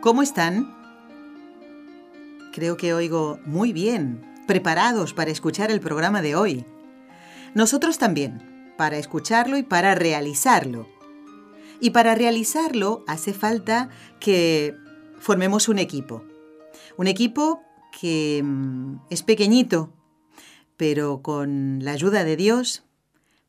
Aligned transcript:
¿Cómo 0.00 0.22
están? 0.22 0.74
Creo 2.54 2.78
que 2.78 2.94
oigo 2.94 3.38
muy 3.44 3.74
bien, 3.74 4.22
preparados 4.46 5.12
para 5.12 5.30
escuchar 5.30 5.70
el 5.70 5.80
programa 5.80 6.22
de 6.22 6.34
hoy. 6.34 6.64
Nosotros 7.54 7.98
también, 7.98 8.72
para 8.78 8.96
escucharlo 8.96 9.58
y 9.58 9.62
para 9.62 9.94
realizarlo. 9.94 10.88
Y 11.82 11.90
para 11.90 12.14
realizarlo 12.14 13.04
hace 13.06 13.34
falta 13.34 13.90
que 14.20 14.74
formemos 15.18 15.68
un 15.68 15.78
equipo. 15.78 16.24
Un 16.96 17.06
equipo 17.06 17.60
que 18.00 18.40
mm, 18.42 19.00
es 19.10 19.22
pequeñito, 19.22 19.92
pero 20.78 21.20
con 21.20 21.84
la 21.84 21.92
ayuda 21.92 22.24
de 22.24 22.36
Dios 22.36 22.84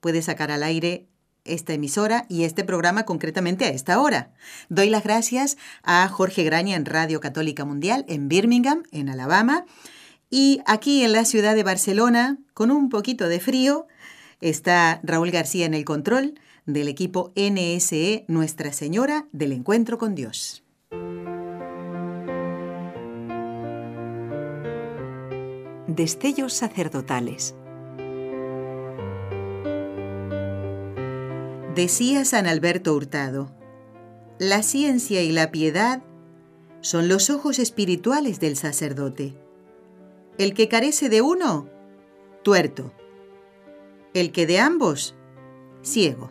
puede 0.02 0.22
sacar 0.22 0.52
al 0.52 0.64
aire 0.64 1.08
esta 1.46 1.74
emisora 1.74 2.26
y 2.30 2.44
este 2.44 2.64
programa 2.64 3.04
concretamente 3.04 3.66
a 3.66 3.70
esta 3.70 4.00
hora. 4.00 4.32
Doy 4.70 4.90
las 4.90 5.04
gracias 5.04 5.58
a 5.84 6.08
Jorge 6.08 6.44
Graña 6.44 6.76
en 6.76 6.86
Radio 6.86 7.20
Católica 7.20 7.66
Mundial 7.66 8.06
en 8.08 8.28
Birmingham, 8.28 8.84
en 8.92 9.10
Alabama, 9.10 9.66
y 10.30 10.62
aquí 10.66 11.04
en 11.04 11.12
la 11.12 11.26
ciudad 11.26 11.56
de 11.56 11.64
Barcelona, 11.64 12.38
con 12.54 12.72
un 12.72 12.90
poquito 12.90 13.28
de 13.28 13.40
frío, 13.40 13.88
está 14.40 15.02
Raúl 15.04 15.32
García 15.32 15.66
en 15.66 15.74
el 15.74 15.86
control 15.86 16.36
del 16.66 16.88
equipo 16.88 17.34
NSE 17.36 18.26
Nuestra 18.28 18.72
Señora 18.72 19.28
del 19.32 19.52
Encuentro 19.52 19.98
con 19.98 20.16
Dios. 20.16 20.64
Destellos 25.88 26.54
sacerdotales 26.54 27.56
Decía 31.76 32.26
San 32.26 32.48
Alberto 32.48 32.94
Hurtado, 32.94 33.50
la 34.40 34.62
ciencia 34.62 35.22
y 35.22 35.32
la 35.32 35.52
piedad 35.52 36.04
son 36.82 37.08
los 37.08 37.30
ojos 37.30 37.60
espirituales 37.60 38.42
del 38.42 38.58
sacerdote. 38.58 39.38
El 40.38 40.54
que 40.54 40.68
carece 40.68 41.08
de 41.08 41.22
uno, 41.22 41.70
tuerto. 42.44 42.92
El 44.14 44.34
que 44.34 44.46
de 44.46 44.60
ambos, 44.60 45.16
ciego. 45.82 46.30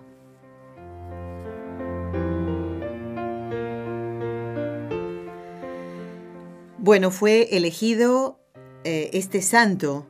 Bueno, 6.77 7.11
fue 7.11 7.57
elegido 7.57 8.39
eh, 8.85 9.09
este 9.15 9.41
santo 9.41 10.07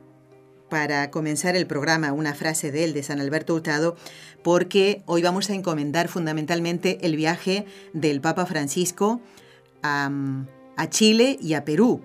para 0.71 1.11
comenzar 1.11 1.57
el 1.57 1.67
programa 1.67 2.13
una 2.13 2.33
frase 2.33 2.71
de 2.71 2.85
él, 2.85 2.93
de 2.93 3.03
San 3.03 3.19
Alberto 3.19 3.53
Hurtado, 3.53 3.97
porque 4.41 5.03
hoy 5.05 5.21
vamos 5.21 5.49
a 5.49 5.53
encomendar 5.53 6.07
fundamentalmente 6.07 6.97
el 7.01 7.17
viaje 7.17 7.65
del 7.91 8.21
Papa 8.21 8.45
Francisco 8.45 9.19
a, 9.83 10.09
Chile 10.89 11.37
y 11.41 11.55
a 11.55 11.65
Perú. 11.65 12.01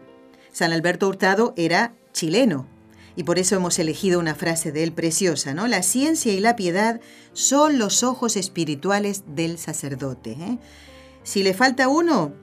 San 0.51 0.73
Alberto 0.73 1.07
Hurtado 1.07 1.55
era 1.57 1.95
chileno, 2.13 2.67
y 3.15 3.23
por 3.23 3.39
eso 3.39 3.55
hemos 3.55 3.79
elegido 3.79 4.19
una 4.19 4.35
frase 4.35 4.73
de 4.73 4.83
él 4.83 4.93
preciosa, 4.93 5.55
¿no? 5.55 5.69
La 5.69 5.85
ciencia 5.85 6.33
y 6.33 6.41
la 6.41 6.57
piedad 6.57 7.01
son 7.35 7.79
los 7.79 8.03
ojos 8.03 8.37
espirituales 8.37 9.23
del 9.29 9.59
sacerdote. 9.59 10.33
¿eh? 10.33 10.59
Si 11.23 11.45
le 11.45 11.55
falta 11.55 11.87
uno, 11.87 12.35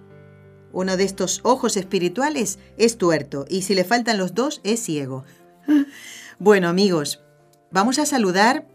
uno 0.71 0.95
de 0.95 1.03
estos 1.03 1.41
ojos 1.43 1.75
espirituales 1.75 2.59
es 2.77 2.97
tuerto, 2.97 3.45
y 3.49 3.63
si 3.63 3.75
le 3.75 3.83
faltan 3.83 4.17
los 4.17 4.33
dos, 4.33 4.61
es 4.63 4.79
ciego. 4.79 5.25
Bueno 6.39 6.67
amigos, 6.67 7.23
vamos 7.71 7.99
a 7.99 8.05
saludar 8.05 8.65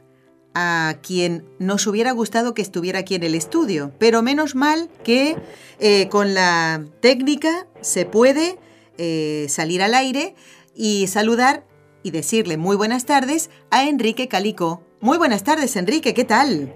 a 0.55 0.95
quien 1.07 1.45
nos 1.59 1.87
hubiera 1.87 2.13
gustado 2.13 2.55
que 2.55 2.63
estuviera 2.63 3.01
aquí 3.01 3.15
en 3.15 3.23
el 3.23 3.35
estudio, 3.35 3.93
pero 3.99 4.23
menos 4.23 4.55
mal 4.55 4.89
que 5.05 5.37
eh, 5.79 6.09
con 6.09 6.35
la 6.35 6.85
técnica 7.01 7.67
se 7.81 8.07
puede 8.07 8.59
eh, 8.97 9.47
salir 9.49 9.83
al 9.83 9.95
aire 9.95 10.35
y 10.75 11.07
saludar 11.07 11.65
y 12.03 12.11
decirle 12.11 12.57
muy 12.57 12.77
buenas 12.77 13.07
tardes 13.07 13.51
a 13.71 13.85
Enrique 13.89 14.29
Calico. 14.29 14.83
Muy 15.01 15.19
buenas 15.19 15.45
tardes, 15.45 15.77
Enrique, 15.77 16.15
¿qué 16.15 16.25
tal? 16.25 16.75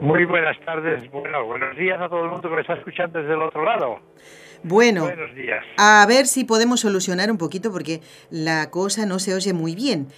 Muy 0.00 0.24
buenas 0.26 0.58
tardes, 0.66 1.10
bueno, 1.10 1.46
buenos 1.46 1.76
días 1.76 2.00
a 2.00 2.08
todo 2.08 2.24
el 2.24 2.30
mundo 2.30 2.48
que 2.48 2.54
me 2.56 2.60
está 2.60 2.74
escuchando 2.74 3.20
desde 3.20 3.34
el 3.34 3.42
otro 3.42 3.64
lado. 3.64 4.00
Bueno, 4.64 5.10
a 5.76 6.06
ver 6.08 6.26
si 6.26 6.44
podemos 6.44 6.80
solucionar 6.80 7.30
un 7.30 7.36
poquito 7.36 7.70
porque 7.70 8.00
la 8.30 8.70
cosa 8.70 9.04
no 9.04 9.18
se 9.18 9.34
oye 9.34 9.52
muy 9.52 9.74
bien. 9.74 10.08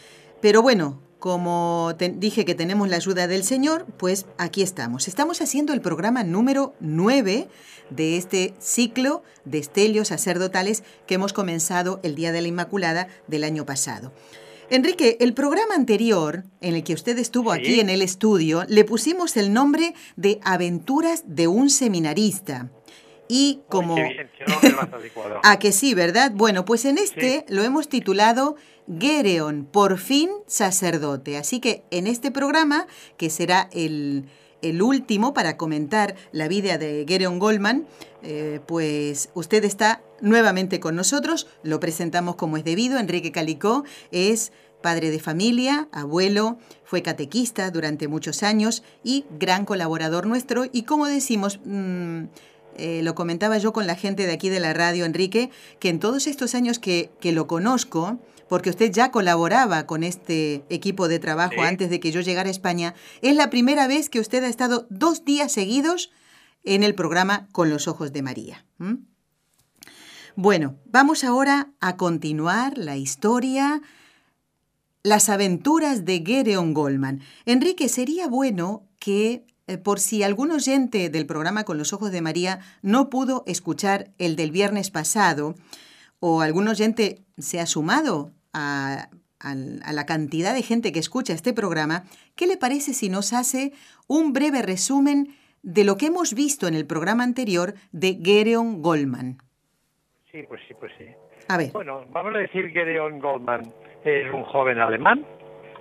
Pero 0.41 0.63
bueno, 0.63 1.03
como 1.19 1.93
dije 1.99 2.45
que 2.45 2.55
tenemos 2.55 2.89
la 2.89 2.97
ayuda 2.97 3.27
del 3.27 3.43
Señor, 3.43 3.87
pues 3.97 4.27
aquí 4.39 4.63
estamos. 4.63 5.09
Estamos 5.09 5.41
haciendo 5.41 5.73
el 5.73 5.81
programa 5.81 6.23
número 6.23 6.75
9 6.79 7.49
de 7.91 8.17
este 8.17 8.55
ciclo 8.61 9.25
de 9.45 9.59
estelios 9.59 10.09
sacerdotales 10.09 10.85
que 11.09 11.17
hemos 11.17 11.33
comenzado 11.33 11.99
el 12.05 12.15
Día 12.15 12.31
de 12.31 12.43
la 12.43 12.49
Inmaculada 12.49 13.09
del 13.27 13.43
año 13.43 13.67
pasado. 13.67 14.13
Enrique, 14.71 15.17
el 15.21 15.35
programa 15.35 15.75
anterior, 15.75 16.45
en 16.61 16.77
el 16.77 16.85
que 16.85 16.95
usted 16.95 17.19
estuvo 17.19 17.51
aquí 17.51 17.81
en 17.81 17.91
el 17.91 18.03
estudio, 18.03 18.65
le 18.69 18.85
pusimos 18.85 19.37
el 19.37 19.53
nombre 19.53 19.95
de 20.15 20.39
Aventuras 20.45 21.25
de 21.27 21.49
un 21.49 21.69
seminarista. 21.71 22.71
Y 23.29 23.61
como... 23.69 23.97
a 25.43 25.59
que 25.59 25.73
sí, 25.73 25.95
¿verdad? 25.95 26.33
Bueno, 26.35 26.65
pues 26.65 26.85
en 26.85 26.99
este 26.99 27.45
lo 27.49 27.63
hemos 27.63 27.89
titulado 27.89 28.57
Gereon, 28.99 29.65
por 29.65 29.99
fin 29.99 30.31
sacerdote. 30.47 31.37
Así 31.37 31.61
que 31.61 31.85
en 31.91 32.07
este 32.07 32.31
programa, 32.31 32.87
que 33.17 33.31
será 33.31 33.69
el, 33.73 34.29
último 34.81 35.33
para 35.33 35.57
comentar 35.57 36.17
la 36.33 36.49
vida 36.49 36.79
de 36.79 37.05
Gereon 37.07 37.39
Goldman, 37.39 37.87
eh, 38.23 38.61
pues 38.67 39.31
usted 39.35 39.65
está 39.65 40.03
nuevamente 40.21 40.81
con 40.81 40.97
nosotros, 40.97 41.47
lo 41.63 41.79
presentamos 41.79 42.37
como 42.37 42.57
es 42.57 42.65
debido. 42.65 42.99
Enrique 42.99 43.31
Calicó 43.31 43.85
es 44.11 44.53
padre 44.83 45.11
de 45.11 45.21
familia, 45.21 45.89
abuelo, 45.93 46.59
fue 46.85 47.03
catequista 47.03 47.71
durante 47.71 48.09
muchos 48.09 48.43
años 48.43 48.83
y 49.05 49.25
gran 49.39 49.65
colaborador 49.65 50.27
nuestro. 50.27 50.65
Y 50.73 50.83
como 50.83 51.07
decimos... 51.07 51.61
Mm, 51.65 52.25
eh, 52.79 53.01
lo 53.03 53.15
comentaba 53.15 53.59
yo 53.59 53.73
con 53.73 53.87
la 53.87 53.97
gente 53.97 54.27
de 54.27 54.33
aquí 54.33 54.49
de 54.49 54.61
la 54.61 54.73
radio, 54.73 55.05
Enrique, 55.05 55.51
que 55.79 55.89
en 55.89 55.99
todos 55.99 56.27
estos 56.27 56.55
años 56.55 56.79
que, 56.79 57.11
lo 57.23 57.47
conozco, 57.47 58.19
porque 58.49 58.71
usted 58.71 58.93
ya 58.93 59.11
colaboraba 59.11 59.87
con 59.87 60.05
este 60.05 60.65
equipo 60.69 61.09
de 61.09 61.19
trabajo 61.19 61.63
antes 61.63 61.91
de 61.91 62.01
que 62.01 62.13
yo 62.13 62.21
llegara 62.21 62.49
a 62.49 62.53
España, 62.53 62.95
es 63.23 63.37
la 63.37 63.51
primera 63.51 63.87
vez 63.87 64.09
que 64.09 64.21
usted 64.21 64.45
ha 64.45 64.49
estado 64.49 64.87
dos 64.91 65.25
días 65.25 65.53
seguidos 65.53 66.11
en 66.65 66.83
el 66.83 66.95
programa 66.95 67.49
Con 67.53 67.71
los 67.71 67.89
Ojos 67.89 68.13
de 68.13 68.23
María. 68.23 68.65
Bueno, 70.37 70.77
vamos 70.85 71.25
ahora 71.25 71.73
a 71.81 71.97
continuar 71.97 72.77
la 72.77 72.97
historia, 72.97 73.81
las 75.03 75.29
aventuras 75.29 76.05
de 76.05 76.23
Gedeon 76.25 76.75
Goldman. 76.75 77.23
Enrique, 77.47 77.89
sería 77.89 78.29
bueno 78.29 78.87
que 78.99 79.47
por 79.83 79.99
si 79.99 80.23
algún 80.23 80.51
oyente 80.51 81.11
del 81.11 81.27
programa 81.27 81.65
Con 81.65 81.79
los 81.79 81.93
Ojos 81.93 82.13
de 82.13 82.23
María 82.23 82.61
no 82.83 83.11
pudo 83.11 83.43
escuchar 83.47 84.09
el 84.19 84.37
del 84.37 84.51
viernes 84.51 84.91
pasado, 84.91 85.55
o 86.21 86.41
algún 86.41 86.69
oyente 86.69 87.19
se 87.39 87.61
ha 87.61 87.67
sumado 87.67 88.33
a, 88.53 89.09
la 89.43 90.07
cantidad 90.07 90.55
de 90.55 90.63
gente 90.63 90.93
que 90.93 90.99
escucha 90.99 91.33
este 91.33 91.53
programa, 91.53 92.05
¿qué 92.35 92.47
le 92.47 92.57
parece 92.57 92.95
si 92.95 93.09
nos 93.09 93.33
hace 93.33 93.73
un 94.09 94.33
breve 94.33 94.63
resumen 94.63 95.29
de 95.63 95.85
lo 95.85 95.97
que 95.97 96.07
hemos 96.07 96.35
visto 96.35 96.67
en 96.67 96.75
el 96.75 96.87
programa 96.87 97.23
anterior 97.23 97.75
de 97.93 98.19
Gereon 98.21 98.83
Goldman? 98.83 99.39
Sí, 100.33 100.43
pues 100.49 100.63
sí, 100.67 100.75
pues 100.81 100.91
sí. 100.99 101.05
A 101.49 101.59
ver. 101.59 101.71
Bueno, 101.73 102.07
vamos 102.11 102.35
a 102.35 102.39
decir 102.39 102.71
Gereon 102.71 103.21
Goldman 103.21 103.73
es 104.05 104.33
un 104.33 104.43
joven 104.45 104.79
alemán 104.79 105.25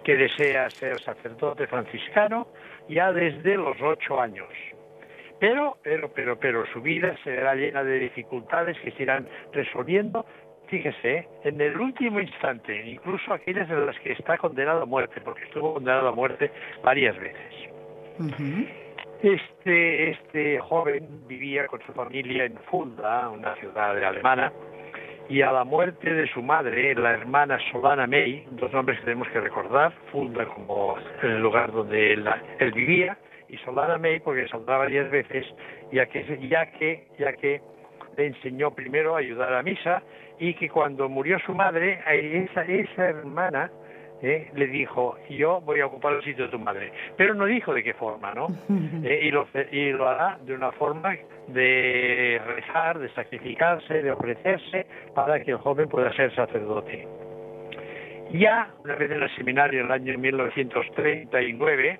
que 0.03 0.15
desea 0.15 0.69
ser 0.69 1.01
sacerdote 1.01 1.65
franciscano 1.65 2.47
ya 2.89 3.11
desde 3.11 3.55
los 3.55 3.79
ocho 3.81 4.19
años. 4.19 4.47
Pero, 5.39 5.77
pero, 5.83 6.11
pero, 6.13 6.39
pero 6.39 6.65
su 6.67 6.81
vida 6.81 7.15
será 7.23 7.55
llena 7.55 7.83
de 7.83 7.99
dificultades 7.99 8.77
que 8.79 8.91
se 8.91 9.03
irán 9.03 9.27
resolviendo, 9.51 10.25
fíjese, 10.67 11.27
en 11.43 11.59
el 11.59 11.79
último 11.79 12.19
instante, 12.19 12.85
incluso 12.85 13.33
aquellas 13.33 13.69
en 13.69 13.85
las 13.85 13.99
que 13.99 14.13
está 14.13 14.37
condenado 14.37 14.83
a 14.83 14.85
muerte, 14.85 15.21
porque 15.21 15.43
estuvo 15.43 15.73
condenado 15.73 16.07
a 16.07 16.11
muerte 16.13 16.51
varias 16.83 17.17
veces. 17.19 17.53
Este, 19.21 20.11
este 20.11 20.59
joven 20.59 21.27
vivía 21.27 21.67
con 21.67 21.81
su 21.81 21.91
familia 21.93 22.45
en 22.45 22.57
Fulda, 22.69 23.29
una 23.29 23.55
ciudad 23.55 23.91
alemana, 23.91 24.51
y 25.29 25.41
a 25.41 25.51
la 25.51 25.63
muerte 25.63 26.13
de 26.13 26.27
su 26.27 26.41
madre, 26.41 26.93
la 26.95 27.11
hermana 27.11 27.57
Solana 27.71 28.05
May, 28.07 28.45
dos 28.51 28.71
nombres 28.71 28.99
que 28.99 29.05
tenemos 29.05 29.27
que 29.29 29.41
recordar, 29.41 29.91
Fulda 30.11 30.45
como 30.45 30.95
el 31.23 31.41
lugar 31.41 31.71
donde 31.71 32.13
él, 32.13 32.27
vivía, 32.73 33.17
y 33.49 33.57
Solana 33.57 33.97
May 33.97 34.19
porque 34.19 34.47
saldrá 34.47 34.85
diez 34.85 35.09
veces, 35.09 35.45
ya 35.91 36.05
que, 36.05 36.47
ya 36.47 36.71
que, 36.71 37.07
ya 37.17 37.33
que 37.33 37.61
le 38.17 38.27
enseñó 38.27 38.71
primero 38.71 39.15
a 39.15 39.19
ayudar 39.19 39.53
a 39.53 39.63
misa 39.63 40.03
y 40.39 40.53
que 40.53 40.69
cuando 40.69 41.09
murió 41.09 41.39
su 41.39 41.53
madre, 41.53 41.99
esa, 42.07 42.63
esa 42.63 43.09
hermana 43.09 43.71
¿eh? 44.21 44.49
le 44.55 44.67
dijo, 44.67 45.17
yo 45.29 45.61
voy 45.61 45.79
a 45.79 45.87
ocupar 45.87 46.13
el 46.13 46.23
sitio 46.23 46.45
de 46.45 46.51
tu 46.51 46.59
madre. 46.59 46.91
Pero 47.17 47.33
no 47.33 47.45
dijo 47.45 47.73
de 47.73 47.83
qué 47.83 47.93
forma, 47.93 48.33
¿no? 48.33 48.47
Eh, 49.05 49.19
y, 49.23 49.31
lo, 49.31 49.47
y 49.71 49.91
lo 49.91 50.07
hará 50.07 50.39
de 50.41 50.53
una 50.53 50.71
forma 50.71 51.15
de 51.47 52.41
rezar, 52.45 52.97
de 52.97 53.09
sacrificarse, 53.09 54.01
de 54.01 54.11
ofrecerse 54.11 54.87
para 55.13 55.39
que 55.43 55.51
el 55.51 55.57
joven 55.57 55.87
pueda 55.87 56.11
ser 56.13 56.33
sacerdote. 56.33 57.07
Ya, 58.31 58.69
una 58.83 58.95
vez 58.95 59.11
en 59.11 59.21
el 59.21 59.35
seminario 59.35 59.81
en 59.81 59.85
el 59.85 59.91
año 59.91 60.17
1939, 60.17 61.99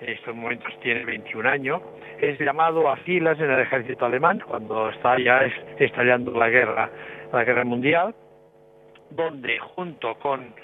en 0.00 0.08
estos 0.08 0.34
momentos 0.34 0.72
tiene 0.80 1.04
21 1.04 1.48
años, 1.48 1.82
es 2.20 2.38
llamado 2.38 2.88
a 2.88 2.96
filas 2.98 3.38
en 3.40 3.50
el 3.50 3.60
ejército 3.60 4.06
alemán 4.06 4.42
cuando 4.46 4.90
está 4.90 5.18
ya 5.18 5.40
estallando 5.78 6.30
la 6.32 6.48
guerra, 6.48 6.90
la 7.32 7.44
guerra 7.44 7.64
mundial, 7.64 8.14
donde 9.10 9.58
junto 9.58 10.14
con 10.16 10.54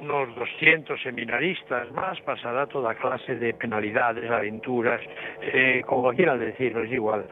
unos 0.00 0.34
200 0.34 1.00
seminaristas 1.02 1.90
más, 1.92 2.20
pasará 2.20 2.66
toda 2.66 2.94
clase 2.94 3.36
de 3.36 3.54
penalidades, 3.54 4.30
aventuras, 4.30 5.00
eh, 5.42 5.82
como 5.86 6.10
quieran 6.12 6.38
decirlo, 6.38 6.82
es 6.84 6.92
igual. 6.92 7.26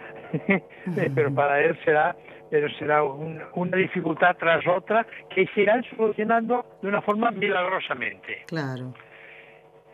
pero 1.15 1.35
para 1.35 1.63
él 1.63 1.79
será, 1.85 2.17
pero 2.51 2.69
será 2.79 3.03
una 3.03 3.77
dificultad 3.77 4.37
tras 4.39 4.67
otra 4.67 5.07
que 5.35 5.47
se 5.55 5.63
irán 5.63 5.85
solucionando 5.97 6.65
de 6.83 6.89
una 6.89 7.03
forma 7.03 7.31
milagrosamente. 7.31 8.45
Claro. 8.47 8.95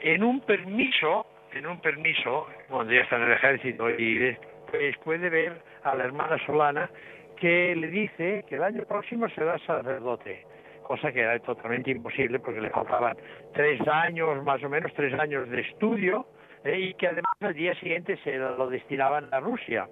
En 0.00 0.24
un 0.24 0.40
permiso, 0.40 1.26
en 1.52 1.66
un 1.66 1.80
permiso, 1.80 2.46
cuando 2.68 2.92
ya 2.92 3.02
está 3.02 3.16
en 3.16 3.22
el 3.22 3.32
ejército 3.32 3.90
y 3.90 4.36
pues 4.70 4.96
puede 5.04 5.28
ver 5.28 5.62
a 5.84 5.94
la 5.94 6.04
hermana 6.04 6.38
Solana 6.46 6.90
que 7.36 7.74
le 7.76 7.88
dice 7.88 8.44
que 8.48 8.54
el 8.54 8.62
año 8.62 8.84
próximo 8.84 9.28
será 9.30 9.58
sacerdote 9.58 10.46
cosa 10.92 11.10
que 11.10 11.20
era 11.20 11.38
totalmente 11.38 11.90
imposible 11.90 12.38
porque 12.38 12.60
le 12.60 12.68
faltaban 12.68 13.16
tres 13.54 13.80
años, 13.88 14.44
más 14.44 14.62
o 14.62 14.68
menos 14.68 14.92
tres 14.94 15.18
años 15.18 15.48
de 15.48 15.62
estudio, 15.62 16.26
eh, 16.64 16.78
y 16.78 16.94
que 16.94 17.06
además 17.06 17.32
al 17.40 17.54
día 17.54 17.74
siguiente 17.76 18.18
se 18.22 18.36
lo 18.36 18.68
destinaban 18.68 19.26
a 19.32 19.40
Rusia. 19.40 19.88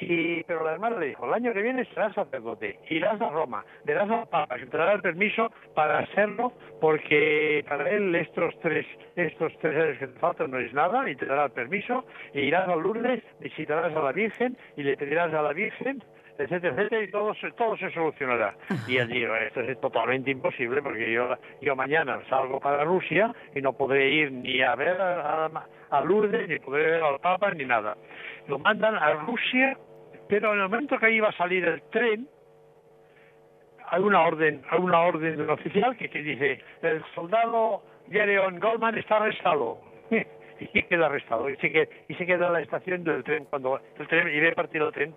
Y, 0.00 0.42
pero 0.44 0.64
la 0.64 0.72
hermana 0.72 0.98
le 0.98 1.08
dijo, 1.08 1.26
el 1.26 1.34
año 1.34 1.52
que 1.52 1.60
viene 1.60 1.84
serás 1.84 2.14
sacerdote, 2.14 2.78
irás 2.88 3.20
a 3.20 3.28
Roma, 3.28 3.62
le 3.84 3.92
das 3.92 4.10
al 4.10 4.26
Papa, 4.26 4.56
te 4.56 4.76
dará 4.76 4.94
el 4.94 5.02
permiso 5.02 5.52
para 5.74 5.98
hacerlo, 5.98 6.54
porque 6.80 7.62
para 7.68 7.90
él 7.90 8.14
estos 8.14 8.58
tres, 8.60 8.86
estos 9.16 9.52
tres 9.58 9.82
años 9.82 9.98
que 9.98 10.06
te 10.06 10.18
faltan 10.18 10.50
no 10.50 10.58
es 10.58 10.72
nada, 10.72 11.08
y 11.10 11.14
te 11.14 11.26
dará 11.26 11.44
el 11.44 11.52
permiso, 11.52 12.06
e 12.32 12.40
irás 12.40 12.66
a 12.66 12.74
Lourdes, 12.74 13.22
visitarás 13.38 13.94
a 13.94 14.00
la 14.00 14.12
Virgen, 14.12 14.56
y 14.78 14.82
le 14.82 14.96
pedirás 14.96 15.32
a 15.34 15.42
la 15.42 15.52
Virgen 15.52 16.02
etcétera, 16.38 16.74
etcétera, 16.74 17.02
y 17.02 17.10
todo 17.10 17.32
todo 17.56 17.76
se 17.76 17.90
solucionará. 17.90 18.54
Y 18.88 18.96
él 18.96 19.08
dijo, 19.08 19.34
esto 19.34 19.60
es 19.60 19.80
totalmente 19.80 20.30
imposible 20.30 20.82
porque 20.82 21.12
yo, 21.12 21.36
yo 21.60 21.76
mañana 21.76 22.20
salgo 22.28 22.60
para 22.60 22.84
Rusia 22.84 23.32
y 23.54 23.60
no 23.60 23.72
podré 23.72 24.10
ir 24.10 24.32
ni 24.32 24.60
a 24.62 24.74
ver 24.74 25.00
a, 25.00 25.50
Lourdes, 26.04 26.48
ni 26.48 26.58
podré 26.58 26.90
ver 26.90 27.02
al 27.02 27.20
Papa, 27.20 27.52
ni 27.52 27.64
nada. 27.64 27.96
Lo 28.48 28.58
mandan 28.58 28.96
a 28.96 29.12
Rusia, 29.12 29.78
pero 30.28 30.52
en 30.52 30.60
el 30.60 30.68
momento 30.68 30.98
que 30.98 31.10
iba 31.10 31.28
a 31.28 31.32
salir 31.32 31.64
el 31.64 31.82
tren, 31.90 32.28
hay 33.86 34.02
una 34.02 34.22
orden, 34.22 34.62
hay 34.70 34.80
una 34.80 35.00
orden 35.00 35.36
del 35.36 35.50
oficial 35.50 35.96
que, 35.96 36.08
que 36.08 36.22
dice, 36.22 36.60
el 36.82 37.04
soldado 37.14 37.82
Gereon 38.10 38.58
Goldman 38.58 38.98
está 38.98 39.16
arrestado. 39.16 39.78
y 40.60 40.82
queda 40.84 41.06
arrestado 41.06 41.50
y 41.50 41.56
se 41.56 41.70
queda, 41.70 41.86
y 42.08 42.14
se 42.14 42.26
queda 42.26 42.46
en 42.46 42.52
la 42.52 42.60
estación 42.60 43.04
del 43.04 43.24
tren 43.24 43.44
cuando 43.46 43.80
el 43.98 44.08
tren 44.08 44.28
y 44.28 44.40
ve 44.40 44.52
partir 44.52 44.82
el 44.82 44.92
tren 44.92 45.14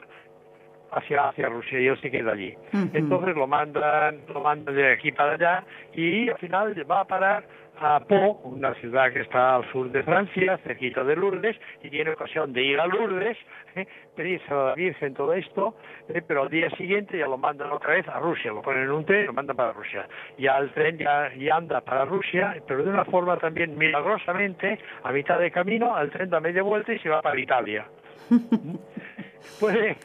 hacia, 0.91 1.29
hacia 1.29 1.49
Rusia 1.49 1.79
y 1.79 1.87
él 1.87 1.99
se 2.01 2.11
queda 2.11 2.33
allí. 2.33 2.53
Entonces 2.93 3.35
lo 3.35 3.47
mandan, 3.47 4.21
lo 4.33 4.41
mandan 4.41 4.75
de 4.75 4.93
aquí 4.93 5.11
para 5.11 5.33
allá 5.33 5.63
y 5.93 6.29
al 6.29 6.37
final 6.37 6.73
va 6.89 7.01
a 7.01 7.05
parar 7.05 7.43
a 7.79 7.99
Po, 7.99 8.39
una 8.43 8.73
ciudad 8.75 9.11
que 9.11 9.21
está 9.21 9.55
al 9.55 9.71
sur 9.71 9.91
de 9.91 10.03
Francia, 10.03 10.57
cerquita 10.63 11.03
de 11.03 11.15
Lourdes, 11.15 11.55
y 11.83 11.89
tiene 11.89 12.11
ocasión 12.11 12.51
de 12.53 12.63
ir 12.63 12.79
a 12.79 12.87
Lourdes, 12.87 13.37
¿eh? 13.75 13.87
pedirse 14.15 14.51
a 14.51 14.67
la 14.69 14.75
Virgen 14.75 15.13
todo 15.13 15.33
esto, 15.33 15.75
¿eh? 16.09 16.21
pero 16.27 16.43
al 16.43 16.49
día 16.49 16.69
siguiente 16.71 17.17
ya 17.17 17.27
lo 17.27 17.37
mandan 17.37 17.71
otra 17.71 17.93
vez 17.93 18.07
a 18.07 18.19
Rusia, 18.19 18.51
lo 18.51 18.61
ponen 18.61 18.83
en 18.83 18.91
un 18.91 19.05
tren 19.05 19.23
y 19.23 19.27
lo 19.27 19.33
mandan 19.33 19.55
para 19.55 19.73
Rusia. 19.73 20.07
Ya 20.37 20.57
el 20.57 20.71
tren 20.71 20.97
ya, 20.97 21.33
ya 21.35 21.55
anda 21.55 21.81
para 21.81 22.05
Rusia, 22.05 22.55
pero 22.67 22.83
de 22.83 22.89
una 22.89 23.05
forma 23.05 23.37
también 23.37 23.77
milagrosamente, 23.77 24.79
a 25.03 25.11
mitad 25.11 25.39
de 25.39 25.51
camino, 25.51 25.99
el 25.99 26.09
tren 26.09 26.29
da 26.29 26.39
media 26.39 26.63
vuelta 26.63 26.93
y 26.93 26.99
se 26.99 27.09
va 27.09 27.21
para 27.21 27.39
Italia. 27.39 27.85
Puede, 29.59 29.97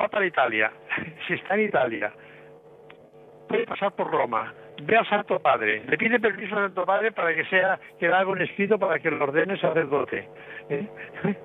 va 0.00 0.08
para 0.08 0.26
Italia, 0.26 0.72
si 1.26 1.34
está 1.34 1.54
en 1.54 1.62
Italia, 1.62 2.12
puede 3.48 3.66
pasar 3.66 3.92
por 3.92 4.10
Roma, 4.10 4.54
ve 4.82 4.96
al 4.96 5.08
Santo 5.08 5.40
Padre, 5.40 5.82
le 5.86 5.98
pide 5.98 6.20
permiso 6.20 6.56
al 6.56 6.66
Santo 6.66 6.84
Padre 6.84 7.12
para 7.12 7.34
que 7.34 7.44
sea 7.46 7.78
que 7.98 8.08
le 8.08 8.14
haga 8.14 8.30
un 8.30 8.40
escrito 8.40 8.78
para 8.78 8.98
que 8.98 9.10
lo 9.10 9.24
ordene 9.24 9.58
sacerdote. 9.58 10.28
¿eh? 10.68 10.86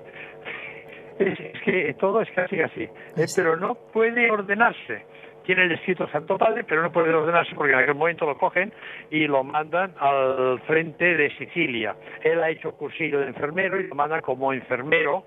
Es, 1.18 1.38
que 1.64 1.94
todo 1.98 2.20
es 2.20 2.30
casi 2.32 2.60
así, 2.60 2.82
¿eh? 2.82 3.26
pero 3.34 3.56
no 3.56 3.74
puede 3.74 4.30
ordenarse. 4.30 5.06
Tiene 5.44 5.62
el 5.62 5.72
escrito 5.72 6.06
Santo 6.08 6.36
Padre, 6.36 6.64
pero 6.64 6.82
no 6.82 6.92
puede 6.92 7.14
ordenarse 7.14 7.54
porque 7.54 7.72
en 7.72 7.78
aquel 7.78 7.94
momento 7.94 8.26
lo 8.26 8.36
cogen 8.36 8.70
y 9.10 9.26
lo 9.26 9.42
mandan 9.42 9.94
al 9.98 10.60
frente 10.66 11.16
de 11.16 11.30
Sicilia. 11.38 11.96
Él 12.22 12.42
ha 12.42 12.50
hecho 12.50 12.72
cursillo 12.72 13.20
de 13.20 13.28
enfermero 13.28 13.80
y 13.80 13.86
lo 13.86 13.94
mandan 13.94 14.20
como 14.20 14.52
enfermero 14.52 15.24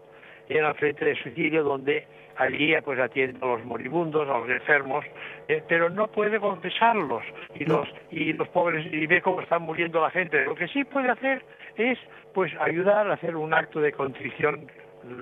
en 0.48 0.64
el 0.64 0.74
frente 0.76 1.06
de 1.06 1.16
Sicilia, 1.24 1.62
donde 1.62 2.06
allí 2.40 2.74
pues 2.84 3.00
atiende 3.00 3.38
a 3.42 3.46
los 3.46 3.66
moribundos, 3.66 4.28
a 4.28 4.40
los 4.40 4.50
enfermos, 4.50 5.06
eh, 5.48 5.62
pero 5.68 5.90
no 5.90 6.08
puede 6.08 6.40
confesarlos 6.40 7.24
y 7.56 7.66
los 7.66 7.88
y 8.12 8.34
los 8.34 8.48
pobres 8.50 8.86
y 8.92 9.06
ve 9.06 9.22
cómo 9.22 9.42
están 9.42 9.62
muriendo 9.64 10.02
la 10.02 10.10
gente. 10.10 10.46
Lo 10.46 10.56
que 10.56 10.68
sí 10.70 10.84
puede 10.86 11.10
hacer 11.10 11.44
es 11.76 12.00
pues 12.34 12.52
ayudar 12.60 13.10
a 13.10 13.14
hacer 13.14 13.36
un 13.36 13.54
acto 13.54 13.82
de 13.82 13.92
contrición 13.92 14.72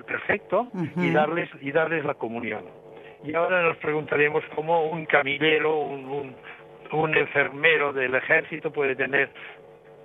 perfecto 0.06 0.68
y 0.96 1.10
darles 1.10 1.48
y 1.60 1.72
darles 1.72 2.04
la 2.04 2.14
comunión. 2.14 2.62
Y 3.24 3.34
ahora 3.34 3.62
nos 3.62 3.76
preguntaremos 3.78 4.44
cómo 4.54 4.90
un 4.90 5.04
camillero, 5.06 5.76
un, 5.80 6.34
un 6.92 7.16
enfermero 7.16 7.92
del 7.92 8.14
ejército 8.14 8.70
puede 8.72 8.94
tener 8.94 9.30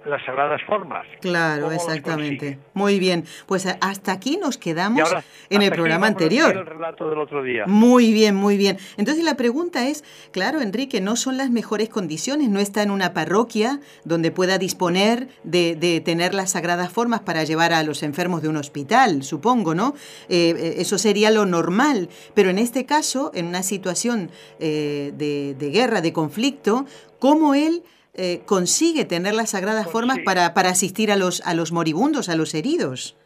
las 0.05 0.23
sagradas 0.25 0.61
formas. 0.67 1.05
Claro, 1.21 1.71
exactamente. 1.71 2.59
Muy 2.73 2.99
bien, 2.99 3.25
pues 3.45 3.65
hasta 3.65 4.11
aquí 4.11 4.37
nos 4.37 4.57
quedamos 4.57 5.13
en 5.49 5.61
el 5.61 5.71
programa 5.71 6.07
anterior. 6.07 6.55
El 6.55 6.65
relato 6.65 7.09
del 7.09 7.19
otro 7.19 7.43
día. 7.43 7.65
Muy 7.67 8.13
bien, 8.13 8.35
muy 8.35 8.57
bien. 8.57 8.77
Entonces 8.97 9.23
la 9.23 9.35
pregunta 9.35 9.87
es, 9.87 10.03
claro, 10.31 10.61
Enrique, 10.61 11.01
no 11.01 11.15
son 11.15 11.37
las 11.37 11.49
mejores 11.49 11.89
condiciones, 11.89 12.49
no 12.49 12.59
está 12.59 12.83
en 12.83 12.91
una 12.91 13.13
parroquia 13.13 13.79
donde 14.03 14.31
pueda 14.31 14.57
disponer 14.57 15.27
de, 15.43 15.75
de 15.75 16.01
tener 16.01 16.33
las 16.33 16.51
sagradas 16.51 16.91
formas 16.91 17.21
para 17.21 17.43
llevar 17.43 17.73
a 17.73 17.83
los 17.83 18.03
enfermos 18.03 18.41
de 18.41 18.49
un 18.49 18.57
hospital, 18.57 19.23
supongo, 19.23 19.75
¿no? 19.75 19.93
Eh, 20.29 20.55
eh, 20.57 20.75
eso 20.77 20.97
sería 20.97 21.31
lo 21.31 21.45
normal, 21.45 22.09
pero 22.33 22.49
en 22.49 22.59
este 22.59 22.85
caso, 22.85 23.31
en 23.33 23.47
una 23.47 23.63
situación 23.63 24.29
eh, 24.59 25.13
de, 25.15 25.55
de 25.57 25.69
guerra, 25.69 26.01
de 26.01 26.13
conflicto, 26.13 26.85
¿cómo 27.19 27.55
él 27.55 27.83
eh, 28.13 28.41
consigue 28.45 29.05
tener 29.05 29.33
las 29.33 29.51
sagradas 29.51 29.89
formas 29.91 30.19
para, 30.19 30.53
para 30.53 30.69
asistir 30.69 31.11
a 31.11 31.15
los, 31.15 31.45
a 31.45 31.53
los 31.53 31.71
moribundos, 31.71 32.29
a 32.29 32.35
los 32.35 32.53
heridos? 32.53 33.17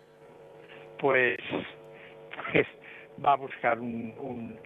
Pues, 1.00 1.38
va 3.26 3.34
a 3.34 3.36
buscar 3.36 3.80
un, 3.80 4.58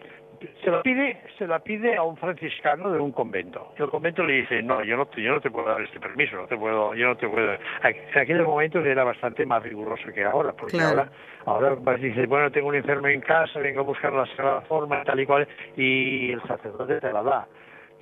se 0.62 0.70
lo 0.70 0.82
pide 0.82 1.20
se 1.38 1.46
la 1.46 1.58
pide 1.60 1.96
a 1.96 2.02
un 2.02 2.16
franciscano 2.16 2.90
de 2.90 2.98
un 2.98 3.12
convento. 3.12 3.72
Y 3.78 3.82
el 3.82 3.88
convento 3.88 4.24
le 4.24 4.42
dice 4.42 4.62
no 4.62 4.82
yo 4.84 4.96
no 4.96 5.06
te, 5.06 5.22
yo 5.22 5.32
no 5.32 5.40
te 5.40 5.50
puedo 5.50 5.68
dar 5.68 5.80
este 5.80 6.00
permiso 6.00 6.36
no 6.36 6.46
te 6.46 6.56
puedo 6.56 6.94
yo 6.94 7.08
no 7.08 7.16
te 7.16 7.28
puedo 7.28 7.52
en 7.52 8.18
aquellos 8.18 8.46
momentos 8.46 8.84
era 8.84 9.04
bastante 9.04 9.46
más 9.46 9.62
riguroso 9.62 10.04
que 10.12 10.24
ahora 10.24 10.52
porque 10.52 10.80
ahora 10.80 11.08
ahora 11.46 11.76
pues, 11.76 12.00
dice 12.00 12.26
bueno 12.26 12.50
tengo 12.50 12.68
un 12.68 12.74
enfermo 12.74 13.08
en 13.08 13.20
casa 13.20 13.58
vengo 13.60 13.80
a 13.80 13.84
buscar 13.84 14.12
la 14.12 14.26
sagrada 14.26 14.60
forma 14.62 15.02
tal 15.04 15.20
y 15.20 15.26
cual 15.26 15.48
y 15.76 16.32
el 16.32 16.42
sacerdote 16.42 17.00
te 17.00 17.12
la 17.12 17.22
da 17.22 17.48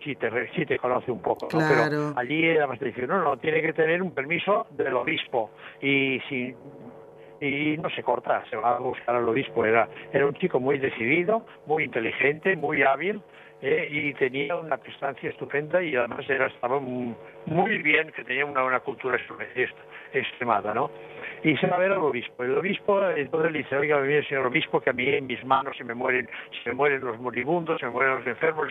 sí 0.02 0.16
te, 0.16 0.30
sí 0.54 0.66
te 0.66 0.78
conoce 0.78 1.10
un 1.10 1.20
poco, 1.20 1.48
pero 1.48 2.12
allí 2.16 2.46
era 2.46 2.66
más 2.66 2.78
difícil. 2.80 3.06
No, 3.06 3.22
no, 3.22 3.36
tiene 3.36 3.62
que 3.62 3.72
tener 3.72 4.02
un 4.02 4.12
permiso 4.12 4.66
del 4.70 4.94
obispo 4.94 5.50
y 5.80 6.20
si 6.28 6.54
y 7.40 7.78
no 7.78 7.88
se 7.90 8.02
corta, 8.02 8.44
se 8.50 8.56
va 8.56 8.76
a 8.76 8.78
buscar 8.78 9.16
al 9.16 9.28
obispo. 9.28 9.64
Era, 9.64 9.88
era 10.12 10.26
un 10.26 10.34
chico 10.34 10.60
muy 10.60 10.78
decidido, 10.78 11.46
muy 11.66 11.84
inteligente, 11.84 12.54
muy 12.54 12.82
hábil 12.82 13.22
eh, 13.62 13.88
y 13.90 14.14
tenía 14.14 14.56
una 14.56 14.76
prestancia 14.76 15.30
estupenda 15.30 15.82
y 15.82 15.96
además 15.96 16.28
era, 16.28 16.46
estaba 16.46 16.78
muy 16.80 17.78
bien, 17.78 18.12
que 18.12 18.24
tenía 18.24 18.44
una, 18.44 18.64
una 18.64 18.80
cultura 18.80 19.18
extremada, 20.12 20.74
¿no? 20.74 20.90
Y 21.42 21.56
se 21.56 21.66
va 21.66 21.76
a 21.76 21.78
ver 21.78 21.92
al 21.92 21.98
obispo. 21.98 22.44
El 22.44 22.56
obispo 22.58 23.00
entonces 23.08 23.52
le 23.52 23.58
dice, 23.58 23.76
oiga, 23.76 23.98
mire, 24.00 24.24
señor 24.26 24.46
obispo, 24.46 24.80
que 24.80 24.90
a 24.90 24.92
mí 24.92 25.08
en 25.08 25.26
mis 25.26 25.44
manos 25.44 25.76
se 25.76 25.84
me 25.84 25.94
mueren, 25.94 26.28
se 26.62 26.70
me 26.70 26.76
mueren 26.76 27.00
los 27.02 27.18
moribundos, 27.18 27.80
se 27.80 27.86
me 27.86 27.92
mueren 27.92 28.16
los 28.16 28.26
enfermos, 28.26 28.68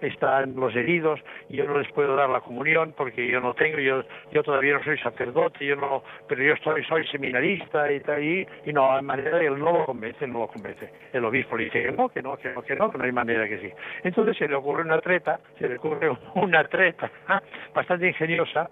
están 0.00 0.54
los 0.56 0.74
heridos, 0.74 1.20
y 1.48 1.56
yo 1.56 1.64
no 1.64 1.78
les 1.78 1.90
puedo 1.92 2.14
dar 2.16 2.30
la 2.30 2.40
comunión 2.40 2.94
porque 2.96 3.26
yo 3.26 3.40
no 3.40 3.54
tengo, 3.54 3.78
yo, 3.78 4.02
yo 4.32 4.42
todavía 4.42 4.74
no 4.74 4.84
soy 4.84 4.98
sacerdote, 4.98 5.64
yo 5.66 5.76
no, 5.76 6.02
pero 6.28 6.42
yo 6.42 6.54
estoy, 6.54 6.84
soy 6.84 7.06
seminarista 7.08 7.90
y 7.90 8.00
tal, 8.00 8.22
y, 8.22 8.46
no, 8.72 8.96
de 8.96 9.02
manera 9.02 9.40
él 9.40 9.58
no 9.58 9.72
lo 9.72 9.84
convence, 9.84 10.26
no 10.26 10.40
lo 10.40 10.48
convence. 10.48 10.90
El 11.12 11.24
obispo 11.24 11.56
le 11.56 11.64
dice 11.64 11.82
que 11.82 11.92
no, 11.92 12.08
que 12.08 12.22
no, 12.22 12.36
que 12.36 12.50
no, 12.50 12.62
que 12.62 12.76
no, 12.76 12.90
que 12.90 12.98
no 12.98 13.04
hay 13.04 13.12
manera 13.12 13.48
que 13.48 13.58
sí. 13.58 13.70
Entonces 14.04 14.36
se 14.36 14.48
le 14.48 14.54
ocurre 14.54 14.82
una 14.82 15.00
treta, 15.00 15.40
se 15.58 15.68
le 15.68 15.76
ocurre 15.76 16.10
una 16.34 16.64
treta 16.64 17.10
bastante 17.74 18.08
ingeniosa, 18.08 18.70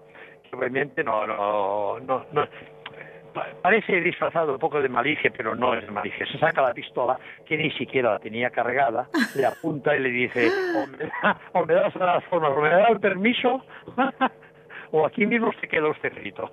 obviamente 0.53 1.03
no, 1.03 1.25
no, 1.25 1.99
no, 1.99 2.25
no 2.31 2.47
parece 3.61 4.01
disfrazado 4.01 4.53
un 4.53 4.59
poco 4.59 4.81
de 4.81 4.89
malicia, 4.89 5.31
pero 5.35 5.55
no 5.55 5.73
es 5.73 5.89
malicia. 5.91 6.25
Se 6.25 6.37
saca 6.37 6.61
la 6.61 6.73
pistola, 6.73 7.17
que 7.45 7.57
ni 7.57 7.71
siquiera 7.71 8.13
la 8.13 8.19
tenía 8.19 8.49
cargada, 8.49 9.07
le 9.35 9.45
apunta 9.45 9.95
y 9.95 9.99
le 9.99 10.09
dice, 10.09 10.49
o 11.53 11.65
me, 11.65 11.73
das 11.73 11.95
las 11.95 12.23
formas, 12.25 12.51
o 12.55 12.61
me 12.61 12.69
da 12.69 12.87
el 12.87 12.99
permiso, 12.99 13.65
o 14.91 15.05
aquí 15.05 15.25
mismo 15.25 15.51
se 15.59 15.67
queda 15.67 15.89
usted 15.89 16.13
frito. 16.13 16.51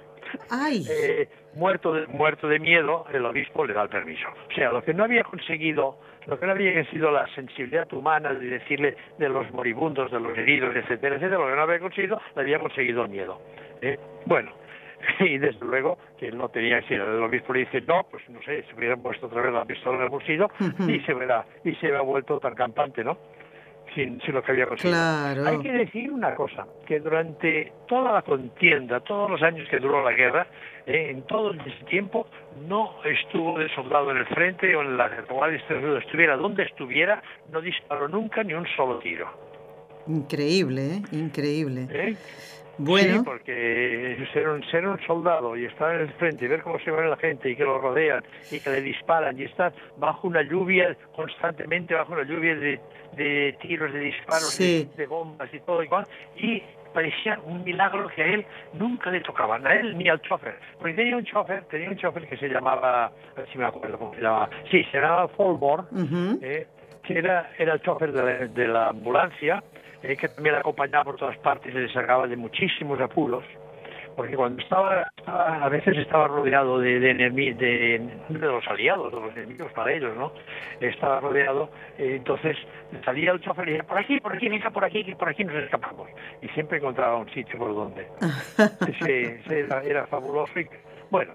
Eh, 0.91 1.29
muerto, 1.55 1.93
de, 1.93 2.07
muerto 2.07 2.49
de 2.49 2.59
miedo, 2.59 3.07
el 3.13 3.25
obispo 3.25 3.65
le 3.65 3.75
da 3.75 3.83
el 3.83 3.89
permiso. 3.89 4.29
O 4.51 4.55
sea, 4.55 4.71
lo 4.73 4.83
que 4.83 4.93
no 4.95 5.05
había 5.05 5.25
conseguido, 5.25 5.99
lo 6.27 6.39
que 6.39 6.47
no 6.47 6.53
había 6.53 6.75
conseguido 6.75 7.11
la 7.11 7.27
sensibilidad 7.35 7.91
humana 7.93 8.35
de 8.35 8.47
decirle 8.47 8.97
de 9.19 9.29
los 9.29 9.51
moribundos, 9.53 10.11
de 10.11 10.21
los 10.21 10.37
heridos, 10.37 10.75
etcétera, 10.77 11.17
etcétera, 11.17 11.39
lo 11.39 11.49
que 11.49 11.57
no 11.57 11.63
había 11.63 11.79
conseguido, 11.81 12.21
lo 12.35 12.43
había 12.43 12.59
conseguido 12.59 13.03
el 13.05 13.09
miedo. 13.09 13.41
¿eh? 13.81 13.99
Bueno, 14.27 14.53
y 15.21 15.39
desde 15.39 15.65
luego 15.65 15.99
que 16.19 16.29
él 16.29 16.39
no 16.39 16.49
tenía 16.49 16.81
que. 16.83 16.95
El 16.95 17.23
obispo 17.23 17.53
le 17.53 17.61
dice, 17.61 17.81
no, 17.83 18.07
pues 18.11 18.29
no 18.29 18.41
sé, 18.43 18.65
se 18.65 18.75
hubiera 18.75 18.97
puesto 18.97 19.27
otra 19.27 19.43
vez 19.43 19.53
la 19.53 19.65
pistola 19.65 19.99
en 19.99 20.05
el 20.05 20.11
bolsillo 20.11 20.49
y 20.87 21.01
se 21.01 21.15
verá, 21.15 21.45
y 21.65 21.75
se 21.77 21.95
ha 21.95 22.01
vuelto 22.01 22.39
tan 22.39 22.55
campante, 22.55 23.05
¿no? 23.05 23.19
Sin, 23.95 24.21
sin, 24.21 24.35
lo 24.35 24.43
que 24.43 24.53
había 24.53 24.67
conseguido. 24.67 25.01
Hay 25.47 25.59
que 25.61 25.73
decir 25.73 26.11
una 26.13 26.35
cosa, 26.35 26.67
que 26.87 27.01
durante 27.01 27.73
toda 27.89 28.13
la 28.13 28.23
contienda, 28.23 29.01
todos 29.01 29.31
los 29.31 29.43
años 29.43 29.67
que 29.71 29.79
duró 29.79 30.05
la 30.05 30.13
guerra, 30.13 30.47
eh, 30.87 31.11
en 31.11 31.23
todo 31.23 31.53
ese 31.55 31.85
tiempo 31.87 32.27
no 32.67 33.03
estuvo 33.05 33.59
de 33.59 33.69
soldado 33.75 34.11
en 34.11 34.19
el 34.19 34.27
frente 34.27 34.77
o 34.77 34.83
en 34.83 34.99
la 34.99 35.09
retaguardia, 35.09 35.59
estuviera 35.99 36.37
donde 36.37 36.65
estuviera, 36.65 37.23
no 37.51 37.63
disparó 37.63 38.09
nunca 38.09 38.43
ni 38.45 38.53
un 38.53 38.67
solo 38.77 38.99
tiro. 38.99 39.27
Increíble, 40.07 40.87
¿eh? 40.87 41.03
Increíble. 41.13 41.87
¿Eh? 41.91 42.17
Bueno. 42.79 43.19
Sí, 43.19 43.23
porque 43.25 44.29
ser 44.33 44.49
un, 44.49 44.65
ser 44.71 44.87
un 44.87 45.01
soldado 45.01 45.57
y 45.57 45.65
estar 45.65 45.97
en 45.97 46.03
el 46.03 46.13
frente 46.15 46.45
y 46.45 46.49
ver 46.49 46.63
cómo 46.63 46.79
se 46.79 46.93
mueve 46.93 47.09
la 47.09 47.17
gente 47.17 47.51
y 47.51 47.57
que 47.57 47.65
lo 47.65 47.79
rodean 47.79 48.23
y 48.51 48.61
que 48.61 48.71
le 48.71 48.81
disparan 48.81 49.39
y 49.39 49.45
estar 49.45 49.73
bajo 49.97 50.29
una 50.29 50.43
lluvia, 50.43 50.97
constantemente 51.15 51.95
bajo 51.95 52.13
una 52.13 52.23
lluvia 52.23 52.55
de, 52.55 52.81
de 53.17 53.57
tiros, 53.61 53.93
de 53.93 53.99
disparos, 53.99 54.57
de, 54.59 55.07
bombas 55.07 55.53
y 55.53 55.59
todo 55.61 55.83
igual, 55.83 56.07
y 56.37 56.63
parecía 56.95 57.41
un 57.45 57.65
milagro 57.65 58.09
que 58.15 58.23
a 58.23 58.27
él 58.27 58.47
nunca 58.75 59.11
le 59.11 59.21
tocaban, 59.21 59.67
a 59.67 59.75
él 59.75 59.99
ni 59.99 60.09
al 60.09 60.21
chofer. 60.23 60.57
Porque 60.79 60.95
tenía 60.95 61.17
un 61.17 61.25
chofer, 61.25 61.65
tenía 61.65 61.91
un 61.91 61.97
chofer 61.97 62.29
que 62.29 62.37
se 62.37 62.49
llamaba, 62.49 63.07
a 63.07 63.11
ver 63.37 63.49
si 63.53 63.59
me 63.59 63.67
acuerdo 63.67 63.99
cómo 63.99 64.15
se 64.15 64.21
llamaba, 64.21 64.49
sí, 64.71 64.85
se 64.85 65.01
llamaba 65.01 65.29
Folbor, 65.29 65.89
eh, 66.43 66.67
que 67.03 67.19
era, 67.19 67.51
era 67.59 67.75
el 67.75 67.83
chofer 67.83 68.13
de 68.13 68.49
de 68.49 68.69
la 68.69 68.89
ambulancia, 68.91 69.63
eh, 70.03 70.17
que 70.17 70.29
también 70.29 70.55
la 70.55 70.61
acompañaba 70.61 71.05
por 71.05 71.17
todas 71.17 71.37
partes 71.39 71.75
y 71.75 71.79
le 71.79 71.93
sacaba 71.93 72.27
de 72.27 72.37
muchísimos 72.37 73.01
apuros, 73.01 73.45
porque 74.17 74.35
cuando 74.35 74.61
estaba, 74.61 75.09
a 75.27 75.69
veces 75.69 75.97
estaba 75.97 76.27
rodeado 76.27 76.81
de, 76.81 76.99
de, 76.99 77.15
de, 77.15 78.01
los 78.29 78.67
aliados, 78.67 79.13
de 79.13 79.21
los 79.21 79.37
enemigos 79.37 79.73
para 79.73 79.93
ellos, 79.93 80.17
¿no? 80.17 80.33
Estaba 80.81 81.21
rodeado, 81.21 81.71
eh, 81.99 82.17
entonces 82.17 82.57
salía 83.05 83.31
el 83.31 83.41
chofer 83.41 83.69
y 83.69 83.73
decía, 83.73 83.87
por 83.87 83.99
aquí, 83.99 84.19
por 84.19 84.35
aquí, 84.35 84.49
venga 84.49 84.71
por 84.71 84.85
aquí, 84.85 85.15
por 85.15 85.29
aquí 85.29 85.45
nos 85.45 85.63
escapamos. 85.63 86.09
Y 86.43 86.49
siempre 86.49 86.79
encontraba 86.79 87.17
un 87.17 87.31
sitio 87.31 87.59
por 87.59 87.73
donde. 87.73 88.09
Ese, 88.89 89.41
era, 89.49 89.83
era 89.85 90.07
fabuloso. 90.09 90.59
Y, 90.59 90.69
bueno, 91.11 91.35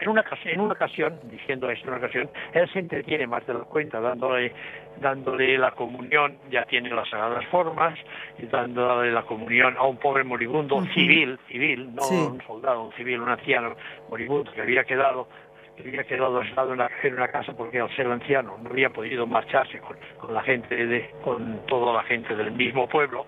en 0.00 0.08
una, 0.08 0.24
en 0.44 0.60
una 0.60 0.72
ocasión, 0.74 1.18
diciendo 1.24 1.70
esto 1.70 1.86
en 1.86 1.94
una 1.94 1.98
ocasión, 1.98 2.30
él 2.52 2.68
se 2.72 2.78
entretiene 2.80 3.26
más 3.26 3.46
de 3.46 3.54
la 3.54 3.60
cuenta, 3.60 4.00
dándole, 4.00 4.52
dándole 5.00 5.58
la 5.58 5.70
comunión, 5.72 6.38
ya 6.50 6.64
tiene 6.64 6.90
las 6.90 7.08
sagradas 7.08 7.46
formas, 7.46 7.98
y 8.38 8.46
dándole 8.46 9.12
la 9.12 9.22
comunión 9.22 9.76
a 9.76 9.84
un 9.84 9.96
pobre 9.98 10.24
moribundo 10.24 10.82
civil, 10.94 11.38
civil, 11.48 11.94
no 11.94 12.06
un 12.08 12.42
soldado, 12.46 12.84
un 12.84 12.92
civil, 12.92 13.20
un 13.20 13.28
anciano 13.28 13.76
moribundo 14.10 14.52
que 14.52 14.62
había 14.62 14.84
quedado 14.84 15.28
que 15.76 15.82
había 15.82 16.04
quedado 16.04 16.40
aislado 16.40 16.72
en, 16.72 16.80
en 17.02 17.14
una 17.14 17.28
casa 17.28 17.52
porque 17.52 17.78
al 17.78 17.94
ser 17.94 18.06
anciano 18.06 18.56
no 18.62 18.70
había 18.70 18.88
podido 18.88 19.26
marcharse 19.26 19.78
con, 19.80 19.98
con 20.18 20.32
la 20.32 20.42
gente 20.42 20.74
de, 20.74 21.10
con 21.22 21.66
toda 21.66 21.92
la 21.92 22.02
gente 22.04 22.34
del 22.34 22.52
mismo 22.52 22.88
pueblo 22.88 23.26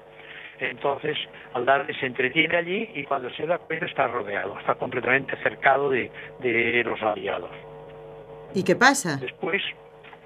entonces, 0.60 1.16
al 1.54 1.64
darle 1.64 1.94
se 1.94 2.06
entretiene 2.06 2.56
allí 2.56 2.90
y 2.94 3.04
cuando 3.04 3.30
se 3.30 3.46
da 3.46 3.58
cuenta 3.58 3.86
está 3.86 4.08
rodeado, 4.08 4.58
está 4.58 4.74
completamente 4.74 5.36
cercado 5.42 5.90
de, 5.90 6.10
los 6.84 7.00
aliados. 7.02 7.50
¿Y 8.54 8.64
qué 8.64 8.76
pasa? 8.76 9.16
Después, 9.16 9.62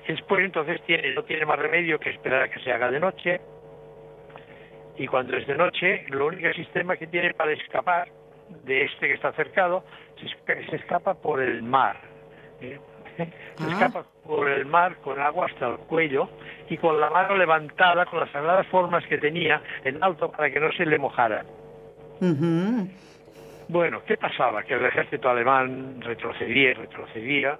después 0.06 0.44
entonces 0.44 0.80
tiene, 0.86 1.14
no 1.14 1.24
tiene 1.24 1.44
más 1.44 1.58
remedio 1.58 1.98
que 1.98 2.10
esperar 2.10 2.42
a 2.42 2.48
que 2.48 2.60
se 2.60 2.72
haga 2.72 2.90
de 2.90 3.00
noche. 3.00 3.40
Y 4.96 5.06
cuando 5.06 5.36
es 5.36 5.46
de 5.46 5.56
noche, 5.56 6.04
lo 6.08 6.26
único 6.26 6.52
sistema 6.52 6.96
que 6.96 7.06
tiene 7.06 7.34
para 7.34 7.52
escapar 7.52 8.08
de 8.64 8.84
este 8.84 9.08
que 9.08 9.14
está 9.14 9.32
cercado, 9.32 9.84
se, 10.16 10.76
escapa 10.76 11.14
por 11.14 11.42
el 11.42 11.62
mar. 11.62 11.96
¿eh? 12.60 12.78
Ah. 13.18 13.66
escapa 13.68 14.04
por 14.26 14.48
el 14.48 14.66
mar 14.66 14.96
con 14.96 15.20
agua 15.20 15.46
hasta 15.46 15.68
el 15.68 15.76
cuello 15.78 16.28
y 16.68 16.76
con 16.78 17.00
la 17.00 17.10
mano 17.10 17.36
levantada, 17.36 18.06
con 18.06 18.20
las 18.20 18.30
sagradas 18.30 18.66
formas 18.68 19.04
que 19.06 19.18
tenía 19.18 19.62
en 19.84 20.02
alto 20.02 20.30
para 20.30 20.50
que 20.50 20.60
no 20.60 20.72
se 20.72 20.86
le 20.86 20.98
mojara. 20.98 21.44
Bueno, 23.68 24.02
¿qué 24.06 24.16
pasaba? 24.16 24.62
Que 24.62 24.74
el 24.74 24.84
ejército 24.84 25.28
alemán 25.28 26.00
retrocedía 26.00 26.70
y 26.70 26.74
retrocedía 26.74 27.58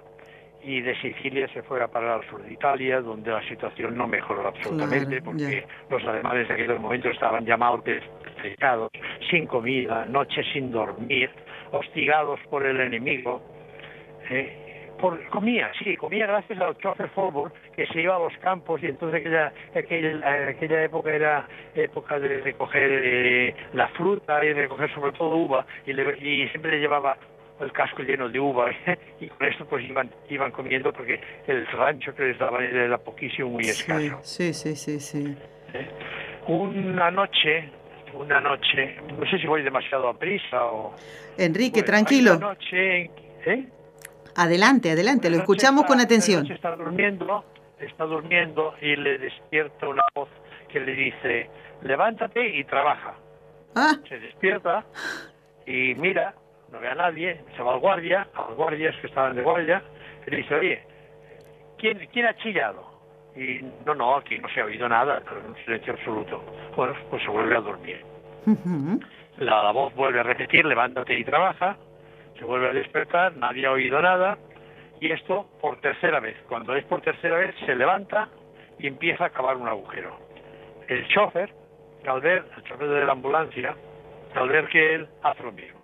y 0.63 0.81
de 0.81 0.95
Sicilia 1.01 1.47
se 1.53 1.61
fue 1.63 1.83
a 1.83 1.87
parar 1.87 2.21
al 2.21 2.29
sur 2.29 2.41
de 2.41 2.53
Italia, 2.53 3.01
donde 3.01 3.31
la 3.31 3.45
situación 3.47 3.97
no 3.97 4.07
mejoró 4.07 4.47
absolutamente, 4.47 5.21
porque 5.21 5.65
los 5.89 6.03
alemanes 6.05 6.49
en 6.49 6.53
aquel 6.53 6.79
momento 6.79 7.09
estaban 7.09 7.45
llamados 7.45 7.83
despejados, 7.83 8.89
sin 9.29 9.45
comida, 9.45 10.05
noches 10.05 10.45
sin 10.53 10.71
dormir, 10.71 11.29
hostigados 11.71 12.39
por 12.49 12.65
el 12.65 12.79
enemigo. 12.79 13.41
¿eh? 14.29 14.62
Comía, 15.29 15.71
sí, 15.77 15.97
comía 15.97 16.27
gracias 16.27 16.59
al 16.59 16.77
chofer 16.77 17.09
fútbol 17.09 17.51
que 17.75 17.85
se 17.87 18.01
iba 18.01 18.15
a 18.15 18.19
los 18.19 18.37
campos 18.37 18.81
y 18.83 18.87
entonces 18.87 19.21
aquella, 19.21 19.53
aquella, 19.75 20.49
aquella 20.49 20.83
época 20.83 21.11
era 21.11 21.47
época 21.75 22.19
de 22.19 22.41
recoger 22.41 22.89
eh, 23.03 23.55
la 23.73 23.87
fruta 23.89 24.43
y 24.43 24.49
de 24.49 24.53
recoger 24.53 24.93
sobre 24.93 25.11
todo 25.11 25.35
uva 25.35 25.65
y, 25.85 25.91
y 25.91 26.47
siempre 26.49 26.71
le 26.71 26.79
llevaba 26.79 27.17
el 27.59 27.71
casco 27.71 28.01
lleno 28.03 28.29
de 28.29 28.39
uva 28.39 28.71
y 29.19 29.27
con 29.27 29.47
esto 29.47 29.65
pues 29.65 29.83
iban 29.85 30.09
iban 30.29 30.51
comiendo 30.51 30.91
porque 30.93 31.19
el 31.47 31.67
rancho 31.67 32.15
que 32.15 32.23
les 32.23 32.39
daban 32.39 32.63
era 32.63 32.97
poquísimo 32.97 33.49
muy 33.49 33.63
escaso. 33.63 34.19
Sí, 34.21 34.53
sí, 34.53 34.75
sí, 34.75 34.99
sí. 34.99 35.35
¿Eh? 35.73 35.87
Una 36.47 37.09
noche, 37.11 37.69
una 38.13 38.39
noche, 38.39 38.97
no 39.17 39.29
sé 39.29 39.37
si 39.37 39.47
voy 39.47 39.63
demasiado 39.63 40.09
a 40.09 40.17
prisa 40.17 40.65
o... 40.65 40.93
Enrique, 41.37 41.83
tranquilo. 41.83 42.35
Una 42.35 42.47
noche, 42.47 43.09
¿eh? 43.45 43.65
Adelante, 44.35 44.91
adelante, 44.91 45.29
lo 45.29 45.37
escuchamos 45.37 45.85
con 45.85 45.99
atención. 45.99 46.49
Está 46.51 46.75
durmiendo, 46.75 47.43
está 47.79 48.05
durmiendo 48.05 48.73
y 48.81 48.95
le 48.95 49.17
despierta 49.19 49.87
una 49.87 50.03
voz 50.15 50.29
que 50.69 50.79
le 50.79 50.93
dice, 50.93 51.49
levántate 51.83 52.57
y 52.57 52.63
trabaja. 52.63 53.15
Ah. 53.75 53.93
Se 54.07 54.19
despierta 54.19 54.85
y 55.67 55.93
mira, 55.95 56.33
no 56.71 56.79
ve 56.79 56.87
a 56.87 56.95
nadie, 56.95 57.43
se 57.55 57.61
va 57.61 57.73
al 57.73 57.79
guardia, 57.79 58.27
a 58.33 58.49
los 58.49 58.57
guardias 58.57 58.95
que 59.01 59.07
estaban 59.07 59.35
de 59.35 59.43
guardia, 59.43 59.83
y 60.25 60.31
le 60.31 60.37
dice, 60.37 60.55
oye, 60.55 60.83
¿quién, 61.77 62.07
¿quién 62.11 62.25
ha 62.25 62.35
chillado? 62.37 62.91
Y 63.35 63.61
no, 63.85 63.93
no, 63.95 64.15
aquí 64.15 64.37
no 64.39 64.49
se 64.49 64.61
ha 64.61 64.65
oído 64.65 64.89
nada, 64.89 65.21
un 65.47 65.55
silencio 65.63 65.93
absoluto. 65.93 66.43
Bueno, 66.75 66.93
pues 67.09 67.21
se 67.23 67.29
vuelve 67.29 67.55
a 67.55 67.61
dormir. 67.61 68.03
la 69.37 69.71
voz 69.71 69.93
vuelve 69.95 70.19
a 70.19 70.23
repetir, 70.23 70.65
levántate 70.65 71.17
y 71.17 71.23
trabaja 71.23 71.77
se 72.37 72.45
vuelve 72.45 72.69
a 72.69 72.73
despertar, 72.73 73.35
nadie 73.37 73.65
ha 73.65 73.71
oído 73.71 74.01
nada, 74.01 74.37
y 74.99 75.11
esto 75.11 75.49
por 75.59 75.79
tercera 75.81 76.19
vez. 76.19 76.37
Cuando 76.47 76.75
es 76.75 76.85
por 76.85 77.01
tercera 77.01 77.37
vez, 77.37 77.53
se 77.65 77.75
levanta 77.75 78.29
y 78.79 78.87
empieza 78.87 79.25
a 79.25 79.29
cavar 79.29 79.57
un 79.57 79.67
agujero. 79.67 80.17
El 80.87 81.07
chofer, 81.09 81.53
al 82.07 82.21
ver, 82.21 82.45
el 82.57 82.63
chofer 82.63 82.87
de 82.87 83.05
la 83.05 83.11
ambulancia, 83.11 83.75
al 84.35 84.49
ver 84.49 84.67
que 84.67 84.95
él 84.95 85.07
hace 85.21 85.43
lo 85.43 85.51
mismo. 85.51 85.83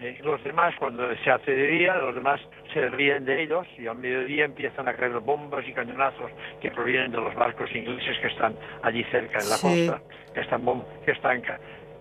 Eh, 0.00 0.16
los 0.22 0.42
demás, 0.44 0.74
cuando 0.78 1.12
se 1.16 1.30
hace 1.30 1.50
de 1.50 1.66
día, 1.66 1.96
los 1.96 2.14
demás 2.14 2.40
se 2.72 2.88
ríen 2.88 3.24
de 3.24 3.42
ellos 3.42 3.66
y 3.76 3.88
al 3.88 3.98
mediodía 3.98 4.44
empiezan 4.44 4.86
a 4.86 4.94
caer 4.94 5.18
bombas 5.18 5.66
y 5.66 5.72
cañonazos 5.72 6.30
que 6.60 6.70
provienen 6.70 7.10
de 7.10 7.16
los 7.16 7.34
barcos 7.34 7.68
ingleses 7.74 8.16
que 8.20 8.28
están 8.28 8.54
allí 8.82 9.02
cerca 9.04 9.38
en 9.40 9.50
la 9.50 9.58
costa, 9.60 10.00
que 10.32 10.40
están, 10.40 10.62
que 11.04 11.10
están 11.10 11.42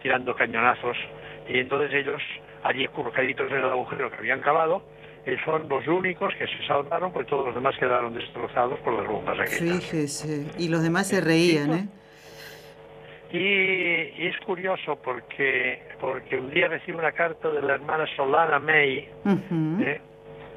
tirando 0.01 0.35
cañonazos 0.35 0.95
y 1.47 1.57
entonces 1.59 1.91
ellos 1.93 2.21
allí 2.63 2.87
curcaditos 2.87 3.51
en 3.51 3.57
el 3.57 3.65
agujero 3.65 4.09
que 4.09 4.17
habían 4.17 4.41
cavado, 4.41 4.83
son 5.43 5.67
los 5.67 5.85
únicos 5.87 6.33
que 6.35 6.47
se 6.47 6.67
salvaron, 6.67 7.11
pues 7.11 7.27
todos 7.27 7.47
los 7.47 7.55
demás 7.55 7.75
quedaron 7.77 8.13
destrozados 8.13 8.79
por 8.79 8.93
las 8.93 9.07
bombas 9.07 9.39
aquellas. 9.39 9.83
Fíjese, 9.83 10.45
y 10.57 10.69
los 10.69 10.81
demás 10.81 11.07
se 11.07 11.19
reían, 11.19 11.73
¿eh? 11.73 11.87
Y, 13.31 14.27
es 14.27 14.37
curioso 14.45 14.97
porque, 15.03 15.81
porque 15.99 16.37
un 16.37 16.49
día 16.49 16.69
recibo 16.69 16.99
una 16.99 17.11
carta 17.11 17.49
de 17.49 17.61
la 17.61 17.73
hermana 17.73 18.05
Solana 18.15 18.59
May 18.59 19.09
¿eh? 19.81 20.01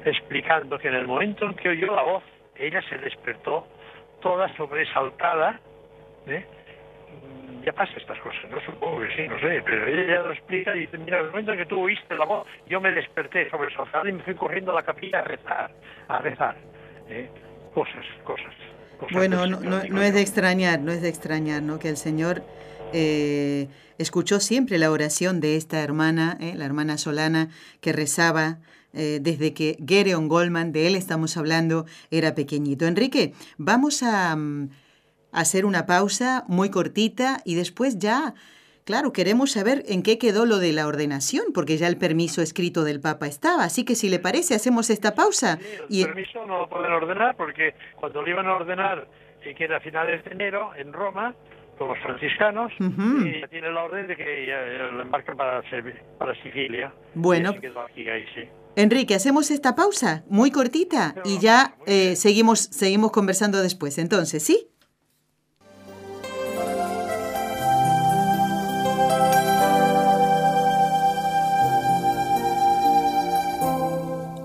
explicando 0.05 0.79
que 0.79 0.87
en 0.87 0.95
el 0.95 1.05
momento 1.05 1.45
en 1.45 1.53
que 1.55 1.69
oyó 1.69 1.93
la 1.93 2.03
voz, 2.03 2.23
ella 2.55 2.81
se 2.87 2.97
despertó 2.97 3.67
toda 4.21 4.55
sobresaltada. 4.55 5.59
¿eh? 6.27 6.45
Ya 7.63 7.73
pasa 7.73 7.93
estas 7.95 8.17
cosas, 8.19 8.41
no 8.49 8.59
supongo 8.61 9.01
que 9.01 9.15
sí, 9.15 9.27
no 9.27 9.39
sé, 9.39 9.61
pero 9.63 9.85
ella 9.87 10.15
ya 10.15 10.21
lo 10.21 10.31
explica 10.31 10.75
y 10.75 10.81
dice, 10.81 10.97
mira, 10.97 11.19
el 11.19 11.27
momento 11.27 11.51
en 11.51 11.59
que 11.59 11.65
tú 11.65 11.81
oíste 11.81 12.15
la 12.15 12.25
voz, 12.25 12.47
yo 12.67 12.81
me 12.81 12.91
desperté 12.91 13.49
sobresaltada 13.49 14.09
y 14.09 14.13
me 14.13 14.23
fui 14.23 14.33
corriendo 14.35 14.71
a 14.71 14.75
la 14.75 14.83
capilla 14.83 15.19
a 15.19 15.23
rezar, 15.23 15.71
a 16.07 16.19
rezar. 16.19 16.55
¿eh? 17.09 17.29
Cosas, 17.73 18.05
cosas. 18.23 18.53
bueno, 19.11 19.45
no, 19.47 19.59
no, 19.59 20.01
es 20.01 20.13
de 20.13 20.21
extrañar, 20.21 20.79
no 20.79 20.91
es 20.91 21.01
de 21.01 21.09
extrañar, 21.09 21.61
¿no? 21.61 21.79
Que 21.79 21.89
el 21.89 21.97
Señor 21.97 22.43
eh, 22.93 23.67
escuchó 23.97 24.39
siempre 24.39 24.77
la 24.77 24.91
oración 24.91 25.39
de 25.39 25.55
esta 25.55 25.81
hermana, 25.81 26.37
¿eh? 26.41 26.53
la 26.55 26.65
hermana 26.65 26.97
Solana, 26.97 27.49
que 27.79 27.93
rezaba 27.93 28.57
eh, 28.93 29.19
desde 29.21 29.53
que 29.53 29.77
Gereon 29.85 30.27
Goldman, 30.27 30.71
de 30.71 30.87
él 30.87 30.95
estamos 30.95 31.37
hablando, 31.37 31.85
era 32.09 32.35
pequeñito. 32.35 32.85
Enrique, 32.85 33.33
vamos 33.57 34.03
a, 34.03 34.35
mm, 34.35 34.69
hacer 35.31 35.65
una 35.65 35.85
pausa 35.85 36.43
muy 36.47 36.69
cortita 36.69 37.41
y 37.45 37.55
después 37.55 37.99
ya, 37.99 38.33
claro, 38.85 39.13
queremos 39.13 39.51
saber 39.51 39.83
en 39.87 40.03
qué 40.03 40.17
quedó 40.17 40.45
lo 40.45 40.57
de 40.57 40.73
la 40.73 40.87
ordenación, 40.87 41.45
porque 41.53 41.77
ya 41.77 41.87
el 41.87 41.97
permiso 41.97 42.41
escrito 42.41 42.83
del 42.83 43.01
Papa 43.01 43.27
estaba. 43.27 43.63
Así 43.63 43.85
que 43.85 43.95
si 43.95 44.09
le 44.09 44.19
parece, 44.19 44.55
hacemos 44.55 44.89
esta 44.89 45.15
pausa. 45.15 45.59
el 45.89 46.05
permiso 46.05 46.45
no 46.45 46.59
lo 46.59 46.69
pueden 46.69 46.91
ordenar 46.91 47.35
porque 47.35 47.73
cuando 47.95 48.21
lo 48.21 48.29
iban 48.29 48.47
a 48.47 48.55
ordenar, 48.55 49.07
que 49.41 49.63
era 49.63 49.77
a 49.77 49.79
finales 49.79 50.23
de 50.25 50.31
enero, 50.31 50.71
en 50.75 50.93
Roma, 50.93 51.35
los 51.87 51.97
franciscanos 51.99 52.71
y 52.79 53.41
ya 53.41 53.47
tiene 53.47 53.71
la 53.71 53.83
orden 53.83 54.07
de 54.07 54.15
que 54.15 54.45
ya, 54.45 54.61
lo 54.91 55.01
embarcan 55.01 55.37
para, 55.37 55.63
para 56.17 56.35
Sicilia. 56.43 56.93
Bueno. 57.13 57.53
Enrique, 58.75 59.15
hacemos 59.15 59.51
esta 59.51 59.75
pausa 59.75 60.23
muy 60.29 60.51
cortita 60.51 61.15
y 61.25 61.39
ya 61.39 61.75
eh, 61.85 62.15
seguimos, 62.15 62.59
seguimos 62.59 63.11
conversando 63.11 63.61
después. 63.61 63.97
Entonces, 63.97 64.43
¿sí? 64.43 64.70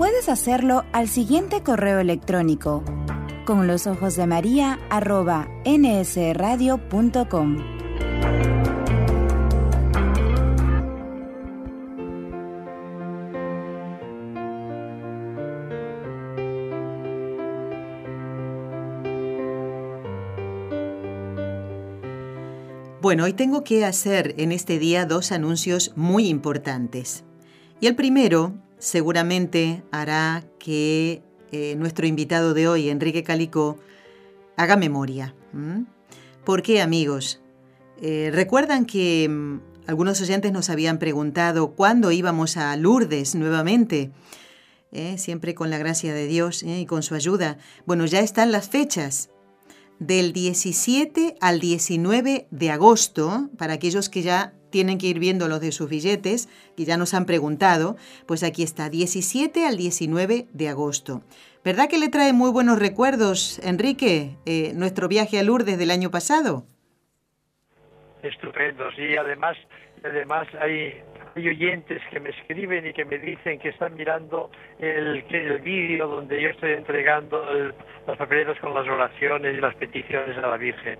Puedes 0.00 0.30
hacerlo 0.30 0.86
al 0.92 1.08
siguiente 1.08 1.62
correo 1.62 1.98
electrónico 1.98 2.82
con 3.44 3.66
los 3.66 3.86
ojos 3.86 4.16
de 4.16 4.26
María 4.26 4.78
arroba 4.88 5.46
nsradio.com. 5.66 7.58
Bueno, 23.02 23.24
hoy 23.24 23.34
tengo 23.34 23.64
que 23.64 23.84
hacer 23.84 24.34
en 24.38 24.52
este 24.52 24.78
día 24.78 25.04
dos 25.04 25.30
anuncios 25.30 25.92
muy 25.94 26.28
importantes. 26.28 27.22
Y 27.82 27.86
el 27.86 27.96
primero 27.96 28.54
seguramente 28.80 29.84
hará 29.92 30.42
que 30.58 31.22
eh, 31.52 31.76
nuestro 31.76 32.06
invitado 32.06 32.54
de 32.54 32.66
hoy, 32.66 32.88
Enrique 32.88 33.22
Calicó, 33.22 33.78
haga 34.56 34.76
memoria. 34.76 35.34
¿Por 36.44 36.62
qué, 36.62 36.82
amigos? 36.82 37.40
Eh, 38.02 38.30
Recuerdan 38.32 38.86
que 38.86 39.28
mm, 39.28 39.60
algunos 39.86 40.20
oyentes 40.20 40.50
nos 40.50 40.70
habían 40.70 40.98
preguntado 40.98 41.74
cuándo 41.74 42.10
íbamos 42.10 42.56
a 42.56 42.76
Lourdes 42.76 43.34
nuevamente. 43.34 44.10
Eh, 44.92 45.18
siempre 45.18 45.54
con 45.54 45.70
la 45.70 45.78
gracia 45.78 46.12
de 46.12 46.26
Dios 46.26 46.64
y 46.64 46.84
con 46.84 47.04
su 47.04 47.14
ayuda. 47.14 47.58
Bueno, 47.86 48.06
ya 48.06 48.18
están 48.20 48.50
las 48.50 48.68
fechas 48.68 49.30
del 50.00 50.32
17 50.32 51.36
al 51.40 51.60
19 51.60 52.48
de 52.50 52.70
agosto, 52.72 53.50
para 53.56 53.74
aquellos 53.74 54.08
que 54.08 54.22
ya 54.22 54.52
tienen 54.70 54.98
que 54.98 55.06
ir 55.06 55.18
viendo 55.18 55.48
los 55.48 55.60
de 55.60 55.72
sus 55.72 55.88
billetes, 55.88 56.48
que 56.76 56.84
ya 56.84 56.96
nos 56.96 57.14
han 57.14 57.26
preguntado, 57.26 57.96
pues 58.26 58.42
aquí 58.42 58.62
está, 58.62 58.88
17 58.88 59.66
al 59.66 59.76
19 59.76 60.46
de 60.52 60.68
agosto. 60.68 61.22
¿Verdad 61.64 61.88
que 61.88 61.98
le 61.98 62.08
trae 62.08 62.32
muy 62.32 62.50
buenos 62.50 62.78
recuerdos, 62.78 63.58
Enrique, 63.62 64.36
eh, 64.46 64.72
nuestro 64.74 65.08
viaje 65.08 65.38
a 65.38 65.42
Lourdes 65.42 65.78
del 65.78 65.90
año 65.90 66.10
pasado? 66.10 66.64
Estupendo, 68.22 68.90
sí, 68.92 69.16
además, 69.16 69.56
además 70.02 70.46
hay 70.60 71.02
oyentes 71.36 72.02
que 72.10 72.20
me 72.20 72.30
escriben 72.30 72.86
y 72.86 72.92
que 72.92 73.04
me 73.04 73.18
dicen 73.18 73.58
que 73.58 73.70
están 73.70 73.94
mirando 73.94 74.50
el, 74.78 75.24
el 75.30 75.58
vídeo 75.60 76.08
donde 76.08 76.40
yo 76.40 76.48
estoy 76.50 76.72
entregando 76.72 77.42
los 78.06 78.16
papeleros 78.16 78.58
con 78.60 78.74
las 78.74 78.86
oraciones 78.88 79.56
y 79.56 79.60
las 79.60 79.74
peticiones 79.76 80.36
a 80.38 80.48
la 80.48 80.56
Virgen. 80.56 80.98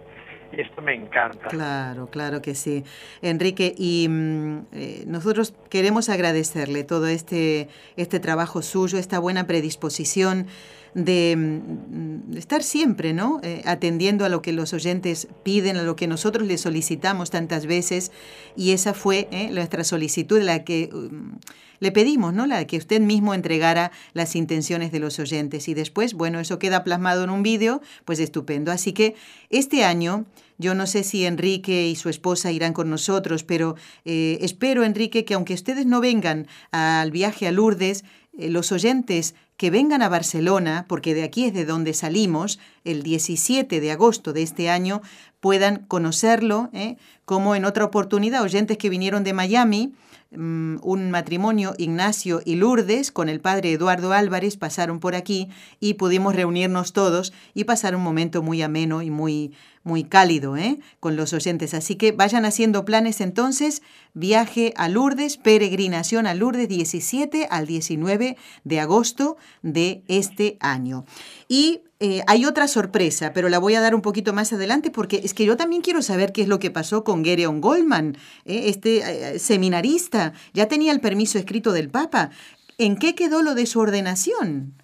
Esto 0.52 0.82
me 0.82 0.94
encanta. 0.94 1.48
Claro, 1.48 2.08
claro 2.08 2.42
que 2.42 2.54
sí. 2.54 2.84
Enrique, 3.22 3.74
y 3.76 4.06
mm, 4.08 4.58
eh, 4.72 5.04
nosotros 5.06 5.54
queremos 5.68 6.08
agradecerle 6.08 6.84
todo 6.84 7.06
este, 7.06 7.68
este 7.96 8.20
trabajo 8.20 8.62
suyo, 8.62 8.98
esta 8.98 9.18
buena 9.18 9.46
predisposición 9.46 10.46
de, 10.94 11.36
mm, 11.36 12.36
estar 12.36 12.62
siempre, 12.62 13.12
¿no? 13.12 13.40
Eh, 13.42 13.62
atendiendo 13.64 14.24
a 14.24 14.28
lo 14.28 14.42
que 14.42 14.52
los 14.52 14.72
oyentes 14.72 15.28
piden, 15.42 15.76
a 15.76 15.82
lo 15.82 15.96
que 15.96 16.06
nosotros 16.06 16.46
les 16.46 16.60
solicitamos 16.60 17.30
tantas 17.30 17.66
veces, 17.66 18.12
y 18.56 18.72
esa 18.72 18.94
fue 18.94 19.28
eh, 19.30 19.50
nuestra 19.50 19.84
solicitud, 19.84 20.40
la 20.40 20.64
que 20.64 20.90
mm, 20.92 21.36
le 21.80 21.92
pedimos, 21.92 22.32
¿no? 22.32 22.46
La 22.46 22.66
que 22.66 22.76
usted 22.76 23.00
mismo 23.00 23.34
entregara 23.34 23.90
las 24.12 24.36
intenciones 24.36 24.92
de 24.92 25.00
los 25.00 25.18
oyentes. 25.18 25.66
Y 25.68 25.74
después, 25.74 26.14
bueno, 26.14 26.38
eso 26.38 26.58
queda 26.58 26.84
plasmado 26.84 27.24
en 27.24 27.30
un 27.30 27.42
vídeo, 27.42 27.80
pues 28.04 28.20
estupendo. 28.20 28.70
Así 28.70 28.92
que 28.92 29.14
este 29.48 29.82
año, 29.82 30.26
yo 30.58 30.74
no 30.74 30.86
sé 30.86 31.02
si 31.02 31.24
Enrique 31.24 31.88
y 31.88 31.96
su 31.96 32.10
esposa 32.10 32.52
irán 32.52 32.74
con 32.74 32.90
nosotros, 32.90 33.44
pero 33.44 33.76
eh, 34.04 34.38
espero, 34.42 34.84
Enrique, 34.84 35.24
que 35.24 35.34
aunque 35.34 35.54
ustedes 35.54 35.86
no 35.86 36.00
vengan 36.00 36.46
al 36.70 37.10
viaje 37.10 37.48
a 37.48 37.52
Lourdes, 37.52 38.04
los 38.32 38.72
oyentes 38.72 39.34
que 39.56 39.70
vengan 39.70 40.00
a 40.00 40.08
Barcelona, 40.08 40.86
porque 40.88 41.14
de 41.14 41.22
aquí 41.22 41.44
es 41.44 41.52
de 41.52 41.66
donde 41.66 41.92
salimos, 41.92 42.58
el 42.84 43.02
17 43.02 43.80
de 43.80 43.92
agosto 43.92 44.32
de 44.32 44.42
este 44.42 44.70
año, 44.70 45.02
puedan 45.40 45.84
conocerlo, 45.86 46.70
¿eh? 46.72 46.96
como 47.24 47.54
en 47.54 47.64
otra 47.64 47.84
oportunidad, 47.84 48.42
oyentes 48.42 48.78
que 48.78 48.88
vinieron 48.88 49.24
de 49.24 49.34
Miami, 49.34 49.92
mm, 50.30 50.76
un 50.82 51.10
matrimonio 51.10 51.74
Ignacio 51.76 52.40
y 52.44 52.56
Lourdes 52.56 53.12
con 53.12 53.28
el 53.28 53.40
padre 53.40 53.72
Eduardo 53.72 54.12
Álvarez 54.12 54.56
pasaron 54.56 55.00
por 55.00 55.14
aquí 55.14 55.48
y 55.78 55.94
pudimos 55.94 56.34
reunirnos 56.34 56.92
todos 56.92 57.32
y 57.52 57.64
pasar 57.64 57.94
un 57.94 58.02
momento 58.02 58.42
muy 58.42 58.62
ameno 58.62 59.02
y 59.02 59.10
muy, 59.10 59.52
muy 59.90 60.04
cálido 60.04 60.56
¿eh? 60.56 60.78
con 61.00 61.16
los 61.16 61.32
oyentes. 61.32 61.74
Así 61.74 61.96
que 61.96 62.12
vayan 62.12 62.44
haciendo 62.44 62.84
planes 62.84 63.20
entonces. 63.20 63.82
Viaje 64.14 64.72
a 64.76 64.88
Lourdes, 64.88 65.36
peregrinación 65.36 66.26
a 66.28 66.34
Lourdes 66.34 66.68
17 66.68 67.48
al 67.50 67.66
19 67.66 68.36
de 68.64 68.80
agosto 68.80 69.36
de 69.62 70.02
este 70.06 70.56
año. 70.60 71.04
Y 71.48 71.82
eh, 71.98 72.22
hay 72.28 72.46
otra 72.46 72.68
sorpresa, 72.68 73.32
pero 73.32 73.48
la 73.48 73.58
voy 73.58 73.74
a 73.74 73.80
dar 73.80 73.96
un 73.96 74.00
poquito 74.00 74.32
más 74.32 74.52
adelante 74.52 74.90
porque 74.90 75.20
es 75.24 75.34
que 75.34 75.44
yo 75.44 75.56
también 75.56 75.82
quiero 75.82 76.02
saber 76.02 76.32
qué 76.32 76.42
es 76.42 76.48
lo 76.48 76.60
que 76.60 76.70
pasó 76.70 77.02
con 77.02 77.24
Gereon 77.24 77.60
Goldman, 77.60 78.16
¿eh? 78.44 78.62
este 78.66 79.38
seminarista. 79.40 80.32
Ya 80.54 80.68
tenía 80.68 80.92
el 80.92 81.00
permiso 81.00 81.36
escrito 81.36 81.72
del 81.72 81.90
Papa. 81.90 82.30
¿En 82.78 82.96
qué 82.96 83.16
quedó 83.16 83.42
lo 83.42 83.54
de 83.54 83.66
su 83.66 83.80
ordenación? 83.80 84.74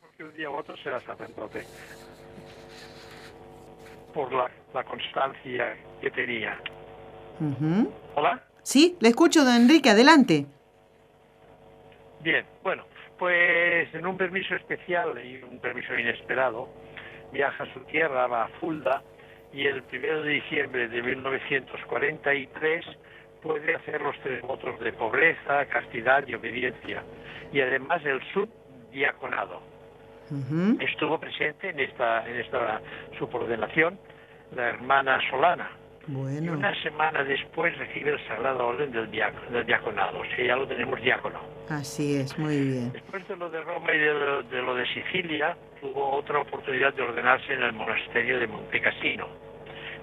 Porque 0.00 0.24
un 0.24 0.34
día 0.34 0.50
u 0.50 0.56
otro 0.56 0.76
será 0.82 1.00
sacerdote 1.00 1.64
por 4.16 4.32
la, 4.32 4.50
constancia 4.84 5.76
que 6.00 6.10
tenía. 6.10 6.58
¿Hola? 8.14 8.42
Sí, 8.62 8.96
le 9.00 9.10
escucho, 9.10 9.44
don 9.44 9.54
Enrique, 9.54 9.90
adelante. 9.90 10.46
Bien, 12.20 12.46
bueno, 12.62 12.84
Pues 13.18 13.94
en 13.94 14.06
un 14.06 14.16
permiso 14.16 14.54
especial 14.54 15.18
y 15.24 15.42
un 15.42 15.58
permiso 15.58 15.98
inesperado, 15.98 16.68
viaja 17.32 17.64
a 17.64 17.72
su 17.74 17.80
tierra, 17.80 18.26
va 18.26 18.44
a 18.44 18.48
Fulda, 18.60 19.02
y 19.52 19.66
el 19.66 19.82
1 19.92 20.22
de 20.22 20.30
diciembre 20.30 20.88
de 20.88 21.02
1943 21.02 22.84
puede 23.42 23.74
hacer 23.74 24.00
los 24.00 24.18
tres 24.20 24.42
votos 24.42 24.80
de 24.80 24.92
pobreza, 24.92 25.66
castidad 25.66 26.26
y 26.26 26.34
obediencia, 26.34 27.02
y 27.52 27.60
además 27.60 28.02
el 28.04 28.20
subdiaconado. 28.32 29.75
Estuvo 30.80 31.18
presente 31.18 31.70
en 31.70 31.80
esta, 31.80 32.28
en 32.28 32.36
esta 32.36 32.80
subordinación 33.18 33.98
la 34.54 34.68
hermana 34.68 35.20
Solana. 35.30 35.70
Y 36.08 36.48
una 36.48 36.72
semana 36.82 37.24
después 37.24 37.76
recibe 37.78 38.12
el 38.12 38.28
sagrado 38.28 38.68
orden 38.68 38.92
del, 38.92 39.10
del 39.10 39.66
diaconado, 39.66 40.20
o 40.20 40.24
sea, 40.24 40.46
ya 40.46 40.54
lo 40.54 40.66
tenemos 40.66 41.00
diácono. 41.02 41.40
Así 41.68 42.16
es, 42.16 42.38
muy 42.38 42.60
bien. 42.60 42.92
Después 42.92 43.26
de 43.26 43.36
lo 43.36 43.50
de 43.50 43.60
Roma 43.60 43.92
y 43.92 43.98
de 43.98 44.62
lo 44.62 44.74
de, 44.76 44.86
Sicilia, 44.86 45.56
tuvo 45.80 46.12
otra 46.12 46.38
oportunidad 46.38 46.94
de 46.94 47.02
ordenarse 47.02 47.52
en 47.52 47.62
el 47.64 47.72
monasterio 47.72 48.38
de 48.38 48.46
Montecassino. 48.46 49.26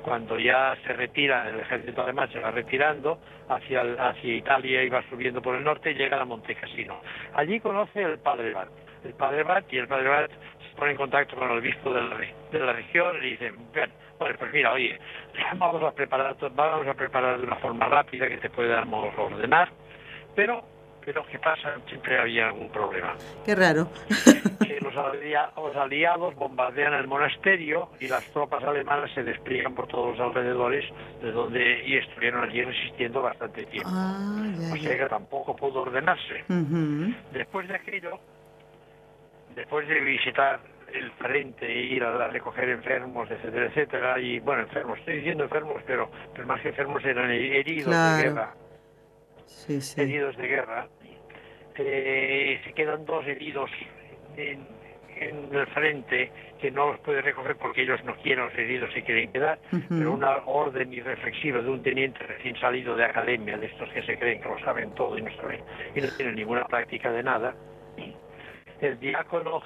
Cuando 0.04 0.38
ya 0.38 0.76
se 0.86 0.92
retira, 0.92 1.50
el 1.50 1.62
ejército 1.62 2.04
alemán 2.04 2.30
se 2.34 2.40
va 2.40 2.52
retirando 2.52 3.20
hacia, 3.48 3.84
hacia 4.10 4.36
Italia 4.36 4.84
y 4.84 4.90
va 4.90 5.02
subiendo 5.10 5.42
por 5.42 5.56
el 5.56 5.64
norte, 5.64 5.94
llega 5.94 6.22
a 6.22 6.26
Montecassino. 6.26 7.00
Allí 7.34 7.62
conoce 7.62 8.04
al 8.04 8.20
padre 8.20 8.52
Bat. 8.52 8.83
El 9.04 9.14
padre 9.14 9.44
Bat 9.44 9.66
y 9.72 9.78
el 9.78 9.88
padre 9.88 10.10
Bat 10.10 10.32
se 10.32 10.76
pone 10.78 10.92
en 10.92 10.98
contacto 10.98 11.36
con 11.36 11.52
el 11.52 11.58
obispo 11.58 11.94
de 11.94 12.02
la, 12.02 12.18
de 12.52 12.60
la 12.60 12.74
región 12.74 13.18
y 13.18 13.32
dice, 13.32 13.52
bueno, 13.74 13.94
pues 14.40 14.54
mira, 14.54 14.74
oye, 14.74 15.00
vamos 15.58 15.84
a 15.84 15.92
preparar, 15.92 16.36
vamos 16.56 16.88
a 16.88 16.94
preparar 16.94 17.40
de 17.40 17.48
una 17.48 17.58
forma 17.58 17.88
rápida 17.88 18.28
que 18.28 18.38
te 18.38 18.50
podamos 18.50 19.14
ordenar, 19.18 19.70
pero 20.36 20.64
pero 21.06 21.26
¿qué 21.26 21.40
pasa? 21.40 21.76
Siempre 21.88 22.20
había 22.20 22.48
algún 22.48 22.70
problema. 22.70 23.16
Qué 23.46 23.56
raro. 23.56 23.90
que 24.66 24.80
los, 24.80 24.96
aliados 25.76 26.36
bombardean 26.36 26.94
el 26.94 27.08
monasterio 27.08 27.90
y 28.00 28.08
las 28.08 28.26
tropas 28.32 28.64
alemanas 28.64 29.12
se 29.14 29.24
despliegan 29.24 29.76
por 29.76 29.88
todos 29.88 30.18
los 30.18 30.28
alrededores 30.28 30.86
de 31.22 31.32
donde 31.32 31.84
y 31.86 31.98
estuvieron 31.98 32.44
allí 32.44 32.64
resistiendo 32.64 33.22
bastante 33.22 33.66
tiempo. 33.66 33.90
Ah, 33.92 34.44
o 34.72 34.78
sea 34.78 34.98
que 34.98 35.06
tampoco 35.08 35.56
pudo 35.56 35.82
ordenarse. 35.82 36.44
Después 37.34 37.68
de 37.68 37.76
aquello, 37.76 38.20
después 39.56 39.88
de 39.88 40.00
visitar 40.02 40.60
el 40.94 41.12
frente, 41.14 41.72
ir 41.72 42.04
a, 42.04 42.28
recoger 42.28 42.70
enfermos, 42.70 43.30
etcétera, 43.32 43.66
etcétera, 43.66 44.20
y 44.20 44.40
bueno, 44.40 44.62
enfermos, 44.64 45.00
estoy 45.00 45.18
diciendo 45.18 45.46
enfermos, 45.46 45.82
pero, 45.88 46.10
más 46.46 46.62
que 46.62 46.70
enfermos 46.70 47.04
eran 47.04 47.32
heridos 47.32 47.92
de 47.92 48.24
guerra 48.24 48.54
sí, 49.46 49.82
sí. 49.82 50.02
heridos 50.02 50.36
de 50.38 50.48
guerra. 50.48 50.88
Eh, 51.76 52.62
se 52.64 52.74
quedan 52.74 53.06
dos 53.06 53.26
heridos 53.26 53.70
en, 54.38 54.68
el 55.20 55.68
frente 55.68 56.32
que 56.60 56.70
no 56.70 56.88
los 56.88 57.00
puede 57.00 57.22
recoger 57.22 57.56
porque 57.56 57.84
ellos 57.84 58.04
no 58.04 58.16
quieren 58.18 58.46
los 58.46 58.54
heridos, 58.56 58.92
se 58.94 59.04
quieren 59.04 59.32
quedar, 59.32 59.60
pero 59.88 60.12
una 60.12 60.38
orden 60.46 60.92
irreflexiva 60.92 61.62
de 61.62 61.70
un 61.70 61.82
teniente 61.82 62.20
recién 62.20 62.58
salido 62.60 62.96
de 62.96 63.06
academia, 63.06 63.58
de 63.58 63.68
estos 63.68 63.90
que 63.90 64.02
se 64.04 64.18
creen 64.18 64.42
que 64.42 64.50
lo 64.50 64.60
saben 64.60 64.92
todo 64.96 65.18
y 65.18 65.22
no 65.22 65.34
saben 65.38 65.62
y 65.96 66.02
no 66.02 66.08
tienen 66.18 66.36
ninguna 66.36 66.66
práctica 66.66 67.12
de 67.12 67.24
nada, 67.24 67.56
el 68.84 69.00
diácono 69.00 69.62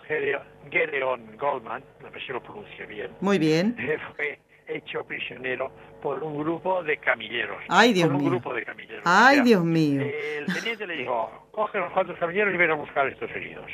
Gedeon 0.72 1.38
Goldman, 1.38 1.84
no 2.02 2.12
sé 2.12 2.20
si 2.26 2.32
lo 2.32 2.42
pronuncio 2.42 2.88
bien, 2.88 3.12
muy 3.22 3.38
bien, 3.40 3.76
fue 4.16 4.40
hecho 4.68 5.04
prisionero 5.06 5.72
por 6.02 6.22
un 6.24 6.38
grupo 6.38 6.84
de 6.84 6.98
camilleros. 6.98 7.58
Ay, 7.70 7.94
Dios 7.94 8.08
por 8.08 8.16
un 8.18 8.22
mío. 8.22 8.32
grupo 8.32 8.54
de 8.54 8.64
camilleros. 8.66 9.02
Ay, 9.06 9.42
Dios 9.42 9.64
mío. 9.64 10.02
El 10.02 10.46
teniente 10.54 10.86
le 10.86 10.98
dijo, 10.98 11.48
coge 11.52 11.80
los 11.80 11.92
cuatro 11.94 12.16
camilleros 12.20 12.54
y 12.54 12.58
ven 12.58 12.72
a 12.72 12.76
buscar 12.76 13.08
estos 13.08 13.30
heridos. 13.32 13.66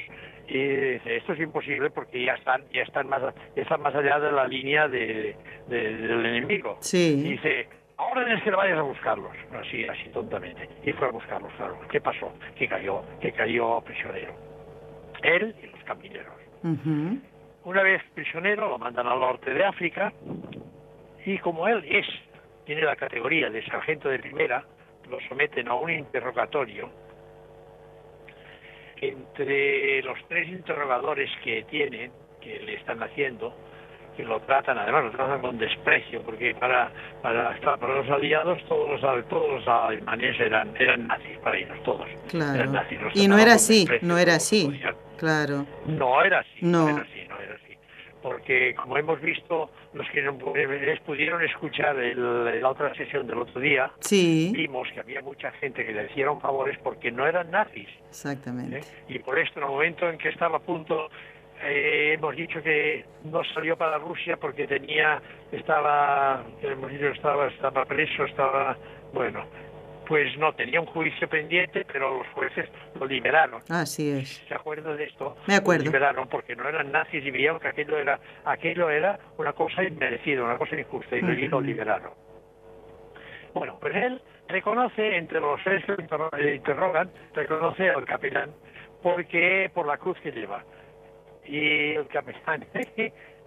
Y 0.47 0.57
dice, 0.59 1.15
esto 1.17 1.33
es 1.33 1.39
imposible 1.39 1.89
porque 1.89 2.23
ya 2.23 2.33
están, 2.33 2.63
ya 2.71 2.83
están 2.83 3.07
más, 3.07 3.21
están 3.55 3.81
más 3.81 3.95
allá 3.95 4.19
de 4.19 4.31
la 4.31 4.47
línea 4.47 4.87
de, 4.87 5.35
del 5.67 6.25
enemigo. 6.25 6.77
Sí. 6.81 7.23
Y 7.25 7.31
dice, 7.31 7.67
ahora 7.97 8.31
es 8.31 8.43
que 8.43 8.51
vayas 8.51 8.77
a 8.77 8.81
buscarlos. 8.83 9.31
Así, 9.59 9.85
así 9.85 10.09
tontamente. 10.09 10.69
Y 10.83 10.91
fue 10.93 11.07
a 11.07 11.11
buscarlos, 11.11 11.51
claro. 11.53 11.79
¿Qué 11.89 11.99
pasó? 12.01 12.31
Que 12.55 12.67
cayó, 12.67 13.01
que 13.19 13.31
cayó 13.31 13.81
prisionero. 13.81 14.52
Él 15.23 15.55
y 15.61 15.67
los 15.67 15.83
camilleros. 15.83 16.33
Una 17.63 17.81
vez 17.81 18.03
prisionero, 18.13 18.69
lo 18.69 18.77
mandan 18.77 19.07
al 19.07 19.19
norte 19.19 19.53
de 19.53 19.63
África 19.63 20.13
y 21.25 21.37
como 21.39 21.67
él 21.67 21.83
es, 21.87 22.05
tiene 22.65 22.81
la 22.81 22.95
categoría 22.95 23.49
de 23.49 23.65
sargento 23.65 24.09
de 24.09 24.19
primera, 24.19 24.65
lo 25.09 25.19
someten 25.27 25.67
a 25.67 25.75
un 25.75 25.89
interrogatorio. 25.89 26.89
Entre 29.01 30.01
los 30.03 30.17
tres 30.27 30.47
interrogadores 30.47 31.29
que 31.43 31.63
tienen, 31.63 32.11
que 32.41 32.59
le 32.59 32.75
están 32.75 33.01
haciendo, 33.03 33.53
que 34.15 34.23
lo 34.23 34.39
tratan, 34.41 34.77
además 34.77 35.05
lo 35.05 35.11
tratan 35.11 35.41
con 35.41 35.57
desprecio, 35.57 36.21
porque 36.21 36.55
para, 36.55 36.91
para, 37.21 37.57
para 37.59 37.95
los 37.95 38.09
aliados 38.09 38.63
todos 38.67 39.01
los, 39.01 39.27
todos 39.27 39.51
los 39.51 39.67
alemanes 39.67 40.39
eran, 40.39 40.73
eran 40.79 41.07
nazis 41.07 41.37
para 41.39 41.57
ellos, 41.57 41.83
todos. 41.83 42.07
Claro. 42.29 42.71
y 43.13 43.27
no 43.27 43.37
era 43.37 43.53
así, 43.53 43.87
no 44.01 44.17
era 44.17 44.35
así. 44.35 44.81
Claro. 45.17 45.65
No 45.85 46.23
era 46.23 46.39
así. 46.39 46.59
No. 46.61 46.85
no 46.85 46.89
era 46.89 47.01
así 47.01 47.23
porque 48.23 48.73
como 48.75 48.97
hemos 48.97 49.21
visto, 49.21 49.69
los 49.93 50.09
que 50.09 50.21
no 50.23 50.35
pudieron 50.37 51.43
escuchar 51.43 51.97
la 51.97 52.69
otra 52.69 52.95
sesión 52.95 53.27
del 53.27 53.39
otro 53.39 53.59
día, 53.59 53.91
vimos 54.09 54.87
que 54.93 55.01
había 55.01 55.21
mucha 55.21 55.51
gente 55.51 55.85
que 55.85 55.91
le 55.91 56.05
hicieron 56.05 56.39
favores 56.39 56.79
porque 56.81 57.11
no 57.11 57.27
eran 57.27 57.51
nazis. 57.51 57.89
Exactamente. 58.07 58.77
¿Eh? 58.77 58.83
Y 59.09 59.19
por 59.19 59.37
esto, 59.37 59.59
en 59.59 59.65
el 59.65 59.71
momento 59.71 60.09
en 60.09 60.17
que 60.17 60.29
estaba 60.29 60.57
a 60.57 60.61
punto, 60.61 61.09
eh, 61.65 62.13
hemos 62.13 62.35
dicho 62.35 62.61
que 62.61 63.05
no 63.23 63.43
salió 63.53 63.77
para 63.77 63.97
Rusia 63.97 64.37
porque 64.37 64.67
tenía, 64.67 65.21
estaba, 65.51 66.43
hemos 66.61 66.91
dicho, 66.91 67.07
estaba, 67.07 67.47
estaba 67.47 67.85
preso, 67.85 68.25
estaba, 68.25 68.77
bueno, 69.13 69.45
pues 70.07 70.37
no 70.37 70.53
tenía 70.53 70.81
un 70.81 70.87
juicio 70.87 71.27
pendiente, 71.27 71.85
pero 71.91 72.17
los 72.19 72.27
jueces 72.29 72.69
lo 72.99 73.05
liberaron. 73.05 73.61
Así 73.69 74.11
es. 74.11 74.43
¿Se 74.47 74.53
acuerda 74.53 74.95
de 74.95 75.05
esto? 75.05 75.35
Me 75.47 75.55
acuerdo. 75.55 75.85
Lo 75.85 75.91
liberaron 75.91 76.27
porque 76.27 76.55
no 76.55 76.67
eran 76.67 76.91
nazis 76.91 77.25
y 77.25 77.31
veían 77.31 77.59
que 77.59 77.69
aquello 77.69 77.97
era, 77.97 78.19
aquello 78.45 78.89
era 78.89 79.19
una 79.37 79.53
cosa 79.53 79.83
inmerecida, 79.83 80.43
una 80.43 80.57
cosa 80.57 80.79
injusta, 80.79 81.15
y 81.15 81.21
lo 81.47 81.61
liberaron. 81.61 82.11
Bueno, 83.53 83.77
pues 83.79 83.95
él 83.95 84.21
reconoce, 84.47 85.15
entre 85.15 85.39
los 85.39 85.61
seres 85.63 85.85
que 85.85 85.93
lo 85.95 86.53
interrogan, 86.53 87.09
reconoce 87.33 87.89
al 87.89 88.05
capitán, 88.05 88.51
porque 89.01 89.69
por 89.73 89.87
la 89.87 89.97
cruz 89.97 90.17
que 90.21 90.31
lleva. 90.31 90.63
Y 91.45 91.95
el 91.95 92.07
capitán 92.07 92.65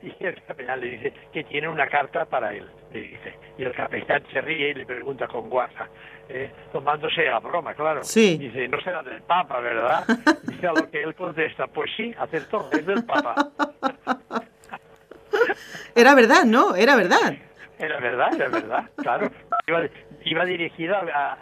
y 0.02 0.14
el 0.24 0.42
capitán 0.42 0.80
le 0.80 0.90
dice 0.90 1.12
que 1.32 1.44
tiene 1.44 1.68
una 1.68 1.86
carta 1.88 2.24
para 2.24 2.52
él, 2.52 2.66
le 2.92 3.00
dice. 3.00 3.34
Y 3.58 3.64
el 3.64 3.72
capitán 3.72 4.22
se 4.32 4.40
ríe 4.40 4.70
y 4.70 4.74
le 4.74 4.86
pregunta 4.86 5.26
con 5.26 5.48
guasa, 5.48 5.88
eh, 6.28 6.50
tomándose 6.72 7.28
a 7.28 7.38
broma, 7.38 7.74
claro. 7.74 8.04
Sí. 8.04 8.36
Dice, 8.36 8.68
no 8.68 8.80
será 8.80 9.02
del 9.02 9.22
Papa, 9.22 9.60
¿verdad? 9.60 10.04
Dice 10.44 10.66
a 10.66 10.72
lo 10.72 10.90
que 10.90 11.02
él 11.02 11.14
contesta, 11.14 11.66
pues 11.66 11.90
sí, 11.96 12.14
acertó, 12.18 12.68
es 12.72 12.84
del 12.86 13.04
Papa. 13.04 13.34
Era 15.94 16.14
verdad, 16.14 16.44
¿no? 16.44 16.74
Era 16.74 16.94
verdad. 16.96 17.36
Era 17.78 18.00
verdad, 18.00 18.34
era 18.34 18.48
verdad, 18.48 18.90
claro. 18.96 19.30
Iba, 19.66 19.86
iba 20.24 20.44
dirigida 20.44 20.98
a, 21.12 21.38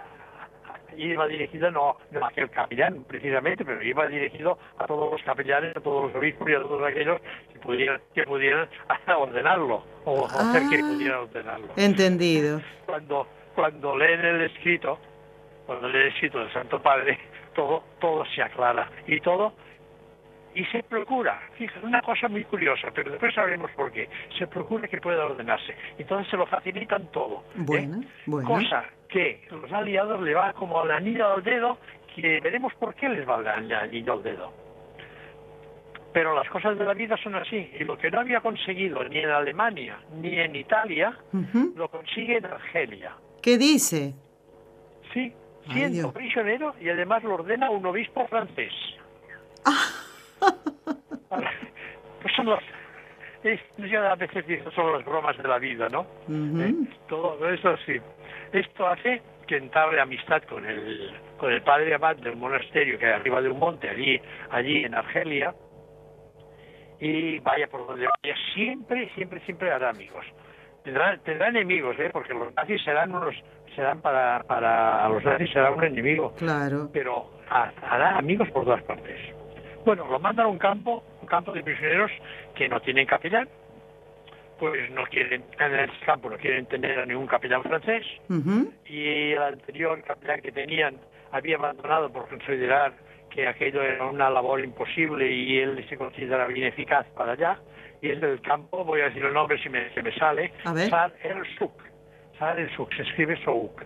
iba 0.96 1.26
dirigido 1.26 1.70
no, 1.70 1.96
no 2.10 2.24
a 2.24 2.28
aquel 2.28 2.50
capellán 2.50 3.04
precisamente, 3.04 3.64
pero 3.64 3.82
iba 3.82 4.06
dirigido 4.06 4.58
a 4.78 4.86
todos 4.86 5.12
los 5.12 5.22
capellanes, 5.22 5.76
a 5.76 5.80
todos 5.80 6.04
los 6.04 6.14
obispos 6.14 6.48
y 6.48 6.54
a 6.54 6.60
todos 6.60 6.82
aquellos 6.82 7.20
que 7.52 7.58
pudieran, 7.60 8.00
que 8.14 8.24
pudieran 8.24 8.68
ordenarlo 9.18 9.84
o 10.04 10.26
hacer 10.26 10.62
que 10.68 10.76
ah, 10.76 10.80
pudieran 10.80 11.18
ordenarlo. 11.20 11.68
Entendido. 11.76 12.60
Cuando, 12.86 13.26
cuando 13.54 13.96
leen 13.96 14.24
el 14.24 14.40
escrito, 14.42 14.98
cuando 15.66 15.88
leen 15.88 16.02
el 16.02 16.12
escrito 16.12 16.38
del 16.38 16.52
Santo 16.52 16.82
Padre, 16.82 17.18
todo, 17.54 17.84
todo 18.00 18.24
se 18.34 18.42
aclara 18.42 18.90
y 19.06 19.20
todo 19.20 19.54
y 20.54 20.64
se 20.66 20.82
procura, 20.84 21.40
fíjate, 21.58 21.84
una 21.84 22.00
cosa 22.00 22.28
muy 22.28 22.44
curiosa, 22.44 22.88
pero 22.94 23.10
después 23.10 23.34
sabremos 23.34 23.70
por 23.72 23.90
qué, 23.90 24.08
se 24.38 24.46
procura 24.46 24.86
que 24.86 25.00
pueda 25.00 25.26
ordenarse. 25.26 25.74
Entonces 25.98 26.30
se 26.30 26.36
lo 26.36 26.46
facilitan 26.46 27.10
todo. 27.10 27.44
¿eh? 27.50 27.56
Bueno, 27.56 28.00
bueno. 28.26 28.48
Cosa 28.48 28.84
que 29.08 29.46
los 29.50 29.70
aliados 29.72 30.20
le 30.22 30.34
va 30.34 30.52
como 30.52 30.80
al 30.80 30.90
anillo 30.90 31.34
al 31.34 31.42
dedo, 31.42 31.78
que 32.14 32.40
veremos 32.40 32.72
por 32.74 32.94
qué 32.94 33.08
les 33.08 33.28
va 33.28 33.40
el 33.40 33.72
anillo 33.72 34.12
al 34.12 34.22
dedo. 34.22 34.52
Pero 36.12 36.34
las 36.36 36.48
cosas 36.48 36.78
de 36.78 36.84
la 36.84 36.94
vida 36.94 37.16
son 37.16 37.34
así, 37.34 37.72
y 37.78 37.82
lo 37.82 37.98
que 37.98 38.08
no 38.08 38.20
había 38.20 38.40
conseguido 38.40 39.02
ni 39.08 39.18
en 39.18 39.30
Alemania 39.30 39.98
ni 40.20 40.38
en 40.38 40.54
Italia, 40.54 41.18
lo 41.74 41.88
consigue 41.88 42.36
en 42.36 42.46
Argelia. 42.46 43.16
¿Qué 43.42 43.58
dice? 43.58 44.14
Sí, 45.12 45.32
siendo 45.72 46.12
prisionero 46.12 46.76
y 46.80 46.88
además 46.88 47.24
lo 47.24 47.34
ordena 47.34 47.68
un 47.70 47.84
obispo 47.84 48.28
francés. 48.28 48.72
Ah. 49.64 50.03
Pues 52.24 52.34
son 52.36 52.46
los, 52.46 52.60
yo 53.76 54.02
a 54.02 54.14
veces 54.14 54.46
digo, 54.46 54.70
son 54.70 54.92
las 54.92 55.04
bromas 55.04 55.36
de 55.36 55.46
la 55.46 55.58
vida, 55.58 55.90
¿no? 55.90 56.06
¿Eh? 56.26 56.72
Todo 57.06 57.50
eso 57.50 57.76
sí. 57.84 58.00
Esto 58.50 58.86
hace 58.86 59.20
que 59.46 59.58
entable 59.58 60.00
amistad 60.00 60.42
con 60.44 60.64
el, 60.64 61.12
con 61.36 61.52
el 61.52 61.60
padre 61.60 61.94
abad 61.94 62.16
del 62.16 62.36
monasterio 62.36 62.98
que 62.98 63.04
hay 63.04 63.12
arriba 63.12 63.42
de 63.42 63.50
un 63.50 63.58
monte, 63.58 63.90
allí, 63.90 64.18
allí 64.48 64.86
en 64.86 64.94
Argelia, 64.94 65.54
y 66.98 67.40
vaya 67.40 67.66
por 67.66 67.86
donde 67.86 68.06
vaya, 68.06 68.34
siempre, 68.54 69.10
siempre, 69.14 69.40
siempre 69.40 69.70
hará 69.70 69.90
amigos. 69.90 70.24
Tendrá, 70.82 71.18
tendrá 71.18 71.48
enemigos, 71.48 71.98
¿eh? 71.98 72.08
porque 72.10 72.32
los 72.32 72.54
nazis 72.54 72.82
serán 72.82 73.14
unos, 73.14 73.34
serán 73.76 74.00
para, 74.00 74.44
para 74.44 75.06
los 75.10 75.22
nazis 75.22 75.50
será 75.52 75.72
un 75.72 75.84
enemigo. 75.84 76.32
Claro. 76.38 76.88
Pero 76.90 77.30
hará 77.50 78.16
amigos 78.16 78.48
por 78.50 78.64
todas 78.64 78.82
partes. 78.84 79.20
Bueno, 79.84 80.06
lo 80.10 80.18
mandan 80.18 80.46
a 80.46 80.48
un 80.48 80.56
campo, 80.56 81.04
campo 81.26 81.52
de 81.52 81.62
prisioneros 81.62 82.10
que 82.54 82.68
no 82.68 82.80
tienen 82.80 83.06
capellán, 83.06 83.48
pues 84.58 84.90
no 84.90 85.04
quieren, 85.06 85.44
en 85.58 85.74
el 85.74 85.90
campo 86.06 86.30
no 86.30 86.36
quieren 86.36 86.66
tener 86.66 86.98
a 86.98 87.06
ningún 87.06 87.26
capellán 87.26 87.62
francés, 87.62 88.04
y 88.86 89.32
el 89.32 89.42
anterior 89.42 90.02
capellán 90.02 90.40
que 90.40 90.52
tenían 90.52 90.96
había 91.32 91.56
abandonado 91.56 92.12
por 92.12 92.28
considerar 92.28 92.92
que 93.30 93.48
aquello 93.48 93.82
era 93.82 94.06
una 94.06 94.30
labor 94.30 94.62
imposible 94.62 95.30
y 95.30 95.58
él 95.58 95.84
se 95.88 95.96
consideraba 95.96 96.52
ineficaz 96.56 97.06
para 97.16 97.32
allá, 97.32 97.58
y 98.00 98.10
es 98.10 98.20
del 98.20 98.40
campo, 98.40 98.84
voy 98.84 99.00
a 99.00 99.04
decir 99.06 99.24
el 99.24 99.32
nombre 99.32 99.60
si 99.60 99.68
me, 99.68 99.90
me 100.02 100.14
sale, 100.16 100.52
Sar 100.88 101.12
el 101.22 101.44
Suk. 101.58 101.72
Sar 102.38 102.58
el 102.60 102.70
Suk, 102.76 102.92
se 102.94 103.02
escribe 103.02 103.36
Souk. 103.44 103.82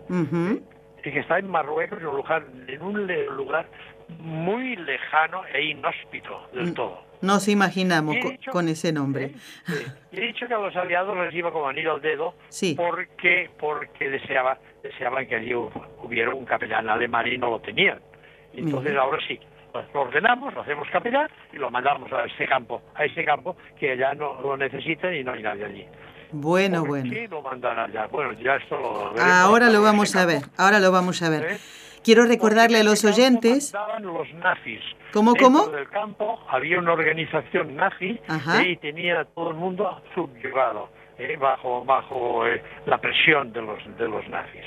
Y 1.04 1.12
que 1.12 1.20
está 1.20 1.38
en 1.38 1.48
Marruecos, 1.48 2.00
en 2.00 2.06
un 2.06 2.16
lugar, 2.16 2.44
en 2.66 2.82
un 2.82 3.06
lugar 3.36 3.66
muy 4.18 4.76
lejano 4.76 5.42
e 5.52 5.64
inhóspito 5.64 6.48
del 6.52 6.70
mm, 6.70 6.74
todo. 6.74 7.02
Nos 7.20 7.48
imaginamos 7.48 8.16
con, 8.50 8.68
ese 8.68 8.92
nombre. 8.92 9.32
he 10.12 10.20
dicho 10.20 10.46
que 10.46 10.54
a 10.54 10.58
los 10.58 10.74
aliados 10.76 11.16
les 11.16 11.34
iba 11.34 11.50
como 11.50 11.68
anillo 11.68 11.94
al 11.94 12.00
dedo 12.00 12.34
porque, 12.76 13.50
porque 13.58 14.08
deseaba, 14.08 14.58
deseaban 14.82 15.26
que 15.26 15.34
allí 15.34 15.52
hubiera 15.54 16.34
un 16.34 16.44
capellán 16.44 16.88
alemán 16.88 17.26
y 17.26 17.36
no 17.36 17.50
lo 17.50 17.60
tenían. 17.60 17.98
Entonces 18.54 18.96
ahora 18.96 19.18
sí, 19.26 19.38
lo 19.92 20.00
ordenamos, 20.02 20.54
lo 20.54 20.62
hacemos 20.62 20.88
capellán 20.90 21.28
y 21.52 21.56
lo 21.56 21.70
mandamos 21.70 22.12
a 22.12 22.24
ese 22.24 22.46
campo, 22.46 22.82
a 22.94 23.04
ese 23.04 23.24
campo 23.24 23.56
que 23.78 23.96
ya 23.96 24.14
no 24.14 24.40
lo 24.40 24.56
necesitan 24.56 25.14
y 25.14 25.24
no 25.24 25.32
hay 25.32 25.42
nadie 25.42 25.64
allí. 25.64 25.86
Bueno, 26.30 26.84
bueno. 26.84 27.10
lo 27.30 27.42
mandan 27.42 27.78
allá? 27.78 28.06
Bueno, 28.06 28.32
ya 28.32 28.56
esto 28.56 28.78
lo 28.78 29.20
Ahora 29.20 29.70
lo 29.70 29.82
vamos 29.82 30.14
a 30.14 30.26
ver, 30.26 30.42
ahora 30.56 30.78
lo 30.78 30.92
vamos 30.92 31.22
a 31.22 31.30
ver. 31.30 31.52
¿Eh? 31.52 31.58
Quiero 32.02 32.24
recordarle 32.24 32.78
a 32.78 32.84
los 32.84 33.04
oyentes. 33.04 33.72
los 34.00 34.32
nazis. 34.34 34.80
¿Cómo, 35.12 35.34
cómo? 35.34 35.66
del 35.68 35.88
campo 35.88 36.38
había 36.48 36.78
una 36.78 36.92
organización 36.92 37.76
nazi 37.76 38.20
y 38.64 38.76
tenía 38.76 39.20
a 39.20 39.24
todo 39.24 39.50
el 39.50 39.56
mundo 39.56 40.02
subyugado, 40.14 40.90
¿eh? 41.18 41.36
bajo, 41.40 41.84
bajo 41.84 42.46
eh, 42.46 42.62
la 42.86 42.98
presión 42.98 43.52
de 43.52 43.62
los, 43.62 43.78
de 43.98 44.08
los 44.08 44.28
nazis. 44.28 44.64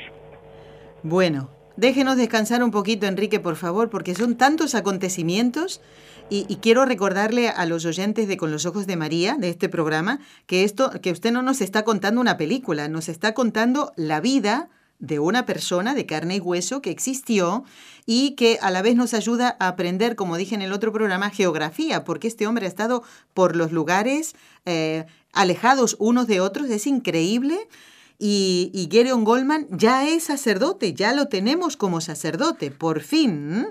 Bueno, 1.04 1.50
Déjenos 1.78 2.18
descansar 2.18 2.64
un 2.64 2.72
poquito, 2.72 3.08
Enrique, 3.08 3.40
por 3.40 3.56
favor, 3.56 3.90
porque 3.90 4.14
son 4.14 4.36
tantos 4.36 4.76
acontecimientos 4.76 5.82
y, 6.30 6.58
quiero 6.58 6.86
recordarle 6.86 7.50
a 7.50 7.66
los 7.66 7.86
oyentes 7.86 8.28
de 8.28 8.38
Con 8.38 8.52
los 8.52 8.66
Ojos 8.66 8.88
de 8.88 8.96
María, 8.96 9.36
de 9.38 9.50
este 9.50 9.68
programa, 9.68 10.20
que, 10.46 10.64
esto, 10.64 10.92
que 11.02 11.12
usted 11.12 11.32
no 11.32 11.42
nos 11.42 11.60
está 11.60 11.84
contando 11.84 12.22
una 12.22 12.38
película, 12.38 12.88
nos 12.88 13.10
está 13.10 13.34
contando 13.34 13.92
la 13.98 14.22
vida 14.22 14.70
de 15.02 15.20
una 15.20 15.46
persona 15.46 15.94
de 15.94 16.06
carne 16.06 16.38
y 16.38 16.40
hueso 16.40 16.82
que 16.82 16.92
existió 16.92 17.66
y 18.06 18.32
que 18.36 18.60
a 18.62 18.72
la 18.72 18.82
vez 18.82 18.96
nos 18.96 19.14
ayuda 19.14 19.58
a 19.60 19.68
aprender, 19.68 20.16
como 20.16 20.38
dije 20.38 20.56
en 20.56 20.62
el 20.62 20.72
otro 20.72 20.94
programa, 20.94 21.32
geografía, 21.32 22.06
porque 22.06 22.28
este 22.28 22.48
hombre 22.48 22.66
ha 22.66 22.70
estado 22.70 23.04
por 23.34 23.56
los 23.56 23.72
lugares 23.72 24.36
eh, 24.66 25.06
alejados 25.34 25.98
unos 26.00 26.28
de 26.28 26.40
otros, 26.40 26.70
es 26.70 26.88
increíble 26.88 27.58
y, 28.20 28.70
y 28.74 28.88
Gereon 28.92 29.24
Goldman 29.24 29.68
ya 29.72 30.08
es 30.08 30.24
sacerdote, 30.24 30.94
ya 30.94 31.14
lo 31.14 31.28
tenemos 31.28 31.76
como 31.76 32.00
sacerdote, 32.00 32.70
por 32.70 33.02
fin. 33.02 33.68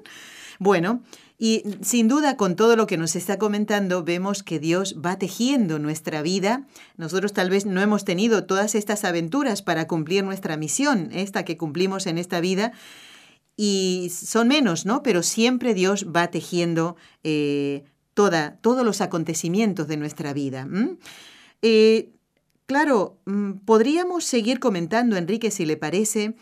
Bueno, 0.58 1.00
y 1.42 1.64
sin 1.80 2.06
duda 2.06 2.36
con 2.36 2.54
todo 2.54 2.76
lo 2.76 2.86
que 2.86 2.98
nos 2.98 3.16
está 3.16 3.38
comentando 3.38 4.04
vemos 4.04 4.42
que 4.42 4.58
Dios 4.58 4.96
va 5.04 5.18
tejiendo 5.18 5.78
nuestra 5.78 6.20
vida. 6.20 6.66
Nosotros 6.98 7.32
tal 7.32 7.48
vez 7.48 7.64
no 7.64 7.80
hemos 7.80 8.04
tenido 8.04 8.44
todas 8.44 8.74
estas 8.74 9.04
aventuras 9.04 9.62
para 9.62 9.88
cumplir 9.88 10.22
nuestra 10.22 10.58
misión, 10.58 11.08
esta 11.12 11.46
que 11.46 11.56
cumplimos 11.56 12.06
en 12.06 12.18
esta 12.18 12.40
vida, 12.40 12.72
y 13.56 14.12
son 14.14 14.48
menos, 14.48 14.84
¿no? 14.84 15.02
Pero 15.02 15.22
siempre 15.22 15.72
Dios 15.72 16.08
va 16.14 16.30
tejiendo 16.30 16.96
eh, 17.24 17.84
toda, 18.12 18.58
todos 18.60 18.84
los 18.84 19.00
acontecimientos 19.00 19.88
de 19.88 19.96
nuestra 19.96 20.34
vida. 20.34 20.68
Claro, 22.70 23.18
mm, 23.24 23.64
podríamos 23.64 24.24
seguir 24.24 24.60
comentando, 24.60 25.16
Enrique, 25.16 25.50
si 25.50 25.66
le 25.66 25.76
parece. 25.76 26.36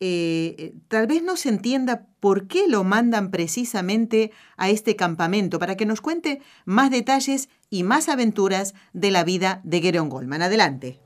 Eh, 0.00 0.72
tal 0.88 1.06
vez 1.06 1.22
no 1.22 1.36
se 1.36 1.48
entienda 1.48 2.06
por 2.20 2.48
qué 2.48 2.68
lo 2.68 2.84
mandan 2.84 3.30
precisamente 3.30 4.30
a 4.56 4.68
este 4.68 4.96
campamento, 4.96 5.58
para 5.58 5.76
que 5.76 5.86
nos 5.86 6.00
cuente 6.00 6.40
más 6.64 6.90
detalles 6.90 7.48
y 7.70 7.84
más 7.84 8.08
aventuras 8.08 8.74
de 8.92 9.10
la 9.10 9.24
vida 9.24 9.60
de 9.64 9.80
Geron 9.80 10.08
Goldman. 10.08 10.42
Adelante. 10.42 10.98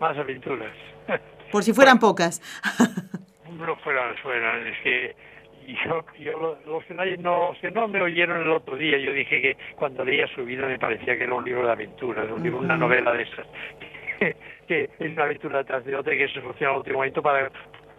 Más 0.00 0.16
aventuras. 0.16 0.72
Por 1.52 1.62
si 1.62 1.72
fueran 1.72 1.98
pocas. 1.98 2.42
no 3.50 3.76
fueran, 3.76 4.16
fueran, 4.22 4.66
es 4.66 4.76
que 4.82 5.16
yo, 5.84 6.04
yo 6.18 6.60
los, 6.66 6.84
que 6.84 6.94
no, 6.94 7.04
los 7.04 7.58
que 7.58 7.70
no 7.70 7.88
me 7.88 8.00
oyeron 8.02 8.42
el 8.42 8.50
otro 8.50 8.76
día, 8.76 8.98
yo 8.98 9.12
dije 9.12 9.42
que 9.42 9.56
cuando 9.76 10.04
leía 10.04 10.26
su 10.28 10.44
vida 10.44 10.66
me 10.66 10.78
parecía 10.78 11.16
que 11.16 11.24
era 11.24 11.34
un 11.34 11.44
libro 11.44 11.66
de 11.66 11.72
aventuras, 11.72 12.30
un 12.30 12.42
libro, 12.42 12.60
una 12.60 12.76
novela 12.76 13.12
de 13.12 13.22
esas, 13.22 13.46
que, 14.66 14.90
es 14.98 15.12
una 15.12 15.24
aventura 15.24 15.64
tras 15.64 15.84
de 15.84 15.96
otra 15.96 16.16
que 16.16 16.28
se 16.28 16.40
funciona 16.40 16.72
al 16.72 16.78
último 16.78 16.98
momento 16.98 17.22
para 17.22 17.50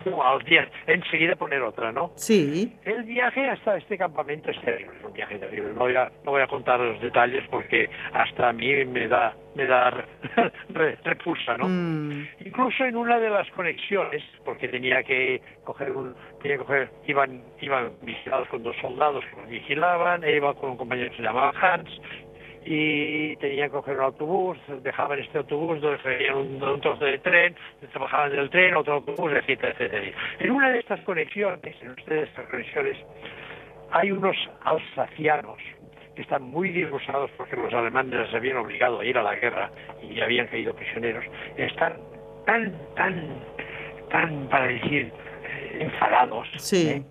a 0.06 0.34
los 0.34 0.46
días 0.46 0.68
enseguida 0.86 1.36
poner 1.36 1.62
otra, 1.62 1.92
¿no? 1.92 2.12
Sí. 2.16 2.74
El 2.86 3.04
viaje 3.04 3.50
hasta 3.50 3.78
este 3.78 3.98
campamento 3.98 4.52
es 4.52 4.62
terrible, 4.62 4.94
es 4.98 5.06
un 5.06 5.14
viaje 5.14 5.38
terrible. 5.38 5.74
No 5.74 5.80
voy 5.80 5.96
a, 5.96 6.12
no 6.24 6.32
voy 6.32 6.42
a 6.42 6.48
contar 6.48 6.80
los 6.80 7.02
detalles 7.02 7.44
porque 7.50 7.90
hasta 8.14 8.50
a 8.50 8.54
mí 8.54 8.86
me 8.86 9.08
da, 9.08 9.36
me 9.56 9.66
da 9.66 10.06
repulsa, 11.04 11.58
¿no? 11.58 11.68
Mm. 11.68 12.28
Incluso 12.46 12.86
en 12.86 12.96
una 12.96 13.20
de 13.20 13.30
las 13.30 13.50
conexiones, 13.52 14.24
porque 14.46 14.68
tenía 14.68 15.04
que 15.04 15.42
coger 15.64 15.92
un, 15.92 16.16
tenía 16.42 16.58
que 16.58 16.64
coger, 16.64 16.90
iban, 17.08 17.44
iban 17.62 17.92
vigilados 18.02 18.48
con 18.50 18.64
dos 18.64 18.76
soldados 18.82 19.24
que 19.26 19.42
nos 19.42 19.50
vigilaban, 19.50 20.24
e 20.24 20.36
iba 20.36 20.54
con 20.54 20.72
un 20.72 20.78
compañero 20.78 21.10
que 21.12 21.18
se 21.18 21.24
llamaba 21.24 21.54
Hans, 21.60 21.90
y 22.70 23.36
tenían 23.38 23.70
que 23.70 23.78
coger 23.78 23.96
un 23.98 24.04
autobús, 24.04 24.58
dejaban 24.84 25.20
este 25.20 25.38
autobús, 25.38 25.80
donde 25.80 26.34
un, 26.34 26.62
un 26.62 26.82
trozo 26.82 27.06
de 27.06 27.18
tren, 27.20 27.56
trabajaban 27.94 28.32
del 28.32 28.50
tren, 28.50 28.76
otro 28.76 28.96
autobús, 28.96 29.32
etcétera, 29.32 29.72
etcétera. 29.72 30.12
En 30.40 30.52
una 30.52 30.70
de 30.72 30.80
estas 30.80 31.00
conexiones, 31.02 31.76
en 31.82 31.92
una 31.92 32.04
de 32.08 32.24
estas 32.24 32.46
conexiones, 32.50 32.98
hay 33.92 34.12
unos 34.12 34.36
alsacianos 34.66 35.58
que 36.14 36.24
están 36.24 36.44
muy 36.44 36.70
disgustados 36.72 37.32
porque 37.38 37.56
los 37.56 37.74
alemanes 37.74 38.20
les 38.20 38.34
habían 38.36 38.58
obligado 38.58 39.00
a 39.00 39.06
ir 39.06 39.18
a 39.18 39.24
la 39.24 39.36
guerra 39.36 39.72
y 40.04 40.20
habían 40.20 40.48
caído 40.48 40.76
prisioneros. 40.76 41.24
Están 41.56 41.94
tan, 42.46 42.74
tan, 42.96 43.30
tan, 44.10 44.50
para 44.50 44.68
decir, 44.68 45.10
eh, 45.44 45.78
enfadados. 45.80 46.50
Sí. 46.58 46.90
¿eh? 46.90 47.04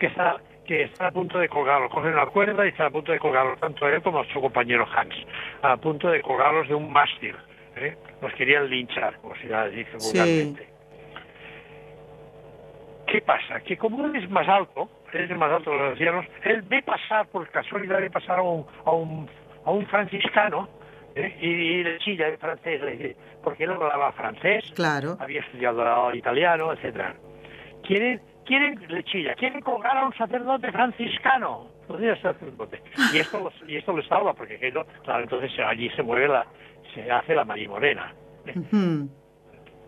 Que 0.00 0.06
está 0.06 0.40
que 0.64 0.82
está 0.82 1.08
a 1.08 1.10
punto 1.10 1.38
de 1.38 1.48
colgarlo, 1.48 1.88
cogen 1.88 2.12
una 2.12 2.26
cuerda 2.26 2.64
y 2.64 2.68
está 2.68 2.86
a 2.86 2.90
punto 2.90 3.12
de 3.12 3.18
colgarlo, 3.18 3.56
tanto 3.56 3.88
él 3.88 4.02
como 4.02 4.20
a 4.20 4.24
su 4.32 4.40
compañero 4.40 4.86
Hans, 4.94 5.14
a 5.62 5.76
punto 5.76 6.08
de 6.08 6.20
colgarlos 6.22 6.68
de 6.68 6.74
un 6.74 6.92
mástil. 6.92 7.34
¿eh? 7.76 7.96
Los 8.20 8.32
querían 8.34 8.68
linchar, 8.68 9.16
como 9.20 9.34
se 9.36 9.48
dice 9.70 9.96
vulgarmente. 9.98 10.68
¿Qué 13.06 13.20
pasa? 13.22 13.60
Que 13.60 13.76
como 13.76 14.06
él 14.06 14.14
es 14.14 14.30
más 14.30 14.48
alto, 14.48 14.88
él 15.12 15.30
es 15.30 15.36
más 15.36 15.50
alto 15.50 15.70
de 15.70 15.78
los 15.78 15.90
ancianos, 15.92 16.26
él 16.44 16.62
ve 16.62 16.82
pasar, 16.82 17.26
por 17.26 17.48
casualidad, 17.48 18.00
ve 18.00 18.10
pasar 18.10 18.38
a 18.38 18.42
un, 18.42 18.64
a 18.84 18.92
un, 18.92 19.28
a 19.64 19.70
un 19.72 19.84
franciscano 19.86 20.68
¿eh? 21.16 21.36
y, 21.40 21.82
le 21.82 21.98
chilla 21.98 22.28
en 22.28 22.38
francés, 22.38 23.16
porque 23.42 23.64
él 23.64 23.70
hablaba 23.70 24.12
francés, 24.12 24.72
claro. 24.76 25.16
había 25.18 25.40
estudiado 25.40 26.14
italiano, 26.14 26.72
etcétera. 26.72 27.14
Quiere 27.82 28.20
quieren, 28.50 28.80
le 28.88 29.04
chilla, 29.04 29.34
quieren 29.34 29.60
colgar 29.60 29.96
a 29.96 30.06
un 30.06 30.12
sacerdote 30.14 30.72
franciscano. 30.72 31.68
Sacerdote. 32.20 32.82
Y 33.12 33.18
esto, 33.18 33.52
y 33.68 33.76
esto 33.76 33.92
lo 33.92 34.02
salva, 34.02 34.34
porque 34.34 34.58
claro, 35.04 35.22
entonces 35.22 35.52
allí 35.64 35.88
se 35.90 36.02
mueve 36.02 36.26
la, 36.26 36.44
se 36.92 37.10
hace 37.10 37.34
la 37.34 37.44
marimorena. 37.44 38.12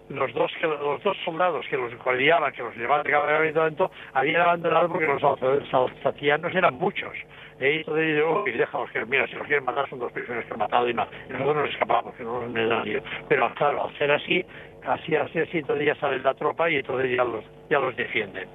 Los 0.09 0.35
dos, 0.35 0.53
que, 0.61 0.67
los 0.67 1.03
dos 1.03 1.17
soldados 1.25 1.65
que 1.69 1.77
los 1.77 1.95
guardiaban, 2.03 2.53
que 2.53 2.63
los 2.63 2.77
llevaban 2.77 3.05
de 3.05 3.11
caballo 3.11 3.91
habían 4.13 4.43
abandonado 4.43 4.89
porque 4.89 5.07
los 5.07 5.73
alsacianos 5.73 6.55
eran 6.55 6.75
muchos. 6.75 7.13
Y 7.61 7.79
entonces 7.79 8.17
digo, 8.17 8.45
déjalos 8.45 8.91
que, 8.91 9.07
mira, 9.07 9.27
si 9.29 9.35
los 9.35 9.47
quieren 9.47 9.65
matar 9.65 9.89
son 9.89 10.01
dos 10.01 10.13
personas 10.13 10.45
que 10.45 10.53
han 10.53 10.59
matado 10.59 10.89
y, 10.89 10.95
no, 10.95 11.07
y 11.29 11.33
nosotros 11.33 11.57
nos 11.57 11.71
escapamos, 11.71 12.15
que 12.17 12.25
no 12.25 12.47
nos 12.47 12.69
dan 12.69 12.85
lío. 12.85 13.03
Pero 13.29 13.55
claro, 13.55 13.85
al 13.85 13.99
ser 13.99 14.11
así, 14.11 14.45
así, 14.85 15.15
así, 15.15 15.39
así, 15.39 15.59
entonces 15.59 15.87
ya 15.87 15.95
sale 15.97 16.19
la 16.19 16.35
tropa 16.35 16.69
y 16.69 16.77
entonces 16.77 17.17
ya 17.17 17.25
los, 17.25 17.45
ya 17.71 17.79
los 17.79 17.95
defienden. 17.97 18.49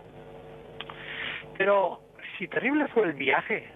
Pero 1.57 2.01
si 2.37 2.47
terrible 2.47 2.87
fue 2.89 3.03
el 3.05 3.13
viaje, 3.13 3.67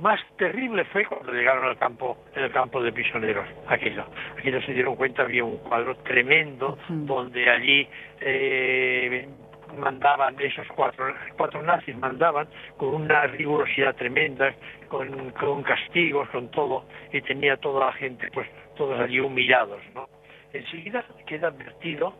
más 0.00 0.20
terrible 0.36 0.84
fue 0.86 1.04
cuando 1.04 1.32
llegaron 1.32 1.64
al 1.64 1.76
campo, 1.78 2.16
en 2.34 2.44
el 2.44 2.52
campo 2.52 2.82
de 2.82 2.92
prisioneros, 2.92 3.46
aquello. 3.66 4.04
Aquello 4.38 4.62
se 4.62 4.72
dieron 4.72 4.96
cuenta, 4.96 5.22
había 5.22 5.44
un 5.44 5.58
cuadro 5.58 5.96
tremendo, 5.96 6.78
donde 6.88 7.50
allí 7.50 7.88
eh, 8.20 9.28
mandaban, 9.76 10.36
esos 10.40 10.66
cuatro, 10.68 11.12
cuatro 11.36 11.62
nazis 11.62 11.96
mandaban 11.96 12.48
con 12.76 12.94
una 12.94 13.26
rigurosidad 13.26 13.94
tremenda, 13.94 14.54
con, 14.88 15.30
con 15.32 15.62
castigos, 15.62 16.28
con 16.30 16.50
todo, 16.50 16.84
y 17.12 17.20
tenía 17.22 17.56
toda 17.56 17.86
la 17.86 17.92
gente, 17.92 18.28
pues 18.32 18.48
todos 18.76 18.98
allí 18.98 19.20
humillados, 19.20 19.80
¿no? 19.94 20.08
Enseguida 20.52 21.04
queda 21.26 21.48
advertido 21.48 22.14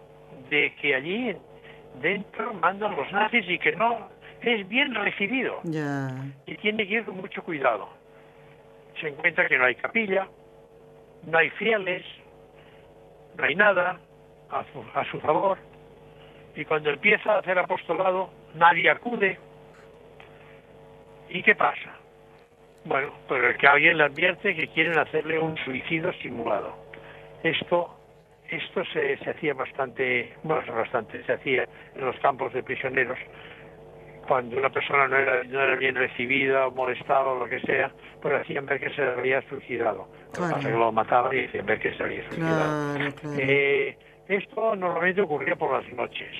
de 0.51 0.75
que 0.81 0.95
allí 0.95 1.35
dentro 2.01 2.55
mandan 2.55 2.95
los 2.95 3.11
nazis 3.13 3.49
y 3.49 3.59
que 3.59 3.73
no 3.73 4.09
es 4.43 4.69
bien 4.69 4.95
recibido 4.95 5.61
y 5.65 6.57
tiene 6.57 6.87
que 6.87 6.95
ir 6.95 7.05
con 7.05 7.17
mucho 7.17 7.43
cuidado. 7.43 7.89
Se 9.01 9.09
encuentra 9.09 9.49
que 9.49 9.59
no 9.59 9.65
hay 9.65 9.75
capilla, 9.75 10.29
no 11.27 11.39
hay 11.39 11.51
fieles, 11.51 12.05
no 13.37 13.45
hay 13.45 13.55
nada 13.55 13.99
a 14.51 14.65
su, 14.73 14.85
a 14.95 15.05
su 15.11 15.21
favor 15.21 15.59
y 16.55 16.65
cuando 16.65 16.91
empieza 16.91 17.35
a 17.35 17.39
hacer 17.39 17.59
apostolado 17.59 18.31
nadie 18.55 18.91
acude. 18.91 19.39
¿Y 21.29 21.43
qué 21.43 21.55
pasa? 21.55 21.97
Bueno, 22.85 23.13
pues 23.29 23.57
que 23.59 23.67
alguien 23.67 23.99
le 23.99 24.05
advierte 24.05 24.57
que 24.57 24.69
quieren 24.69 24.99
hacerle 24.99 25.39
un 25.39 25.57
suicidio 25.59 26.13
simulado. 26.15 26.75
Esto 27.43 27.97
esto 28.51 28.85
se, 28.93 29.17
se 29.19 29.31
hacía 29.31 29.55
bastante, 29.55 30.35
bueno, 30.43 30.75
bastante, 30.75 31.23
se 31.25 31.33
hacía 31.33 31.69
en 31.95 32.05
los 32.05 32.17
campos 32.19 32.53
de 32.53 32.63
prisioneros 32.63 33.19
cuando 34.31 34.57
una 34.57 34.71
persona 34.71 35.09
no 35.09 35.17
era, 35.17 35.43
no 35.43 35.61
era 35.61 35.75
bien 35.75 35.97
recibida 35.97 36.69
o 36.69 36.71
molestada 36.71 37.25
o 37.25 37.41
lo 37.41 37.47
que 37.47 37.59
sea, 37.63 37.91
pues 38.23 38.33
hacían 38.41 38.65
ver 38.65 38.79
que 38.79 38.91
se 38.91 39.03
había 39.03 39.43
suicidado. 39.49 40.07
Lo 40.39 40.61
que 40.61 40.71
lo 40.71 40.93
mataban 40.93 41.37
y 41.37 41.47
hacían 41.47 41.67
ver 41.67 41.81
que 41.81 41.93
se 41.97 42.01
había 42.05 42.23
suicidado. 42.29 42.97
Eh, 43.37 43.97
esto 44.29 44.77
normalmente 44.77 45.21
ocurría 45.21 45.57
por 45.57 45.73
las 45.73 45.93
noches. 45.95 46.31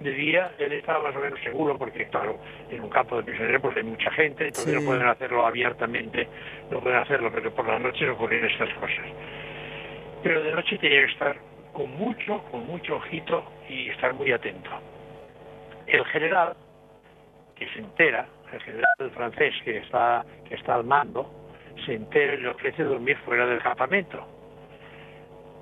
De 0.00 0.10
día 0.10 0.50
él 0.58 0.72
estaba 0.72 1.04
más 1.04 1.14
o 1.14 1.20
menos 1.20 1.38
seguro 1.44 1.78
porque, 1.78 2.08
claro, 2.08 2.40
en 2.68 2.80
un 2.82 2.90
campo 2.90 3.18
de 3.18 3.22
prisioneros 3.22 3.62
pues 3.62 3.76
hay 3.76 3.84
mucha 3.84 4.10
gente, 4.10 4.48
entonces 4.48 4.74
no 4.74 4.84
pueden 4.84 5.06
hacerlo 5.06 5.46
abiertamente, 5.46 6.26
no 6.72 6.80
pueden 6.80 6.98
hacerlo, 6.98 7.30
pero 7.32 7.54
por 7.54 7.68
las 7.68 7.80
noches 7.80 8.10
ocurrían 8.10 8.46
estas 8.46 8.74
cosas. 8.80 9.06
Pero 10.24 10.42
de 10.42 10.50
noche 10.50 10.76
tenía 10.76 11.06
que 11.06 11.12
estar 11.12 11.36
con 11.72 11.88
mucho, 11.96 12.42
con 12.50 12.66
mucho 12.66 12.96
ojito 12.96 13.44
y 13.68 13.90
estar 13.90 14.12
muy 14.12 14.32
atento. 14.32 14.70
El 15.86 16.04
general 16.06 16.56
se 17.70 17.80
entera, 17.80 18.26
el 18.52 18.60
general 18.60 19.10
francés 19.14 19.54
que 19.64 19.78
está, 19.78 20.24
que 20.48 20.54
está 20.54 20.74
al 20.74 20.84
mando, 20.84 21.30
se 21.86 21.94
entera 21.94 22.34
y 22.34 22.38
le 22.38 22.48
ofrece 22.48 22.84
dormir 22.84 23.16
fuera 23.24 23.46
del 23.46 23.60
campamento. 23.60 24.26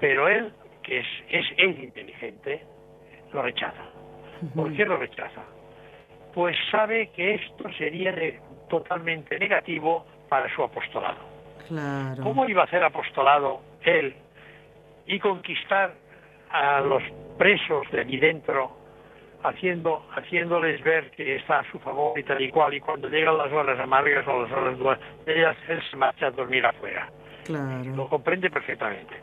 Pero 0.00 0.28
él, 0.28 0.52
que 0.82 1.00
es, 1.00 1.06
es 1.28 1.46
él 1.56 1.84
inteligente, 1.84 2.64
lo 3.32 3.42
rechaza. 3.42 3.84
¿Por 4.54 4.74
qué 4.74 4.84
lo 4.84 4.96
rechaza? 4.96 5.42
Pues 6.34 6.56
sabe 6.70 7.10
que 7.10 7.34
esto 7.34 7.70
sería 7.76 8.14
totalmente 8.68 9.38
negativo 9.38 10.06
para 10.28 10.52
su 10.54 10.62
apostolado. 10.62 11.18
¿Cómo 12.22 12.48
iba 12.48 12.62
a 12.62 12.64
hacer 12.64 12.82
apostolado 12.82 13.60
él 13.82 14.14
y 15.06 15.18
conquistar 15.18 15.94
a 16.50 16.80
los 16.80 17.02
presos 17.38 17.88
de 17.92 18.00
allí 18.00 18.18
dentro 18.18 18.79
haciendo, 19.42 20.06
haciéndoles 20.14 20.82
ver 20.82 21.10
que 21.12 21.36
está 21.36 21.60
a 21.60 21.70
su 21.70 21.78
favor 21.78 22.18
y 22.18 22.22
tal 22.22 22.40
y 22.40 22.50
cual, 22.50 22.74
y 22.74 22.80
cuando 22.80 23.08
llegan 23.08 23.38
las 23.38 23.52
horas 23.52 23.78
amargas 23.78 24.26
o 24.28 24.42
las 24.42 24.52
horas 24.52 24.78
duras, 24.78 24.98
ellas, 25.26 25.56
él 25.68 25.80
se 25.90 25.96
marcha 25.96 26.26
a 26.26 26.30
dormir 26.30 26.64
afuera. 26.64 27.10
Claro. 27.44 27.96
Lo 27.96 28.08
comprende 28.08 28.50
perfectamente. 28.50 29.14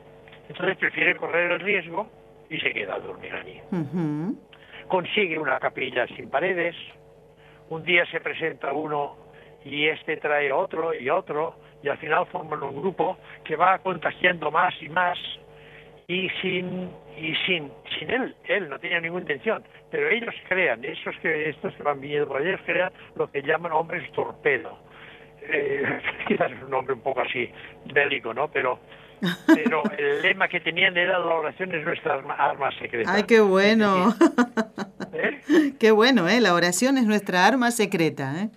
Entonces 0.49 0.77
prefiere 0.77 1.15
correr 1.15 1.51
el 1.51 1.59
riesgo 1.59 2.07
y 2.49 2.57
se 2.59 2.71
queda 2.71 2.95
a 2.95 2.99
dormir 2.99 3.33
allí. 3.33 3.61
Consigue 4.87 5.37
una 5.37 5.59
capilla 5.59 6.07
sin 6.07 6.29
paredes, 6.29 6.75
un 7.69 7.83
día 7.83 8.05
se 8.05 8.21
presenta 8.21 8.71
uno 8.71 9.17
y 9.65 9.87
este 9.87 10.17
trae 10.17 10.51
otro 10.51 10.93
y 10.93 11.09
otro, 11.09 11.55
y 11.83 11.89
al 11.89 11.97
final 11.97 12.25
forman 12.27 12.63
un 12.63 12.81
grupo 12.81 13.17
que 13.43 13.55
va 13.55 13.77
contagiando 13.79 14.49
más 14.49 14.73
y 14.81 14.87
más 14.89 15.17
y 16.07 16.29
sin 16.41 16.89
y 17.17 17.35
sin 17.45 17.69
sin 17.99 18.09
él 18.09 18.35
él 18.45 18.69
no 18.69 18.79
tenía 18.79 19.01
ninguna 19.01 19.23
intención. 19.23 19.63
Pero 19.91 20.09
ellos 20.09 20.33
crean 20.47 20.83
esos 20.83 21.15
que 21.21 21.49
estos 21.49 21.73
que 21.75 21.83
van 21.83 21.99
viniendo 21.99 22.27
por 22.27 22.41
ellos 22.41 22.61
crean 22.65 22.91
lo 23.15 23.29
que 23.29 23.41
llaman 23.41 23.73
hombres 23.73 24.09
torpedo. 24.13 24.79
Eh, 25.41 25.83
quizás 26.27 26.51
es 26.51 26.63
un 26.63 26.69
nombre 26.69 26.93
un 26.93 27.01
poco 27.01 27.21
así 27.21 27.49
bélico 27.93 28.33
no 28.33 28.49
pero 28.49 28.79
pero 29.47 29.81
el 29.97 30.21
lema 30.21 30.47
que 30.47 30.59
tenían 30.59 30.95
era 30.97 31.19
la 31.19 31.35
oración 31.35 31.73
es 31.73 31.83
nuestra 31.83 32.15
arma, 32.15 32.69
secreta 32.79 33.11
ay 33.13 33.23
qué 33.23 33.39
bueno. 33.39 34.13
¿Eh? 35.13 35.73
qué 35.79 35.91
bueno 35.91 36.27
eh 36.27 36.41
la 36.41 36.53
oración 36.53 36.97
es 36.97 37.05
nuestra 37.05 37.45
arma 37.45 37.71
secreta 37.71 38.43
eh 38.43 38.49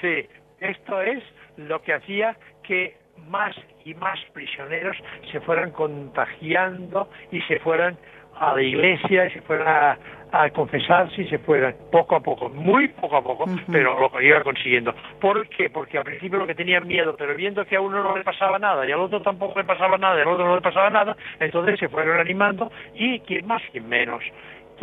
sí 0.00 0.28
esto 0.60 1.00
es 1.00 1.22
lo 1.56 1.80
que 1.82 1.94
hacía 1.94 2.36
que 2.62 2.96
más 3.28 3.56
y 3.84 3.94
más 3.94 4.18
prisioneros 4.32 4.96
se 5.30 5.40
fueran 5.40 5.70
contagiando 5.70 7.08
y 7.30 7.40
se 7.42 7.58
fueran 7.60 7.96
a 8.38 8.54
la 8.54 8.62
iglesia, 8.62 9.26
y 9.26 9.30
se 9.30 9.40
fueran 9.42 9.98
a, 10.32 10.50
confesarse 10.50 11.22
y 11.22 11.28
se 11.28 11.38
fueran 11.38 11.76
poco 11.92 12.16
a 12.16 12.20
poco, 12.20 12.48
muy 12.48 12.88
poco 12.88 13.16
a 13.16 13.22
poco, 13.22 13.44
pero 13.70 13.96
lo 14.00 14.20
iba 14.20 14.42
consiguiendo. 14.42 14.92
¿Por 15.20 15.48
qué? 15.48 15.70
Porque 15.70 15.96
al 15.96 16.04
principio 16.04 16.40
lo 16.40 16.46
que 16.46 16.56
tenían 16.56 16.88
miedo, 16.88 17.14
pero 17.16 17.36
viendo 17.36 17.64
que 17.64 17.76
a 17.76 17.80
uno 17.80 18.02
no 18.02 18.16
le 18.16 18.24
pasaba 18.24 18.58
nada 18.58 18.84
y 18.84 18.90
al 18.90 18.98
otro 18.98 19.22
tampoco 19.22 19.60
le 19.60 19.64
pasaba 19.64 19.96
nada 19.96 20.18
y 20.18 20.22
al 20.22 20.28
otro 20.28 20.44
no 20.44 20.56
le 20.56 20.60
pasaba 20.60 20.90
nada, 20.90 21.16
entonces 21.38 21.78
se 21.78 21.88
fueron 21.88 22.18
animando 22.18 22.72
y 22.94 23.20
quien 23.20 23.46
más, 23.46 23.62
quien 23.70 23.88
menos 23.88 24.24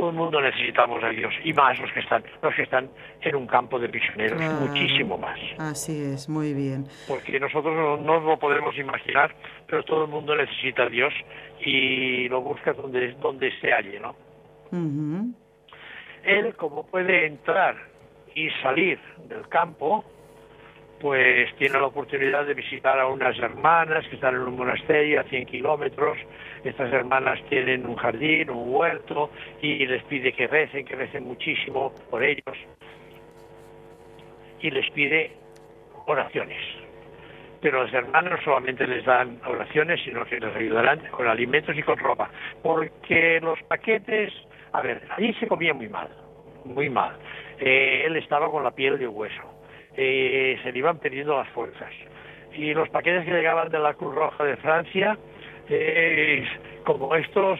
todo 0.01 0.09
el 0.09 0.15
mundo 0.15 0.41
necesitamos 0.41 1.03
a 1.03 1.09
Dios 1.09 1.31
y 1.43 1.53
más 1.53 1.77
los 1.79 1.91
que 1.91 1.99
están 1.99 2.23
los 2.41 2.55
que 2.55 2.63
están 2.63 2.89
en 3.21 3.35
un 3.35 3.45
campo 3.45 3.77
de 3.77 3.87
prisioneros 3.87 4.41
muchísimo 4.59 5.15
más. 5.15 5.39
Así 5.59 5.91
es 6.01 6.27
muy 6.27 6.55
bien. 6.55 6.87
Porque 7.07 7.39
nosotros 7.39 8.01
no, 8.01 8.19
lo 8.19 8.39
podemos 8.39 8.75
imaginar 8.75 9.35
pero 9.67 9.83
todo 9.83 10.05
el 10.05 10.09
mundo 10.09 10.35
necesita 10.35 10.83
a 10.83 10.89
Dios 10.89 11.13
y 11.63 12.27
lo 12.29 12.41
busca 12.41 12.73
donde 12.73 13.11
donde 13.21 13.51
se 13.59 13.71
halle 13.71 13.99
no 13.99 14.15
él 16.23 16.55
como 16.55 16.87
puede 16.87 17.27
entrar 17.27 17.75
y 18.33 18.49
salir 18.63 18.99
del 19.29 19.47
campo 19.49 20.03
pues 21.01 21.53
tiene 21.55 21.79
la 21.79 21.87
oportunidad 21.87 22.45
de 22.45 22.53
visitar 22.53 22.99
a 22.99 23.07
unas 23.07 23.37
hermanas 23.39 24.07
que 24.07 24.15
están 24.15 24.35
en 24.35 24.41
un 24.41 24.55
monasterio 24.55 25.19
a 25.19 25.23
100 25.23 25.45
kilómetros. 25.47 26.17
Estas 26.63 26.93
hermanas 26.93 27.39
tienen 27.49 27.87
un 27.87 27.95
jardín, 27.95 28.51
un 28.51 28.71
huerto 28.71 29.31
y 29.61 29.85
les 29.87 30.03
pide 30.03 30.31
que 30.31 30.45
recen, 30.45 30.85
que 30.85 30.95
recen 30.95 31.23
muchísimo 31.23 31.91
por 32.11 32.23
ellos. 32.23 32.55
Y 34.59 34.69
les 34.69 34.89
pide 34.91 35.31
oraciones. 36.05 36.61
Pero 37.61 37.83
las 37.83 37.93
hermanas 37.93 38.31
no 38.31 38.41
solamente 38.43 38.85
les 38.85 39.03
dan 39.03 39.39
oraciones, 39.45 39.99
sino 40.03 40.23
que 40.25 40.39
les 40.39 40.55
ayudarán 40.55 40.99
con 41.09 41.27
alimentos 41.27 41.75
y 41.75 41.81
con 41.81 41.97
ropa. 41.97 42.29
Porque 42.61 43.39
los 43.41 43.59
paquetes, 43.63 44.31
a 44.71 44.81
ver, 44.81 45.01
allí 45.17 45.33
se 45.33 45.47
comía 45.47 45.73
muy 45.73 45.89
mal, 45.89 46.09
muy 46.63 46.91
mal. 46.91 47.17
Eh, 47.59 48.03
él 48.05 48.17
estaba 48.17 48.51
con 48.51 48.63
la 48.63 48.71
piel 48.71 48.99
de 48.99 49.07
hueso 49.07 49.60
eh, 49.95 50.59
se 50.63 50.71
le 50.71 50.79
iban 50.79 50.97
perdiendo 50.99 51.37
las 51.37 51.49
fuerzas. 51.49 51.91
Y 52.53 52.73
los 52.73 52.89
paquetes 52.89 53.25
que 53.25 53.31
llegaban 53.31 53.69
de 53.69 53.79
la 53.79 53.93
Cruz 53.93 54.13
Roja 54.13 54.43
de 54.43 54.57
Francia, 54.57 55.17
eh, 55.69 56.45
como 56.83 57.15
estos, 57.15 57.59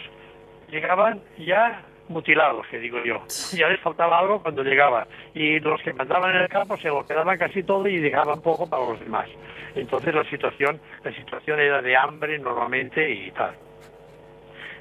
llegaban 0.70 1.22
ya 1.38 1.84
mutilados, 2.12 2.68
que 2.68 2.80
digo 2.80 3.04
yo. 3.04 3.24
Ya 3.54 3.70
les 3.70 3.80
faltaba 3.80 4.20
algo 4.20 4.42
cuando 4.42 4.64
llegaban. 4.64 5.08
Y 5.34 5.60
los 5.60 5.82
que 5.82 5.94
mandaban 5.94 6.36
en 6.36 6.42
el 6.44 6.50
campo 6.50 6.78
se 6.78 6.90
lo 6.90 7.06
quedaban 7.06 7.38
casi 7.38 7.64
todo 7.64 7.88
y 7.88 7.98
dejaban 7.98 8.42
poco 8.42 8.70
para 8.70 8.86
los 8.86 9.00
demás. 9.00 9.28
Entonces 9.76 10.14
la 10.14 10.24
situación, 10.26 10.80
la 11.04 11.14
situación 11.14 11.60
era 11.60 11.82
de 11.82 11.96
hambre 11.96 12.38
normalmente 12.40 13.10
y 13.10 13.32
tal. 13.32 13.56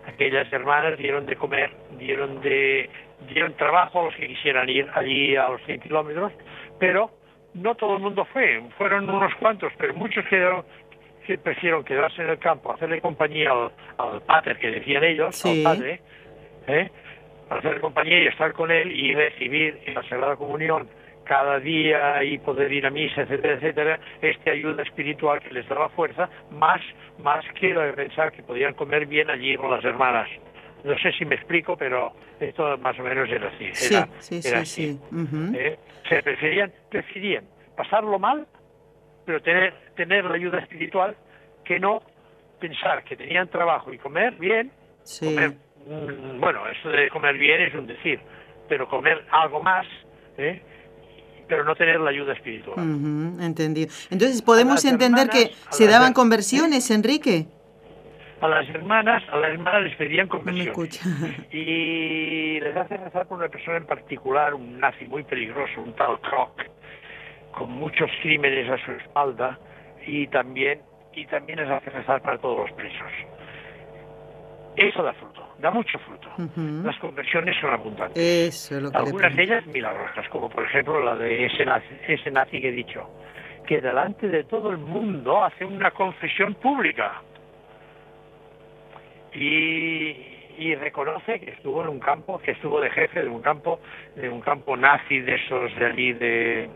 Aquellas 0.07 0.53
hermanas 0.53 0.99
dieron 0.99 1.27
de 1.27 1.37
comer, 1.37 1.71
dieron 1.99 2.41
de 2.41 2.91
dieron 3.29 3.53
trabajo 3.55 4.01
a 4.01 4.05
los 4.07 4.15
que 4.15 4.29
quisieran 4.29 4.69
ir 4.69 4.89
allí 4.95 5.37
a 5.37 5.51
los 5.51 5.63
100 5.65 5.81
kilómetros, 5.81 6.33
pero 6.79 7.11
no 7.55 7.75
todo 7.75 7.97
el 7.97 8.03
mundo 8.03 8.25
fue, 8.33 8.63
fueron 8.79 9.09
unos 9.09 9.35
cuantos, 9.37 9.73
pero 9.79 9.95
muchos 9.95 10.25
quedaron, 10.27 10.65
que 11.27 11.39
prefirieron 11.39 11.85
quedarse 11.85 12.23
en 12.23 12.31
el 12.31 12.39
campo, 12.39 12.73
hacerle 12.73 13.01
compañía 13.01 13.51
al, 13.99 14.23
padre 14.23 14.57
que 14.59 14.71
decían 14.71 15.05
ellos, 15.05 15.45
al 15.45 15.63
padre, 15.63 16.01
¿eh? 16.67 16.91
hacerle 17.51 17.81
compañía 17.81 18.23
y 18.23 18.27
estar 18.29 18.53
con 18.53 18.71
él 18.71 18.91
y 18.93 19.15
recibir 19.15 19.81
en 19.85 19.95
la 19.95 20.03
Sagrada 20.05 20.37
Comunión 20.37 20.89
cada 21.25 21.61
día 21.61 22.25
y 22.25 22.39
poder 22.39 22.73
ir 22.73 22.87
a 22.87 22.91
misa, 22.91 23.23
etcétera, 23.23 23.55
etcétera, 23.55 24.01
esta 24.21 24.51
ayuda 24.51 24.83
espiritual 24.83 25.41
que 25.41 25.55
les 25.55 25.69
daba 25.69 25.89
fuerza, 25.91 26.29
más, 26.51 26.81
más 27.19 27.45
que 27.61 27.69
lo 27.69 27.83
de 27.83 27.93
pensar 27.93 28.33
que 28.33 28.43
podían 28.43 28.75
comer 28.75 29.07
bien 29.07 29.31
allí 29.31 29.57
con 29.57 29.71
las 29.71 29.85
hermanas. 29.85 30.29
No 30.85 30.99
sé 30.99 31.13
si 31.13 31.25
me 31.25 31.35
explico, 31.35 31.77
pero 31.77 32.13
esto 32.39 32.77
más 32.79 32.99
o 32.99 33.03
menos 33.03 33.29
era 33.29 33.49
así. 33.49 33.71
sí, 33.75 33.97
sí, 34.19 34.43
sí, 34.65 35.01
¿eh? 35.55 35.79
Se 36.09 36.23
preferían, 36.23 36.73
preferían 36.89 37.45
pasarlo 37.77 38.19
mal, 38.19 38.47
pero 39.25 39.41
tener, 39.43 39.75
tener 39.97 40.25
la 40.25 40.35
ayuda 40.35 40.59
espiritual 40.59 41.17
que 41.65 41.79
no 41.79 42.03
pensar 42.61 43.05
que 43.05 43.17
tenían 43.17 43.49
trabajo 43.49 43.93
y 43.93 43.99
comer 43.99 44.35
bien, 44.35 44.71
comer, 45.19 45.51
mm, 45.87 46.41
bueno, 46.41 46.61
eso 46.69 46.89
de 46.89 47.09
comer 47.09 47.39
bien 47.39 47.63
es 47.63 47.75
un 47.75 47.87
decir, 47.87 48.21
pero 48.69 48.89
comer 48.89 49.25
algo 49.31 49.63
más, 49.63 49.87
¿eh? 50.37 50.63
pero 51.49 51.65
no 51.65 51.75
tener 51.75 52.01
la 52.01 52.11
ayuda 52.11 52.33
espiritual. 52.33 52.79
entendido. 52.79 53.91
Entonces, 54.11 54.41
¿podemos 54.43 54.85
entender 54.85 55.29
que 55.29 55.51
se 55.71 55.87
daban 55.87 56.13
conversiones, 56.13 56.91
Enrique? 56.91 57.47
A 58.41 58.49
las 58.49 58.69
hermanas, 58.71 59.23
a 59.31 59.37
las 59.37 59.51
hermanas 59.51 59.83
les 59.83 59.97
pedían 59.97 60.29
conversión. 60.29 60.75
y 61.53 62.59
les 62.61 62.77
hace 62.77 62.97
rezar 62.97 63.27
por 63.27 63.39
una 63.39 63.49
persona 63.49 63.77
en 63.77 63.87
particular, 63.87 64.55
un 64.55 64.81
nazi 64.81 65.05
muy 65.07 65.25
peligroso, 65.25 65.83
un 65.83 65.95
tal 65.95 66.19
Kroc, 66.21 66.63
con 67.53 67.71
muchos 67.71 68.11
crímenes 68.23 68.71
a 68.71 68.85
su 68.85 68.93
espalda, 68.93 69.59
y 70.07 70.27
también 70.29 70.81
y 71.13 71.27
también 71.27 71.59
es 71.59 71.71
hace 71.71 71.91
rezar 71.91 72.23
para 72.23 72.39
todos 72.39 72.59
los 72.59 72.73
presos. 72.73 73.13
Eso 74.77 75.03
da 75.03 75.13
fruto, 75.15 75.47
da 75.59 75.71
mucho 75.71 75.99
fruto. 75.99 76.29
Las 76.85 76.97
conversiones 76.99 77.57
son 77.61 77.73
abundantes. 77.73 78.73
Algunas 78.95 79.37
de 79.37 79.43
ellas 79.43 79.67
milagrosas, 79.67 80.29
como 80.29 80.49
por 80.49 80.65
ejemplo 80.65 81.03
la 81.03 81.17
de 81.17 81.47
ese 81.47 81.65
nazi, 81.65 81.89
ese 82.07 82.31
nazi 82.31 82.61
que 82.61 82.69
he 82.69 82.73
dicho, 82.73 83.09
que 83.67 83.81
delante 83.81 84.29
de 84.29 84.45
todo 84.45 84.71
el 84.71 84.79
mundo 84.79 85.45
hace 85.45 85.65
una 85.65 85.91
confesión 85.91 86.55
pública. 86.55 87.23
Y, 89.35 90.17
y 90.59 90.75
reconoce 90.75 91.41
que 91.41 91.53
estuvo 91.53 91.83
en 91.83 91.89
un 91.89 92.01
campo, 92.01 92.39
que 92.39 92.53
estuvo 92.53 92.81
de 92.81 92.91
jefe 92.91 93.23
de 93.23 93.29
un 93.29 93.43
campo, 93.43 93.81
de 94.17 94.29
un 94.29 94.41
campo 94.41 94.77
nazi 94.77 95.21
de 95.21 95.35
esos 95.37 95.75
de 95.77 95.87
allí 95.87 96.13
de, 96.13 96.69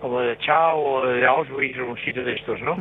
como 0.00 0.20
de 0.20 0.36
Chao 0.38 0.80
o 0.80 1.06
de 1.06 1.26
Auschwitz 1.26 1.78
o 1.78 1.86
un 1.86 1.98
sitio 1.98 2.24
de 2.24 2.34
estos, 2.34 2.60
¿no? 2.60 2.76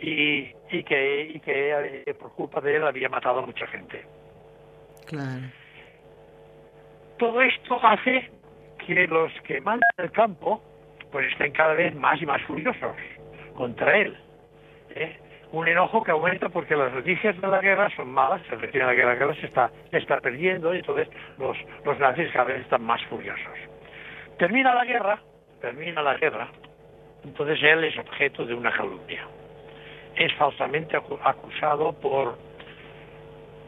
y, 0.00 0.50
y, 0.70 0.82
que, 0.82 1.30
y 1.34 1.40
que 1.40 2.02
eh, 2.06 2.14
por 2.14 2.32
culpa 2.32 2.60
de 2.60 2.76
él 2.76 2.86
había 2.86 3.08
matado 3.08 3.40
a 3.40 3.46
mucha 3.46 3.66
gente. 3.66 4.04
Claro. 5.06 5.46
Todo 7.18 7.42
esto 7.42 7.78
hace 7.82 8.30
que 8.86 9.06
los 9.06 9.32
que 9.42 9.60
mandan 9.60 9.90
el 9.98 10.10
campo 10.12 10.62
pues 11.10 11.30
estén 11.32 11.52
cada 11.52 11.74
vez 11.74 11.94
más 11.94 12.20
y 12.20 12.26
más 12.26 12.42
furiosos 12.42 12.96
contra 13.54 13.96
él. 13.98 14.16
¿eh? 14.94 15.16
Un 15.52 15.66
enojo 15.66 16.02
que 16.02 16.10
aumenta 16.10 16.48
porque 16.50 16.76
las 16.76 16.92
noticias 16.92 17.40
de 17.40 17.48
la 17.48 17.60
guerra 17.60 17.88
son 17.96 18.10
malas, 18.10 18.42
se 18.48 18.56
refiere 18.56 18.84
a 18.84 18.88
la 18.88 18.94
guerra, 18.94 19.14
la 19.14 19.18
guerra 19.18 19.34
se 19.36 19.46
está, 19.46 19.70
se 19.90 19.98
está 19.98 20.20
perdiendo 20.20 20.74
y 20.74 20.78
entonces 20.78 21.08
los, 21.38 21.56
los 21.84 21.98
nazis 21.98 22.30
cada 22.32 22.44
vez 22.44 22.60
están 22.60 22.82
más 22.82 23.02
furiosos. 23.04 23.56
Termina 24.38 24.74
la 24.74 24.84
guerra 24.84 25.18
termina 25.60 26.02
la 26.02 26.14
guerra, 26.16 26.48
entonces 27.24 27.58
él 27.62 27.84
es 27.84 27.98
objeto 27.98 28.44
de 28.44 28.54
una 28.54 28.72
calumnia. 28.72 29.26
Es 30.16 30.32
falsamente 30.34 30.96
acusado 30.96 31.92
por... 31.92 32.38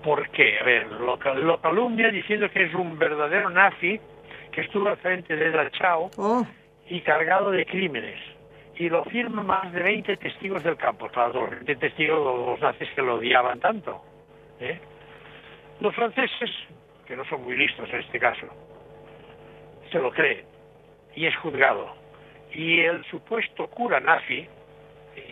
¿Por 0.03 0.31
qué? 0.31 0.59
A 0.59 0.65
ver, 0.65 0.87
lo, 0.93 1.19
calumnia 1.61 2.09
diciendo 2.09 2.51
que 2.51 2.65
es 2.65 2.75
un 2.75 2.99
verdadero 2.99 3.51
nazi 3.51 4.01
que 4.51 4.63
estuvo 4.63 4.89
al 4.89 4.97
frente 4.97 5.37
de 5.37 5.51
la 5.51 5.71
Chao 5.73 6.11
oh. 6.17 6.47
y 6.89 7.03
cargado 7.03 7.51
de 7.51 7.67
crímenes. 7.67 8.19
Y 8.77 8.89
lo 8.89 9.05
firman 9.05 9.47
más 9.47 9.73
de 9.73 9.83
20 9.83 10.17
testigos 10.17 10.63
del 10.63 10.77
campo, 10.77 11.09
claro, 11.09 11.49
20 11.51 11.77
testigos 11.77 12.49
los 12.49 12.61
nazis 12.61 12.89
que 12.95 13.03
lo 13.03 13.17
odiaban 13.17 13.61
tanto. 13.61 14.03
¿eh? 14.59 14.81
Los 15.81 15.95
franceses, 15.95 16.51
que 17.07 17.17
no 17.17 17.25
son 17.27 17.45
muy 17.45 17.57
listos 17.57 17.89
en 17.93 18.01
este 18.01 18.19
caso, 18.19 18.47
se 19.91 19.99
lo 19.99 20.11
creen 20.11 20.47
y 21.15 21.27
es 21.27 21.37
juzgado. 21.37 21.95
Y 22.53 22.81
el 22.81 23.05
supuesto 23.05 23.69
cura 23.69 24.01
nazi 24.01 24.47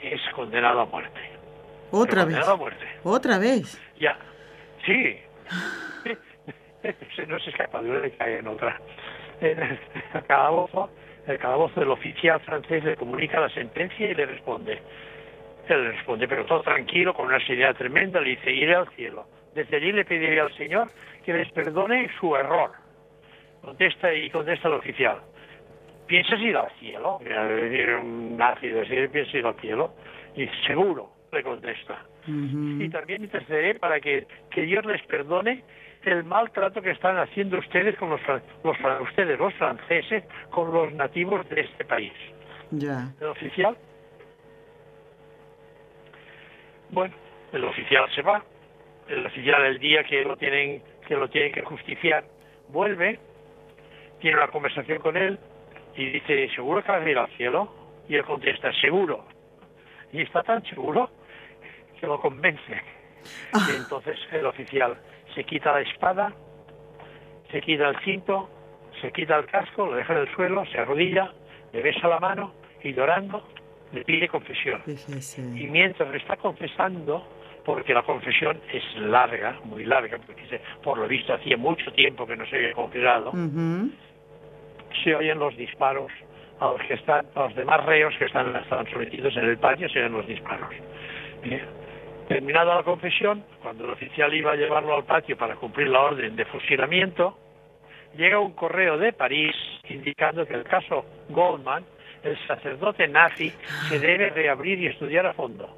es 0.03 0.20
condenado 0.34 0.80
a 0.80 0.86
muerte. 0.86 1.20
¿Otra 1.91 2.24
vez? 2.24 2.47
A 2.47 2.57
muerte. 2.57 2.86
¿Otra 3.03 3.39
vez? 3.39 3.80
Ya. 3.99 4.16
Sí. 4.84 5.18
no 7.26 7.39
se 7.41 7.51
escapa 7.51 7.82
de 7.82 7.91
una 7.91 8.26
en 8.26 8.47
otra. 8.47 8.80
En 9.41 9.78
el 11.33 11.39
calabozo, 11.39 11.81
el 11.81 11.81
calabozo 11.81 11.81
del 11.81 11.91
oficial 11.91 12.41
francés 12.41 12.85
le 12.85 12.97
comunica 12.97 13.41
la 13.41 13.49
sentencia 13.51 14.11
y 14.11 14.14
le 14.14 14.26
responde. 14.26 14.81
Él 15.68 15.83
le 15.83 15.93
responde, 15.93 16.26
pero 16.26 16.47
todo 16.47 16.62
tranquilo, 16.62 17.14
con 17.14 17.26
una 17.26 17.45
seriedad 17.47 17.76
tremenda, 17.76 18.20
le 18.20 18.31
dice, 18.31 18.51
iré 18.51 18.74
al 18.74 18.89
cielo. 18.91 19.26
Desde 19.55 19.76
allí 19.76 19.93
le 19.93 20.05
pediré 20.05 20.41
al 20.41 20.53
Señor 20.57 20.89
que 21.24 21.33
les 21.33 21.51
perdone 21.53 22.11
su 22.18 22.35
error. 22.35 22.72
Contesta 23.61 24.14
y 24.14 24.31
contesta 24.31 24.68
el 24.68 24.74
oficial. 24.74 25.18
¿piensas 26.09 26.41
ir 26.41 26.57
al 26.57 26.70
cielo? 26.81 27.20
Un 28.03 28.37
nazi 28.37 28.68
decir, 28.68 29.09
¿piensas 29.11 29.35
ir 29.35 29.47
al 29.47 29.55
cielo? 29.61 29.95
Y 30.35 30.49
seguro, 30.66 31.11
le 31.31 31.43
contesta. 31.43 32.05
Y 32.26 32.89
también 32.91 33.22
intercederé 33.22 33.74
para 33.76 34.01
que, 34.01 34.26
que 34.51 34.62
Dios 34.62 34.85
les 34.85 35.01
perdone 35.07 35.62
el 36.09 36.24
maltrato 36.24 36.82
que 36.82 36.90
están 36.90 37.18
haciendo 37.18 37.59
ustedes 37.59 37.96
con 37.96 38.11
los, 38.11 38.20
los, 38.64 38.76
ustedes 39.02 39.38
los 39.38 39.54
franceses 39.54 40.24
con 40.50 40.72
los 40.72 40.92
nativos 40.92 41.48
de 41.48 41.61
este 41.62 41.84
país. 41.84 42.12
Ya. 42.70 43.12
El 43.20 43.28
oficial, 43.28 43.76
bueno, 46.90 47.14
el 47.52 47.64
oficial 47.64 48.04
se 48.14 48.22
va. 48.22 48.42
El 49.09 49.24
oficial 49.26 49.64
el 49.64 49.78
día 49.78 50.04
que 50.04 50.22
lo 50.22 50.36
tienen 50.36 50.82
que 51.06 51.16
lo 51.16 51.28
tienen 51.30 51.52
que 51.52 51.62
justiciar 51.62 52.24
vuelve, 52.68 53.18
tiene 54.20 54.36
una 54.36 54.48
conversación 54.48 54.98
con 54.98 55.16
él 55.16 55.38
y 55.96 56.11
dice, 56.11 56.50
¿seguro 56.54 56.82
que 56.82 56.92
vas 56.92 57.04
a 57.04 57.11
ir 57.11 57.18
al 57.18 57.28
cielo? 57.36 57.72
Y 58.09 58.14
él 58.14 58.24
contesta, 58.24 58.72
seguro. 58.80 59.24
Y 60.12 60.22
está 60.22 60.42
tan 60.42 60.62
seguro 60.64 61.11
que 61.98 62.06
lo 62.06 62.20
convence. 62.20 62.82
Ah. 63.52 63.66
Entonces 63.76 64.18
el 64.32 64.46
oficial 64.46 64.96
se 65.34 65.44
quita 65.44 65.72
la 65.72 65.80
espada, 65.80 66.32
se 67.50 67.60
quita 67.60 67.88
el 67.88 67.98
cinto, 68.00 68.48
se 69.00 69.12
quita 69.12 69.36
el 69.36 69.46
casco, 69.46 69.86
lo 69.86 69.94
deja 69.94 70.12
en 70.14 70.20
el 70.20 70.34
suelo, 70.34 70.64
se 70.66 70.78
arrodilla, 70.78 71.32
le 71.72 71.82
besa 71.82 72.08
la 72.08 72.20
mano 72.20 72.54
y 72.82 72.92
llorando 72.92 73.42
le 73.92 74.04
pide 74.04 74.28
confesión. 74.28 74.82
Y 75.56 75.66
mientras 75.66 76.10
le 76.10 76.18
está 76.18 76.36
confesando, 76.36 77.26
porque 77.64 77.94
la 77.94 78.02
confesión 78.02 78.60
es 78.72 78.82
larga, 79.00 79.58
muy 79.64 79.84
larga, 79.84 80.18
porque 80.18 80.60
por 80.82 80.98
lo 80.98 81.08
visto 81.08 81.34
hacía 81.34 81.56
mucho 81.56 81.92
tiempo 81.92 82.26
que 82.26 82.36
no 82.36 82.46
se 82.46 82.56
había 82.56 82.72
confesado, 82.72 83.32
se 85.04 85.14
oyen 85.14 85.38
los 85.38 85.56
disparos 85.56 86.10
a 86.60 86.66
los 86.72 86.80
que 86.82 86.94
están, 86.94 87.26
a 87.34 87.40
los 87.44 87.54
demás 87.54 87.84
reos 87.84 88.14
que 88.18 88.24
están, 88.24 88.52
sometidos 88.90 89.36
en 89.36 89.44
el 89.44 89.58
patio, 89.58 89.88
se 89.88 90.00
oyen 90.00 90.12
los 90.12 90.26
disparos. 90.26 90.70
Terminada 92.29 92.74
la 92.74 92.83
confesión, 92.83 93.43
cuando 93.62 93.87
el 93.87 93.91
oficial 93.91 94.35
iba 94.35 94.53
a 94.53 94.57
llevarlo 94.57 94.95
al 94.95 95.05
patio 95.05 95.35
para 95.39 95.57
cumplir 95.57 95.89
la 95.89 96.03
orden 96.03 96.37
de 96.37 96.45
fusilamiento, 96.45 97.39
llega 98.18 98.39
un 98.39 98.53
correo 98.53 98.99
de 98.99 99.14
París 99.14 99.57
indicando 99.89 100.45
que 100.45 100.53
el 100.53 100.64
caso 100.64 101.07
Goldman, 101.31 101.87
el 102.22 102.39
sacerdote 102.47 103.09
nazi, 103.09 103.51
se 103.89 103.99
debe 103.99 104.29
reabrir 104.29 104.79
y 104.79 104.89
estudiar 104.89 105.24
a 105.24 105.33
fondo. 105.33 105.74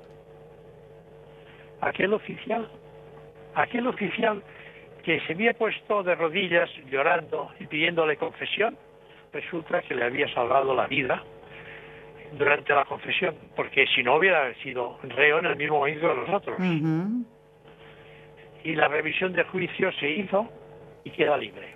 Aquel 1.83 2.13
oficial, 2.15 2.69
aquel 3.55 3.87
oficial 3.87 4.43
que 5.05 5.21
se 5.21 5.35
había 5.35 5.55
puesto 5.55 6.03
de 6.03 6.17
rodillas 6.17 6.69
llorando 6.91 7.53
y 7.61 7.67
pidiéndole 7.67 8.17
confesión, 8.17 8.77
resulta 9.33 9.83
que 9.83 9.95
le 9.95 10.05
había 10.05 10.27
salvado 10.35 10.75
la 10.75 10.89
vida 10.89 11.23
durante 12.33 12.75
la 12.75 12.85
confesión, 12.85 13.35
porque 13.57 13.87
si 13.95 14.03
no 14.03 14.17
hubiera 14.17 14.53
sido 14.63 14.99
reo 15.03 15.39
en 15.39 15.47
el 15.47 15.57
mismo 15.57 15.79
momento 15.79 16.09
que 16.09 16.31
nosotros. 16.31 16.59
Y 18.63 18.75
la 18.75 18.89
revisión 18.89 19.33
del 19.33 19.47
juicio 19.47 19.91
se 19.93 20.11
hizo 20.11 20.49
y 21.05 21.11
queda 21.11 21.37
libre. 21.37 21.75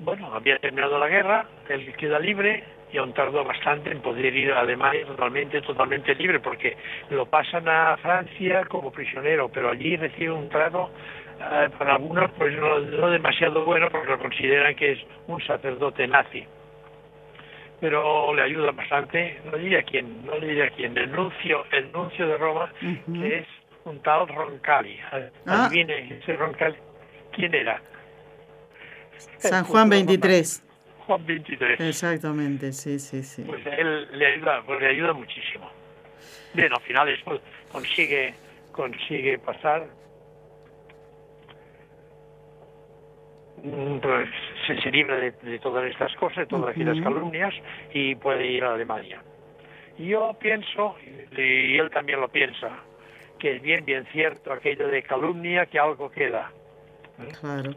Bueno, 0.00 0.34
había 0.34 0.58
terminado 0.58 0.98
la 0.98 1.08
guerra, 1.08 1.46
él 1.68 1.94
queda 1.96 2.18
libre 2.18 2.64
y 2.92 2.98
aún 2.98 3.14
tardó 3.14 3.44
bastante 3.44 3.90
en 3.90 4.00
poder 4.00 4.34
ir 4.34 4.52
a 4.52 4.60
Alemania 4.60 5.06
totalmente, 5.06 5.62
totalmente 5.62 6.14
libre, 6.14 6.40
porque 6.40 6.76
lo 7.10 7.26
pasan 7.26 7.68
a 7.68 7.96
Francia 7.98 8.64
como 8.66 8.90
prisionero, 8.90 9.48
pero 9.48 9.70
allí 9.70 9.96
recibe 9.96 10.32
un 10.32 10.48
trato 10.48 10.90
eh, 11.38 11.68
para 11.78 11.94
algunos 11.94 12.30
pues 12.32 12.54
no, 12.56 13.10
demasiado 13.10 13.64
bueno 13.64 13.88
porque 13.90 14.08
lo 14.08 14.18
consideran 14.18 14.74
que 14.74 14.92
es 14.92 14.98
un 15.26 15.40
sacerdote 15.42 16.06
nazi 16.06 16.46
pero 17.82 18.32
le 18.32 18.42
ayuda 18.42 18.70
bastante. 18.70 19.40
No 19.50 19.58
diré 19.58 19.82
quién 19.82 20.24
no 20.24 20.38
le 20.38 20.46
diré 20.46 20.70
quién 20.70 20.96
el 20.96 21.10
nuncio 21.10 21.64
el 21.72 21.90
nuncio 21.90 22.28
de 22.28 22.38
Roma 22.38 22.72
que 22.80 23.38
es 23.38 23.46
un 23.84 24.00
tal 24.02 24.28
Roncalli. 24.28 25.00
Ah. 25.46 25.66
adivine 25.66 26.20
ese 26.20 26.34
Roncalli. 26.34 26.76
Quién 27.32 27.52
era 27.52 27.82
San 29.38 29.64
Juan 29.64 29.88
23 29.88 30.64
Juan 31.06 31.26
23 31.26 31.80
exactamente 31.80 32.72
sí 32.72 33.00
sí 33.00 33.24
sí. 33.24 33.42
Pues 33.42 33.66
él 33.66 34.16
le 34.16 34.26
ayuda 34.26 34.62
pues 34.64 34.80
le 34.80 34.86
ayuda 34.86 35.12
muchísimo. 35.12 35.68
Bien 36.54 36.72
al 36.72 36.82
final 36.82 37.08
después 37.08 37.40
consigue 37.72 38.32
consigue 38.70 39.40
pasar. 39.40 39.88
Mm, 43.64 43.98
pues 43.98 44.28
se, 44.66 44.90
libra 44.90 45.16
de, 45.16 45.58
todas 45.60 45.90
estas 45.90 46.14
cosas, 46.16 46.38
de 46.38 46.46
todas 46.46 46.76
las 46.76 47.00
calumnias 47.00 47.54
y 47.92 48.14
puede 48.14 48.46
ir 48.46 48.64
a 48.64 48.74
Alemania. 48.74 49.22
Yo 49.98 50.36
pienso, 50.40 50.96
y 51.36 51.76
él 51.76 51.90
también 51.90 52.20
lo 52.20 52.28
piensa, 52.28 52.70
que 53.38 53.56
es 53.56 53.62
bien, 53.62 53.84
bien 53.84 54.06
cierto 54.12 54.52
aquello 54.52 54.88
de 54.88 55.02
calumnia 55.02 55.66
que 55.66 55.78
algo 55.78 56.10
queda. 56.10 56.50
Claro. 57.40 57.74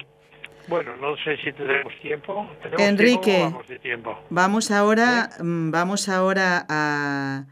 Bueno, 0.68 0.96
no 0.98 1.16
sé 1.18 1.38
si 1.38 1.52
tenemos 1.52 1.94
tiempo. 2.02 2.50
Enrique, 2.78 3.40
vamos, 3.44 3.68
de 3.68 3.80
tiempo? 3.80 4.20
vamos 4.30 4.72
ahora, 4.72 5.30
¿Eh? 5.38 5.44
mm, 5.44 5.72
vamos 5.72 6.10
ahora 6.10 6.66
a, 6.68 7.46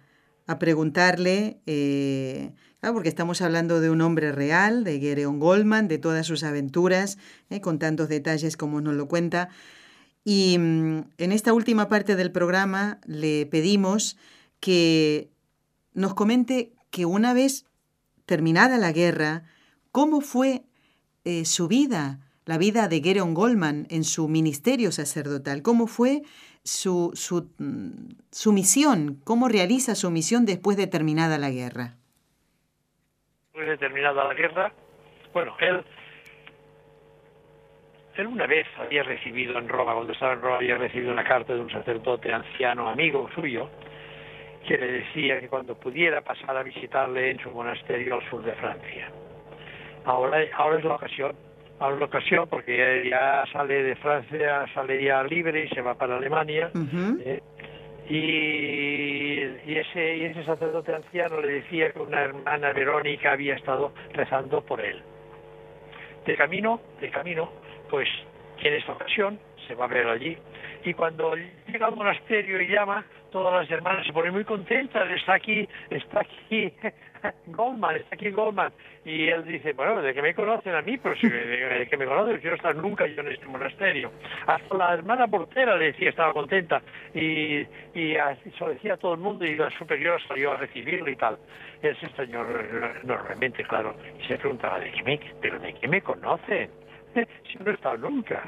a 0.47 0.59
preguntarle, 0.59 1.57
eh, 1.67 2.49
porque 2.91 3.07
estamos 3.07 3.41
hablando 3.41 3.79
de 3.79 3.89
un 3.89 4.01
hombre 4.01 4.33
real, 4.33 4.83
de 4.83 4.99
Gereon 4.99 5.39
Goldman, 5.39 5.87
de 5.87 5.99
todas 5.99 6.27
sus 6.27 6.43
aventuras, 6.43 7.17
eh, 7.49 7.61
con 7.61 7.79
tantos 7.79 8.09
detalles 8.09 8.57
como 8.57 8.81
nos 8.81 8.95
lo 8.95 9.07
cuenta. 9.07 9.49
Y 10.25 10.57
mm, 10.57 11.03
en 11.17 11.31
esta 11.31 11.53
última 11.53 11.87
parte 11.87 12.15
del 12.15 12.31
programa 12.31 12.99
le 13.05 13.45
pedimos 13.45 14.17
que 14.59 15.29
nos 15.93 16.13
comente 16.13 16.73
que 16.89 17.05
una 17.05 17.33
vez 17.33 17.65
terminada 18.25 18.77
la 18.77 18.91
guerra, 18.91 19.43
cómo 19.91 20.19
fue 20.19 20.65
eh, 21.23 21.45
su 21.45 21.67
vida, 21.67 22.19
la 22.45 22.57
vida 22.57 22.87
de 22.89 23.01
Gereon 23.01 23.33
Goldman 23.33 23.87
en 23.89 24.03
su 24.03 24.27
ministerio 24.27 24.91
sacerdotal, 24.91 25.61
cómo 25.61 25.87
fue 25.87 26.23
su, 26.63 27.13
mm, 27.57 28.15
su 28.31 28.51
misión, 28.51 29.21
cómo 29.23 29.47
realiza 29.47 29.95
su 29.95 30.09
misión 30.11 30.45
después 30.45 30.75
de 30.75 30.87
terminada 30.87 31.37
la 31.37 31.51
guerra. 31.51 31.97
Después 33.53 33.69
de 33.69 33.77
terminada 33.77 34.23
la 34.23 34.33
guerra, 34.33 34.71
bueno, 35.31 35.55
él, 35.59 35.83
él 38.15 38.25
una 38.25 38.47
vez 38.47 38.65
había 38.79 39.03
recibido 39.03 39.59
en 39.59 39.69
Roma, 39.69 39.93
cuando 39.93 40.11
estaba 40.11 40.33
en 40.33 40.41
Roma, 40.41 40.55
había 40.55 40.75
recibido 40.75 41.13
una 41.13 41.23
carta 41.23 41.53
de 41.53 41.59
un 41.59 41.69
sacerdote 41.69 42.33
anciano, 42.33 42.89
amigo 42.89 43.29
suyo, 43.35 43.69
que 44.67 44.75
le 44.75 44.91
decía 44.93 45.39
que 45.39 45.49
cuando 45.49 45.75
pudiera 45.75 46.21
pasar 46.21 46.57
a 46.57 46.63
visitarle 46.63 47.29
en 47.29 47.39
su 47.41 47.51
monasterio 47.51 48.15
al 48.15 48.27
sur 48.27 48.41
de 48.41 48.53
Francia. 48.53 49.11
Ahora, 50.05 50.39
ahora 50.55 50.79
es 50.79 50.85
la 50.85 50.95
ocasión, 50.95 51.35
ahora 51.77 51.93
es 51.93 51.99
la 51.99 52.05
ocasión 52.07 52.47
porque 52.49 53.07
ya 53.07 53.45
sale 53.53 53.83
de 53.83 53.95
Francia, 53.97 54.65
sale 54.73 55.03
ya 55.03 55.21
libre 55.21 55.65
y 55.65 55.69
se 55.69 55.81
va 55.81 55.93
para 55.93 56.17
Alemania. 56.17 56.71
¿eh? 57.23 57.39
Y, 58.09 59.39
ese, 59.65 60.43
sacerdote 60.45 60.93
anciano 60.93 61.39
le 61.41 61.53
decía 61.53 61.91
que 61.91 61.99
una 61.99 62.21
hermana 62.21 62.73
Verónica 62.73 63.31
había 63.31 63.55
estado 63.55 63.93
rezando 64.13 64.61
por 64.61 64.81
él. 64.81 65.01
De 66.25 66.35
camino, 66.35 66.81
de 66.99 67.09
camino, 67.09 67.49
pues 67.89 68.07
en 68.61 68.73
esta 68.73 68.93
ocasión 68.93 69.39
se 69.67 69.75
va 69.75 69.85
a 69.85 69.87
ver 69.87 70.07
allí. 70.07 70.37
Y 70.83 70.93
cuando 70.93 71.33
llega 71.67 71.87
al 71.87 71.95
monasterio 71.95 72.61
y 72.61 72.67
llama, 72.67 73.05
todas 73.33 73.61
las 73.61 73.71
hermanas 73.71 74.05
se 74.05 74.13
ponen 74.13 74.31
muy 74.31 74.45
contentas, 74.45 75.09
está 75.09 75.33
aquí, 75.33 75.67
está 75.89 76.21
aquí 76.21 76.71
Goldman, 77.47 77.95
está 77.95 78.15
aquí 78.15 78.29
Goldman. 78.29 78.71
Y 79.03 79.27
él 79.27 79.43
dice, 79.43 79.73
bueno, 79.73 80.03
¿de 80.03 80.13
que 80.13 80.21
me 80.21 80.35
conocen 80.35 80.75
a 80.75 80.83
mí? 80.83 80.99
Pero 80.99 81.15
si 81.15 81.27
de 81.27 81.87
que 81.89 81.97
me 81.97 82.05
conocen, 82.05 82.37
quiero 82.37 82.55
estar 82.55 82.75
nunca 82.75 83.07
yo 83.07 83.21
en 83.21 83.29
este 83.29 83.47
monasterio. 83.47 84.11
Hasta 84.45 84.77
la 84.77 84.93
hermana 84.93 85.27
portera 85.27 85.75
le 85.75 85.85
decía, 85.85 86.09
estaba 86.09 86.31
contenta. 86.31 86.83
Y, 87.15 87.65
y 87.95 88.15
eso 88.45 88.69
decía 88.69 88.93
a 88.93 88.97
todo 88.97 89.15
el 89.15 89.19
mundo 89.19 89.45
y 89.45 89.55
la 89.55 89.71
superior 89.71 90.21
salió 90.27 90.51
a 90.51 90.57
recibirle 90.57 91.13
y 91.13 91.15
tal. 91.15 91.39
Ese 91.81 92.07
señor 92.15 93.01
normalmente, 93.03 93.63
claro, 93.63 93.95
y 94.19 94.27
se 94.27 94.37
preguntaba, 94.37 94.79
¿de 94.79 94.91
qué 94.91 95.03
me, 95.03 95.19
pero 95.41 95.57
de 95.59 95.73
qué 95.73 95.87
me 95.87 96.01
conocen? 96.01 96.69
si 97.51 97.57
no 97.57 97.71
he 97.71 97.73
estado 97.73 97.97
nunca. 97.97 98.47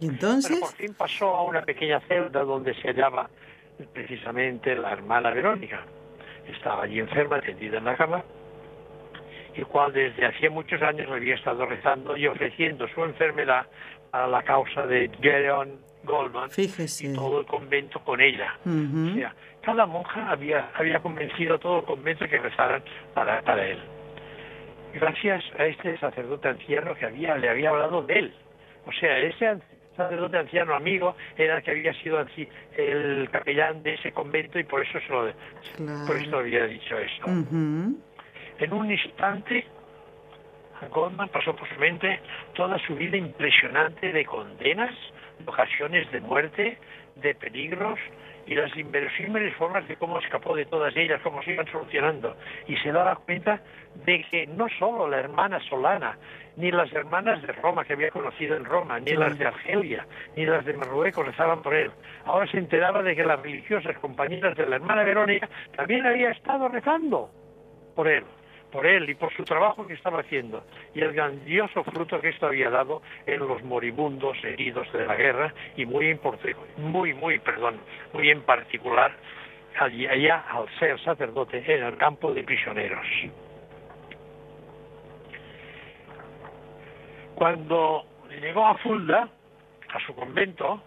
¿Y 0.00 0.08
entonces? 0.08 0.50
Pero 0.50 0.60
por 0.60 0.76
fin 0.76 0.94
pasó 0.94 1.34
a 1.34 1.44
una 1.44 1.62
pequeña 1.62 2.00
celda 2.00 2.42
donde 2.44 2.74
se 2.74 2.88
hallaba 2.88 3.30
precisamente 3.92 4.74
la 4.74 4.92
hermana 4.92 5.30
Verónica. 5.30 5.84
Estaba 6.48 6.84
allí 6.84 7.00
enferma, 7.00 7.40
tendida 7.40 7.78
en 7.78 7.84
la 7.84 7.96
cama, 7.96 8.22
y 9.56 9.62
cual 9.62 9.92
desde 9.92 10.26
hacía 10.26 10.50
muchos 10.50 10.80
años 10.82 11.10
había 11.10 11.34
estado 11.34 11.64
rezando 11.66 12.16
y 12.16 12.26
ofreciendo 12.26 12.86
su 12.88 13.04
enfermedad 13.04 13.66
a 14.12 14.26
la 14.26 14.42
causa 14.42 14.86
de 14.86 15.10
Gedeon 15.20 15.78
Goldman 16.04 16.50
Fíjese. 16.50 17.08
y 17.08 17.14
todo 17.14 17.40
el 17.40 17.46
convento 17.46 18.00
con 18.00 18.20
ella. 18.20 18.58
O 18.64 19.14
sea, 19.14 19.34
cada 19.62 19.86
monja 19.86 20.30
había, 20.30 20.70
había 20.74 21.00
convencido 21.00 21.54
a 21.54 21.58
todo 21.58 21.80
el 21.80 21.84
convento 21.84 22.28
que 22.28 22.38
rezaran 22.38 22.82
para, 23.14 23.42
para 23.42 23.66
él. 23.66 23.78
Gracias 24.92 25.42
a 25.58 25.66
este 25.66 25.98
sacerdote 25.98 26.48
anciano 26.48 26.94
que 26.94 27.06
había, 27.06 27.36
le 27.36 27.48
había 27.48 27.70
hablado 27.70 28.02
de 28.02 28.18
él. 28.18 28.34
O 28.86 28.92
sea, 28.92 29.18
ese 29.18 29.56
sacerdote 29.96 30.38
anciano 30.38 30.74
amigo 30.74 31.16
era 31.36 31.58
el 31.58 31.62
que 31.62 31.70
había 31.70 31.92
sido 31.94 32.18
así, 32.18 32.48
el 32.76 33.28
capellán 33.30 33.82
de 33.82 33.94
ese 33.94 34.12
convento 34.12 34.58
y 34.58 34.64
por 34.64 34.82
eso 34.82 34.98
se 35.00 35.08
lo, 35.08 36.06
por 36.06 36.16
eso 36.16 36.38
había 36.38 36.66
dicho 36.66 36.98
esto. 36.98 37.26
En 38.58 38.72
un 38.72 38.90
instante 38.90 39.66
Goldman 40.90 41.28
pasó 41.28 41.54
por 41.54 41.68
su 41.68 41.78
mente 41.78 42.20
toda 42.54 42.78
su 42.86 42.94
vida 42.94 43.16
impresionante 43.16 44.12
de 44.12 44.24
condenas, 44.24 44.94
de 45.38 45.50
ocasiones 45.50 46.10
de 46.12 46.20
muerte, 46.20 46.78
de 47.16 47.34
peligros 47.34 47.98
y 48.46 48.54
las 48.54 48.76
inverosímiles 48.76 49.54
formas 49.56 49.86
de 49.88 49.96
cómo 49.96 50.18
escapó 50.18 50.54
de 50.54 50.66
todas 50.66 50.94
ellas, 50.96 51.20
cómo 51.22 51.42
se 51.42 51.52
iban 51.52 51.66
solucionando. 51.70 52.36
Y 52.66 52.76
se 52.76 52.92
daba 52.92 53.16
cuenta 53.16 53.60
de 54.04 54.22
que 54.30 54.46
no 54.46 54.66
solo 54.78 55.08
la 55.08 55.18
hermana 55.18 55.60
Solana, 55.68 56.18
ni 56.56 56.70
las 56.70 56.92
hermanas 56.92 57.42
de 57.42 57.52
Roma 57.52 57.84
que 57.84 57.94
había 57.94 58.10
conocido 58.10 58.56
en 58.56 58.64
Roma, 58.64 59.00
ni 59.00 59.12
las 59.12 59.36
de 59.38 59.46
Argelia, 59.46 60.06
ni 60.36 60.46
las 60.46 60.64
de 60.64 60.74
Marruecos 60.74 61.26
rezaban 61.26 61.62
por 61.62 61.74
él. 61.74 61.90
Ahora 62.24 62.46
se 62.46 62.58
enteraba 62.58 63.02
de 63.02 63.16
que 63.16 63.24
las 63.24 63.40
religiosas 63.40 63.98
compañeras 63.98 64.56
de 64.56 64.66
la 64.66 64.76
hermana 64.76 65.04
Verónica 65.04 65.48
también 65.76 66.06
había 66.06 66.30
estado 66.30 66.68
rezando 66.68 67.30
por 67.94 68.08
él 68.08 68.24
por 68.74 68.86
él 68.86 69.08
y 69.08 69.14
por 69.14 69.32
su 69.32 69.44
trabajo 69.44 69.86
que 69.86 69.94
estaba 69.94 70.18
haciendo. 70.18 70.64
Y 70.96 71.00
el 71.00 71.12
grandioso 71.12 71.84
fruto 71.84 72.20
que 72.20 72.30
esto 72.30 72.46
había 72.46 72.70
dado 72.70 73.02
en 73.24 73.38
los 73.38 73.62
moribundos 73.62 74.36
heridos 74.42 74.92
de 74.92 75.06
la 75.06 75.14
guerra 75.14 75.54
y 75.76 75.86
muy 75.86 76.18
muy 76.78 77.14
muy 77.14 77.38
perdón 77.38 77.76
muy 78.12 78.30
en 78.30 78.42
particular 78.42 79.12
allá 79.78 80.44
al 80.50 80.68
ser 80.80 81.00
sacerdote 81.04 81.62
en 81.72 81.84
el 81.84 81.96
campo 81.96 82.34
de 82.34 82.42
prisioneros 82.42 83.06
cuando 87.34 88.04
llegó 88.40 88.66
a 88.66 88.76
Fulda 88.78 89.28
a 89.92 90.06
su 90.06 90.14
convento 90.14 90.82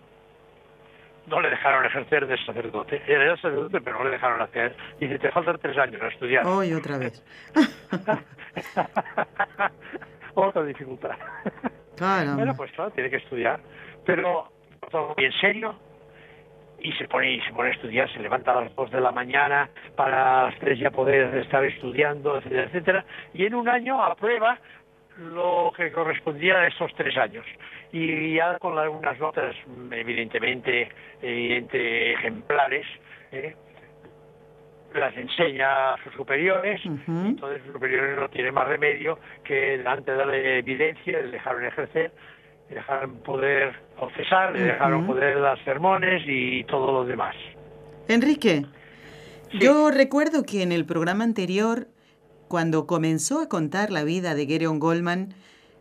no 1.28 1.42
le 1.42 1.50
dejaron 1.50 1.86
ejercer 1.86 2.26
de 2.26 2.38
sacerdote. 2.46 3.02
Era 3.06 3.36
sacerdote, 3.36 3.82
pero 3.82 3.98
no 3.98 4.06
le 4.06 4.12
dejaron 4.12 4.42
hacer. 4.42 4.76
Dice, 5.00 5.20
te 5.20 5.30
faltan 5.32 5.58
tres 5.62 5.78
años 5.78 6.02
a 6.02 6.08
estudiar. 6.08 6.48
Hoy 6.48 6.74
otra 6.74 6.98
vez. 6.98 7.24
Otra 10.40 10.64
dificultad. 10.64 11.18
Claro. 11.96 12.36
Bueno, 12.36 12.54
pues 12.56 12.72
claro, 12.74 12.92
tiene 12.92 13.10
que 13.10 13.16
estudiar. 13.16 13.60
Pero 14.06 14.52
todo 14.92 15.16
bien 15.16 15.32
serio 15.42 15.76
y 16.80 16.92
se 16.94 17.08
pone 17.08 17.34
y 17.34 17.42
se 17.42 17.52
pone 17.54 17.70
a 17.70 17.74
estudiar, 17.74 18.12
se 18.14 18.20
levanta 18.20 18.52
a 18.52 18.62
las 18.62 18.76
dos 18.76 18.92
de 18.92 19.02
la 19.02 19.12
mañana 19.12 19.70
para 19.96 20.44
las 20.44 20.60
tres 20.60 20.78
ya 20.80 20.92
poder 20.92 21.36
estar 21.38 21.66
estudiando, 21.66 22.38
etcétera, 22.38 22.64
etcétera. 22.66 23.06
Y 23.34 23.46
en 23.46 23.56
un 23.56 23.68
año 23.68 24.04
aprueba 24.04 24.60
lo 25.20 25.72
que 25.76 25.92
correspondía 25.92 26.60
a 26.60 26.68
esos 26.68 26.94
tres 26.96 27.18
años. 27.18 27.46
Y 27.92 28.36
ya 28.36 28.58
con 28.60 28.78
algunas 28.78 29.18
notas 29.20 29.56
evidentemente 29.92 30.90
evidente, 31.22 32.14
ejemplares 32.14 32.86
¿eh? 33.32 33.56
las 34.94 35.16
enseña 35.16 35.94
a 35.94 36.04
sus 36.04 36.14
superiores 36.14 36.82
entonces 36.86 37.62
sus 37.64 37.74
superiores 37.74 38.18
no 38.18 38.30
tienen 38.30 38.54
más 38.54 38.68
remedio 38.68 39.20
que 39.44 39.78
delante 39.78 40.12
de 40.12 40.26
la 40.26 40.36
evidencia 40.36 41.22
le 41.22 41.32
dejaron 41.32 41.66
ejercer 41.66 42.12
le 42.70 42.76
dejaron 42.76 43.18
poder 43.18 43.76
confesar 43.98 44.54
le 44.54 44.64
dejaron 44.64 45.06
poder 45.06 45.42
dar 45.42 45.62
sermones 45.64 46.24
y 46.26 46.64
todo 46.66 46.92
lo 46.92 47.06
demás. 47.06 47.36
Enrique 48.08 48.64
yo 49.54 49.92
recuerdo 49.92 50.44
que 50.44 50.62
en 50.62 50.72
el 50.72 50.86
programa 50.86 51.24
anterior 51.24 51.88
cuando 52.48 52.88
comenzó 52.88 53.40
a 53.40 53.50
contar 53.50 53.92
la 53.92 54.04
vida 54.04 54.36
de 54.36 54.46
Gereon 54.46 54.80
Goldman 54.80 55.34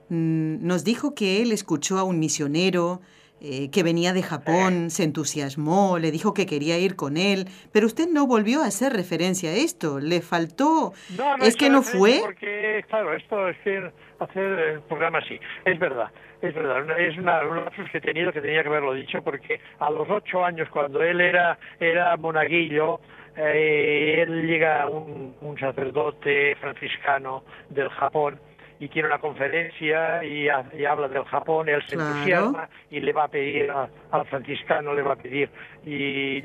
Mm, 0.09 0.65
nos 0.65 0.85
dijo 0.85 1.15
que 1.15 1.43
él 1.43 1.51
escuchó 1.53 1.99
a 1.99 2.05
un 2.05 2.21
misionero 2.21 3.01
eh, 3.41 3.71
que 3.71 3.83
venía 3.83 4.13
de 4.13 4.23
Japón, 4.23 4.91
se 4.91 5.03
entusiasmó, 5.03 5.99
le 5.99 6.11
dijo 6.11 6.33
que 6.33 6.47
quería 6.47 6.79
ir 6.79 6.97
con 6.97 7.17
él, 7.17 7.47
pero 7.73 7.87
usted 7.87 8.09
no 8.09 8.27
volvió 8.27 8.63
a 8.63 8.67
hacer 8.67 8.93
referencia 8.93 9.51
a 9.51 9.55
esto, 9.55 9.99
le 9.99 10.23
faltó. 10.23 10.93
No, 11.19 11.37
¿Es 11.45 11.57
que 11.57 11.69
no 11.69 11.83
fue? 11.83 12.21
Porque, 12.23 12.85
claro, 12.89 13.15
esto 13.15 13.49
es 13.49 13.59
que 13.59 13.91
hacer 14.21 14.43
el 14.43 14.81
programa 14.83 15.19
así, 15.19 15.39
es 15.65 15.79
verdad. 15.79 16.11
Es 16.43 16.55
verdad, 16.55 17.01
es 17.01 17.17
una, 17.17 17.43
una 17.47 17.71
que 17.71 17.99
he 17.99 18.01
tenido 18.01 18.31
que 18.31 18.43
tenía 18.43 18.63
que 18.63 18.69
haberlo 18.69 18.93
dicho 18.93 19.23
porque 19.23 19.59
a 19.81 19.91
los 19.91 20.09
ocho 20.09 20.45
años 20.45 20.69
cuando 20.71 21.03
él 21.03 21.21
era 21.23 21.59
era 21.81 22.15
monaguillo 22.19 23.01
eh, 23.37 24.23
él 24.23 24.47
llega 24.47 24.87
un, 24.89 25.37
un 25.41 25.59
sacerdote 25.59 26.57
franciscano 26.57 27.45
del 27.69 27.89
Japón 27.91 28.41
y 28.79 28.89
tiene 28.89 29.09
una 29.09 29.19
conferencia 29.19 30.23
y, 30.25 30.49
habla 30.49 31.09
del 31.09 31.25
Japón, 31.25 31.69
él 31.69 31.83
se 31.87 31.95
entusiasma 31.95 32.69
y 32.91 33.01
le 33.01 33.13
va 33.13 33.25
a 33.25 33.29
pedir 33.29 33.71
al 33.71 34.27
franciscano, 34.27 34.95
le 34.95 35.03
va 35.03 35.15
a 35.15 35.17
pedir, 35.17 35.49
y 35.85 36.43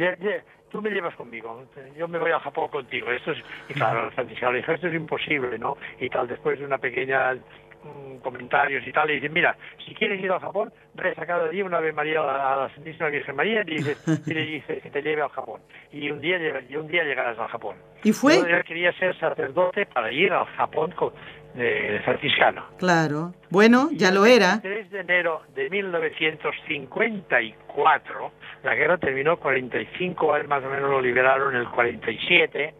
tú 0.69 0.81
me 0.81 0.89
llevas 0.89 1.15
conmigo, 1.15 1.65
yo 1.97 2.07
me 2.07 2.17
voy 2.17 2.31
al 2.31 2.39
Japón 2.39 2.69
contigo. 2.69 3.11
Esto 3.11 3.31
es, 3.31 3.43
y 3.69 3.73
claro, 3.73 4.05
el 4.05 4.11
franciscano 4.11 4.53
le 4.53 4.59
dijo, 4.59 4.71
esto 4.71 4.87
es 4.87 4.93
imposible, 4.93 5.57
¿no? 5.59 5.77
Y 5.99 6.09
tal, 6.09 6.27
después 6.27 6.57
de 6.59 6.65
una 6.65 6.77
pequeña 6.77 7.35
mm, 7.83 8.17
comentarios 8.17 8.85
y 8.85 8.91
tal, 8.91 9.09
y 9.09 9.15
dice, 9.15 9.29
mira, 9.29 9.55
si 9.85 9.93
quieres 9.93 10.21
ir 10.21 10.31
al 10.31 10.39
Japón, 10.39 10.71
reza 10.95 11.25
cada 11.25 11.47
día 11.49 11.65
una 11.65 11.77
Ave 11.77 11.93
María 11.93 12.21
a 12.21 12.57
la 12.57 12.69
Santísima 12.75 13.09
Virgen 13.09 13.35
María 13.35 13.63
y, 13.65 13.75
y 14.25 14.33
le 14.33 14.45
dice 14.45 14.79
que 14.81 14.89
te 14.89 15.01
lleve 15.01 15.21
al 15.21 15.29
Japón. 15.29 15.61
Y 15.91 16.09
un 16.09 16.21
día, 16.21 16.37
y 16.69 16.75
un 16.75 16.87
día 16.87 17.03
llegarás 17.03 17.37
al 17.39 17.49
Japón. 17.49 17.75
¿Y 18.03 18.13
fue? 18.13 18.37
Yo 18.37 18.63
quería 18.65 18.91
ser 18.93 19.17
sacerdote 19.19 19.85
para 19.85 20.11
ir 20.11 20.33
al 20.33 20.45
Japón 20.45 20.91
con, 20.91 21.13
de, 21.53 22.01
franciscano. 22.03 22.65
Claro. 22.77 23.33
Bueno, 23.49 23.89
ya 23.91 24.11
lo 24.11 24.25
era. 24.25 24.55
El 24.55 24.61
3 24.61 24.91
de 24.91 24.99
enero 25.01 25.41
de 25.53 25.69
1954, 25.69 28.31
la 28.63 28.73
guerra 28.75 28.97
terminó 28.97 29.37
45, 29.37 30.33
más 30.47 30.63
o 30.63 30.69
menos 30.69 30.89
lo 30.89 31.01
liberaron 31.01 31.53
en 31.55 31.61
el 31.61 31.69
47. 31.69 32.73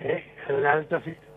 ¿eh? 0.00 0.24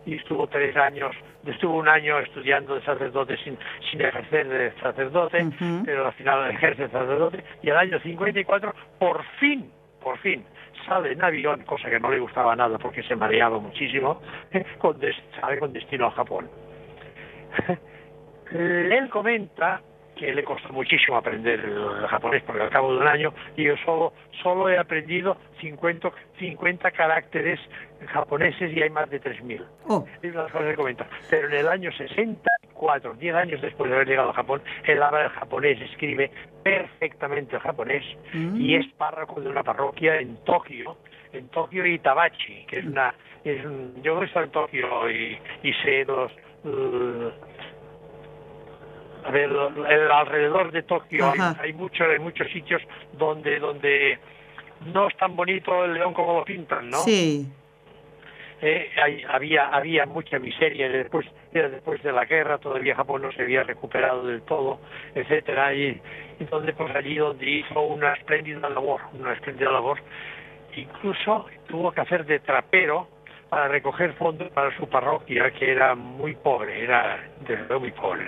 Y 0.08 0.14
estuvo 0.14 0.46
tres 0.46 0.74
años, 0.74 1.14
estuvo 1.44 1.76
un 1.76 1.86
año 1.86 2.18
estudiando 2.18 2.74
de 2.76 2.80
sacerdote 2.80 3.36
sin, 3.44 3.58
sin 3.90 4.00
ejercer 4.00 4.48
de 4.48 4.72
sacerdote, 4.80 5.46
pero 5.84 6.06
al 6.06 6.12
final 6.14 6.50
ejerce 6.50 6.84
de 6.84 6.88
sacerdote. 6.88 7.44
Y 7.62 7.68
el 7.68 7.76
año 7.76 8.00
54, 8.00 8.74
por 8.98 9.22
fin, 9.38 9.70
por 10.02 10.16
fin, 10.20 10.46
sale 10.86 11.12
en 11.12 11.22
avión, 11.22 11.62
cosa 11.64 11.90
que 11.90 12.00
no 12.00 12.10
le 12.10 12.20
gustaba 12.20 12.56
nada 12.56 12.78
porque 12.78 13.02
se 13.02 13.16
mareaba 13.16 13.58
muchísimo, 13.58 14.22
con, 14.78 14.98
sale 15.38 15.58
con 15.58 15.74
destino 15.74 16.06
a 16.06 16.10
Japón. 16.12 16.48
Él 18.50 19.10
comenta 19.10 19.82
que 20.18 20.34
le 20.34 20.42
costó 20.42 20.72
muchísimo 20.72 21.16
aprender 21.16 21.60
el 21.60 22.06
japonés 22.08 22.42
porque 22.44 22.62
al 22.62 22.70
cabo 22.70 22.92
de 22.92 23.00
un 23.00 23.06
año 23.06 23.32
y 23.56 23.64
yo 23.64 23.76
solo, 23.84 24.12
solo 24.42 24.68
he 24.68 24.78
aprendido 24.78 25.36
50, 25.60 26.10
50 26.38 26.90
caracteres 26.90 27.60
japoneses 28.06 28.76
y 28.76 28.82
hay 28.82 28.90
más 28.90 29.10
de 29.10 29.20
3.000. 29.20 29.64
Oh. 29.88 30.04
Es 30.22 30.32
una 30.32 30.44
cosa 30.44 30.64
que 30.64 30.74
comenta. 30.74 31.06
Pero 31.30 31.48
en 31.48 31.54
el 31.54 31.68
año 31.68 31.90
64, 31.92 33.14
10 33.14 33.34
años 33.34 33.60
después 33.60 33.90
de 33.90 33.96
haber 33.96 34.08
llegado 34.08 34.30
a 34.30 34.34
Japón, 34.34 34.62
él 34.84 35.02
habla 35.02 35.24
el 35.24 35.30
japonés, 35.30 35.80
escribe 35.80 36.30
perfectamente 36.62 37.56
el 37.56 37.62
japonés 37.62 38.04
mm. 38.32 38.60
y 38.60 38.76
es 38.76 38.86
párroco 38.94 39.40
de 39.40 39.48
una 39.48 39.62
parroquia 39.62 40.20
en 40.20 40.36
Tokio, 40.44 40.96
en 41.32 41.48
Tokio 41.48 41.86
y 41.86 41.98
Tabachi, 41.98 42.64
que 42.66 42.80
es 42.80 42.86
una... 42.86 43.14
Es 43.44 43.64
un, 43.64 43.94
yo 44.02 44.20
he 44.20 44.26
estado 44.26 44.46
en 44.46 44.50
Tokio 44.50 45.10
y, 45.10 45.38
y 45.62 45.72
sé 45.74 46.04
los 46.04 46.32
eh, 46.64 47.30
a 49.24 49.30
ver, 49.30 49.50
el, 49.50 50.10
alrededor 50.10 50.72
de 50.72 50.82
Tokio 50.82 51.32
hay, 51.60 51.72
muchos 51.72 52.06
hay 52.08 52.18
muchos 52.18 52.50
sitios 52.50 52.82
donde 53.12 53.58
donde 53.58 54.18
no 54.92 55.08
es 55.08 55.16
tan 55.16 55.36
bonito 55.36 55.84
el 55.84 55.94
león 55.94 56.14
como 56.14 56.38
lo 56.38 56.44
pintan, 56.44 56.88
¿no? 56.90 56.98
Sí. 56.98 57.46
Eh, 58.60 58.90
había 59.28 59.68
había 59.68 60.04
mucha 60.06 60.38
miseria 60.40 60.88
después 60.88 61.24
después 61.52 62.02
de 62.02 62.10
la 62.10 62.24
guerra 62.24 62.58
todavía 62.58 62.96
Japón 62.96 63.22
no 63.22 63.30
se 63.30 63.42
había 63.42 63.62
recuperado 63.62 64.26
del 64.26 64.42
todo 64.42 64.80
etcétera 65.14 65.72
y 65.74 66.00
entonces 66.40 66.74
pues 66.76 66.92
allí 66.96 67.16
donde 67.16 67.48
hizo 67.48 67.80
una 67.80 68.14
espléndida 68.14 68.68
labor 68.68 69.00
una 69.12 69.32
espléndida 69.34 69.70
labor 69.70 70.00
incluso 70.76 71.46
tuvo 71.68 71.92
que 71.92 72.00
hacer 72.00 72.24
de 72.26 72.40
trapero 72.40 73.08
para 73.48 73.68
recoger 73.68 74.12
fondos 74.14 74.50
para 74.50 74.76
su 74.76 74.88
parroquia, 74.88 75.50
que 75.52 75.70
era 75.70 75.94
muy 75.94 76.34
pobre, 76.34 76.84
era 76.84 77.18
de 77.40 77.56
verdad 77.56 77.78
muy 77.78 77.92
pobre. 77.92 78.26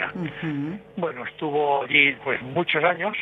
Bueno, 0.96 1.26
estuvo 1.26 1.82
allí 1.82 2.12
pues 2.24 2.40
muchos 2.42 2.82
años 2.82 3.16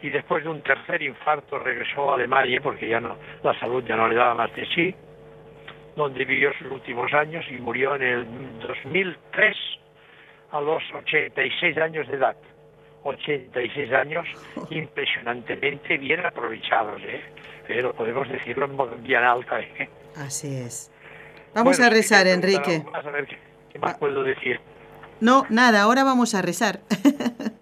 y 0.00 0.10
después 0.10 0.44
de 0.44 0.50
un 0.50 0.62
tercer 0.62 1.02
infarto 1.02 1.58
regresó 1.58 2.12
a 2.12 2.14
Alemania 2.14 2.60
porque 2.62 2.88
ya 2.88 3.00
no 3.00 3.16
la 3.42 3.58
salud 3.58 3.84
ya 3.84 3.96
no 3.96 4.08
le 4.08 4.14
daba 4.14 4.34
más 4.34 4.54
de 4.54 4.64
sí, 4.66 4.94
donde 5.98 6.24
vivió 6.24 6.52
sus 6.54 6.70
últimos 6.70 7.12
años 7.12 7.44
y 7.50 7.54
murió 7.54 7.96
en 7.96 8.02
el 8.02 8.26
2003 8.60 9.56
a 10.52 10.60
los 10.60 10.82
86 10.94 11.76
años 11.76 12.06
de 12.06 12.14
edad. 12.14 12.36
86 13.02 13.92
años 13.92 14.26
impresionantemente 14.70 15.98
bien 15.98 16.24
aprovechados, 16.24 17.02
¿eh? 17.02 17.20
pero 17.66 17.92
podemos 17.92 18.28
decirlo 18.28 18.66
en 18.66 19.02
bien 19.02 19.24
alta. 19.24 19.60
¿eh? 19.60 19.88
Así 20.16 20.56
es. 20.56 20.90
Vamos 21.54 21.80
a 21.80 21.90
rezar, 21.90 22.26
Enrique. 22.28 22.82
Vamos 22.84 23.06
a 23.06 23.10
ver 23.10 23.26
qué, 23.72 23.78
más 23.78 23.98
puedo 23.98 24.22
decir. 24.22 24.60
No, 25.20 25.44
nada, 25.50 25.82
ahora 25.82 26.04
vamos 26.04 26.34
a 26.34 26.42
rezar. 26.42 26.80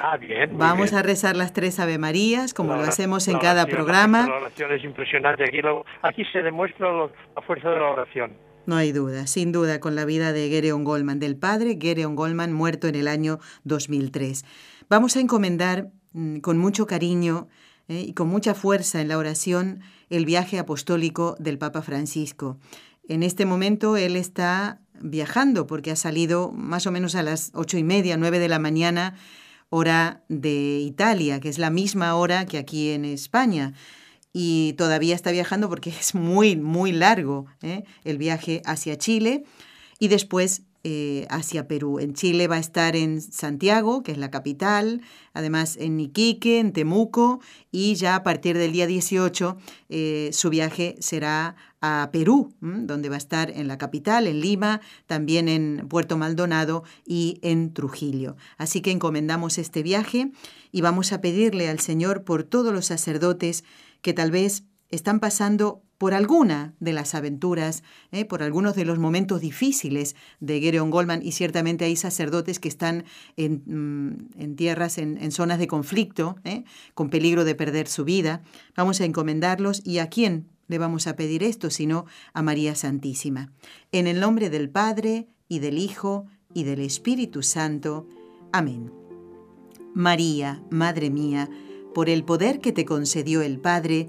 Ah, 0.00 0.16
bien. 0.16 0.56
Vamos 0.56 0.92
a 0.92 1.02
rezar 1.02 1.34
las 1.34 1.52
tres 1.52 1.80
Ave 1.80 1.98
Marías, 1.98 2.54
como 2.54 2.76
lo 2.76 2.82
hacemos 2.82 3.26
en 3.26 3.38
cada 3.38 3.66
programa. 3.66 4.28
La 4.28 4.36
oración 4.36 4.72
es 4.72 4.84
impresionante. 4.84 5.42
Aquí, 5.42 5.58
aquí 6.02 6.24
se 6.32 6.40
demuestra 6.42 6.92
la 6.92 7.42
fuerza 7.44 7.70
de 7.70 7.80
la 7.80 7.90
oración. 7.90 8.32
No 8.66 8.76
hay 8.76 8.92
duda, 8.92 9.26
sin 9.26 9.50
duda, 9.50 9.80
con 9.80 9.96
la 9.96 10.04
vida 10.04 10.32
de 10.32 10.50
Gereon 10.50 10.84
Goldman, 10.84 11.18
del 11.18 11.36
padre 11.36 11.78
Gereon 11.80 12.14
Goldman, 12.14 12.52
muerto 12.52 12.86
en 12.86 12.94
el 12.94 13.08
año 13.08 13.38
2003. 13.64 14.44
Vamos 14.88 15.16
a 15.16 15.20
encomendar 15.20 15.88
mm, 16.12 16.40
con 16.40 16.58
mucho 16.58 16.86
cariño 16.86 17.48
eh, 17.88 18.04
y 18.06 18.12
con 18.12 18.28
mucha 18.28 18.54
fuerza 18.54 19.00
en 19.00 19.08
la 19.08 19.18
oración 19.18 19.80
el 20.10 20.26
viaje 20.26 20.58
apostólico 20.58 21.34
del 21.38 21.58
Papa 21.58 21.82
Francisco. 21.82 22.58
En 23.08 23.22
este 23.22 23.46
momento 23.46 23.96
él 23.96 24.16
está 24.16 24.80
viajando 25.00 25.66
porque 25.66 25.90
ha 25.90 25.96
salido 25.96 26.52
más 26.52 26.86
o 26.86 26.90
menos 26.90 27.14
a 27.14 27.22
las 27.22 27.50
ocho 27.54 27.78
y 27.78 27.84
media, 27.84 28.16
nueve 28.16 28.38
de 28.38 28.48
la 28.48 28.58
mañana, 28.58 29.14
hora 29.70 30.24
de 30.28 30.78
Italia, 30.80 31.40
que 31.40 31.48
es 31.48 31.58
la 31.58 31.70
misma 31.70 32.14
hora 32.14 32.46
que 32.46 32.58
aquí 32.58 32.90
en 32.90 33.04
España. 33.04 33.74
Y 34.32 34.74
todavía 34.74 35.14
está 35.14 35.30
viajando 35.30 35.68
porque 35.68 35.90
es 36.00 36.14
muy, 36.14 36.56
muy 36.56 36.92
largo 36.92 37.46
¿eh? 37.62 37.84
el 38.04 38.18
viaje 38.18 38.62
hacia 38.64 38.98
Chile. 38.98 39.44
Y 39.98 40.08
después 40.08 40.62
eh, 40.84 41.26
hacia 41.28 41.66
Perú. 41.66 41.98
En 41.98 42.14
Chile 42.14 42.46
va 42.46 42.56
a 42.56 42.60
estar 42.60 42.94
en 42.94 43.20
Santiago, 43.20 44.02
que 44.02 44.12
es 44.12 44.18
la 44.18 44.30
capital, 44.30 45.02
además 45.32 45.76
en 45.76 45.98
Iquique, 45.98 46.60
en 46.60 46.72
Temuco, 46.72 47.40
y 47.70 47.94
ya 47.96 48.14
a 48.14 48.22
partir 48.22 48.56
del 48.56 48.72
día 48.72 48.86
18 48.86 49.56
eh, 49.88 50.30
su 50.32 50.50
viaje 50.50 50.96
será 51.00 51.56
a 51.80 52.10
Perú, 52.12 52.54
donde 52.60 53.08
va 53.08 53.16
a 53.16 53.18
estar 53.18 53.50
en 53.50 53.68
la 53.68 53.78
capital, 53.78 54.26
en 54.26 54.40
Lima, 54.40 54.80
también 55.06 55.48
en 55.48 55.86
Puerto 55.88 56.16
Maldonado 56.16 56.84
y 57.06 57.38
en 57.42 57.72
Trujillo. 57.72 58.36
Así 58.56 58.80
que 58.80 58.90
encomendamos 58.90 59.58
este 59.58 59.82
viaje 59.82 60.30
y 60.72 60.80
vamos 60.80 61.12
a 61.12 61.20
pedirle 61.20 61.68
al 61.68 61.80
Señor 61.80 62.24
por 62.24 62.42
todos 62.42 62.72
los 62.72 62.86
sacerdotes 62.86 63.64
que 64.02 64.12
tal 64.12 64.30
vez 64.30 64.64
están 64.90 65.20
pasando 65.20 65.82
por 65.98 66.14
alguna 66.14 66.74
de 66.78 66.92
las 66.92 67.14
aventuras, 67.14 67.82
¿eh? 68.12 68.24
por 68.24 68.42
algunos 68.42 68.76
de 68.76 68.84
los 68.84 68.98
momentos 68.98 69.40
difíciles 69.40 70.14
de 70.38 70.60
Gereon 70.60 70.90
Goldman, 70.90 71.22
y 71.24 71.32
ciertamente 71.32 71.84
hay 71.84 71.96
sacerdotes 71.96 72.60
que 72.60 72.68
están 72.68 73.04
en, 73.36 73.62
mm, 73.66 74.54
tierras, 74.54 74.98
en, 74.98 75.32
zonas 75.32 75.58
de 75.58 75.66
conflicto, 75.66 76.36
¿eh? 76.44 76.64
con 76.94 77.10
peligro 77.10 77.44
de 77.44 77.56
perder 77.56 77.88
su 77.88 78.04
vida. 78.04 78.42
Vamos 78.76 79.00
a 79.00 79.04
encomendarlos 79.04 79.82
y 79.84 79.98
a 79.98 80.08
quién 80.08 80.46
le 80.68 80.78
vamos 80.78 81.06
a 81.06 81.16
pedir 81.16 81.42
esto, 81.42 81.70
sino 81.70 82.06
a 82.32 82.42
María 82.42 82.74
Santísima. 82.76 83.50
En 83.90 84.06
el 84.06 84.20
nombre 84.20 84.50
del 84.50 84.70
Padre, 84.70 85.26
y 85.48 85.58
del 85.58 85.78
Hijo, 85.78 86.26
y 86.54 86.64
del 86.64 86.80
Espíritu 86.80 87.42
Santo. 87.42 88.06
Amén. 88.52 88.92
María, 89.94 90.62
Madre 90.70 91.10
mía, 91.10 91.48
por 91.94 92.08
el 92.08 92.24
poder 92.24 92.60
que 92.60 92.72
te 92.72 92.84
concedió 92.84 93.42
el 93.42 93.58
Padre, 93.58 94.08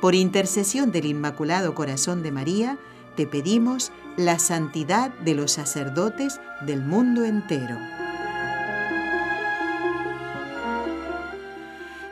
por 0.00 0.14
intercesión 0.14 0.92
del 0.92 1.06
Inmaculado 1.06 1.74
Corazón 1.74 2.22
de 2.22 2.32
María, 2.32 2.78
te 3.16 3.26
pedimos 3.26 3.92
la 4.16 4.38
santidad 4.38 5.10
de 5.20 5.34
los 5.34 5.52
sacerdotes 5.52 6.40
del 6.60 6.82
mundo 6.82 7.24
entero. 7.24 7.76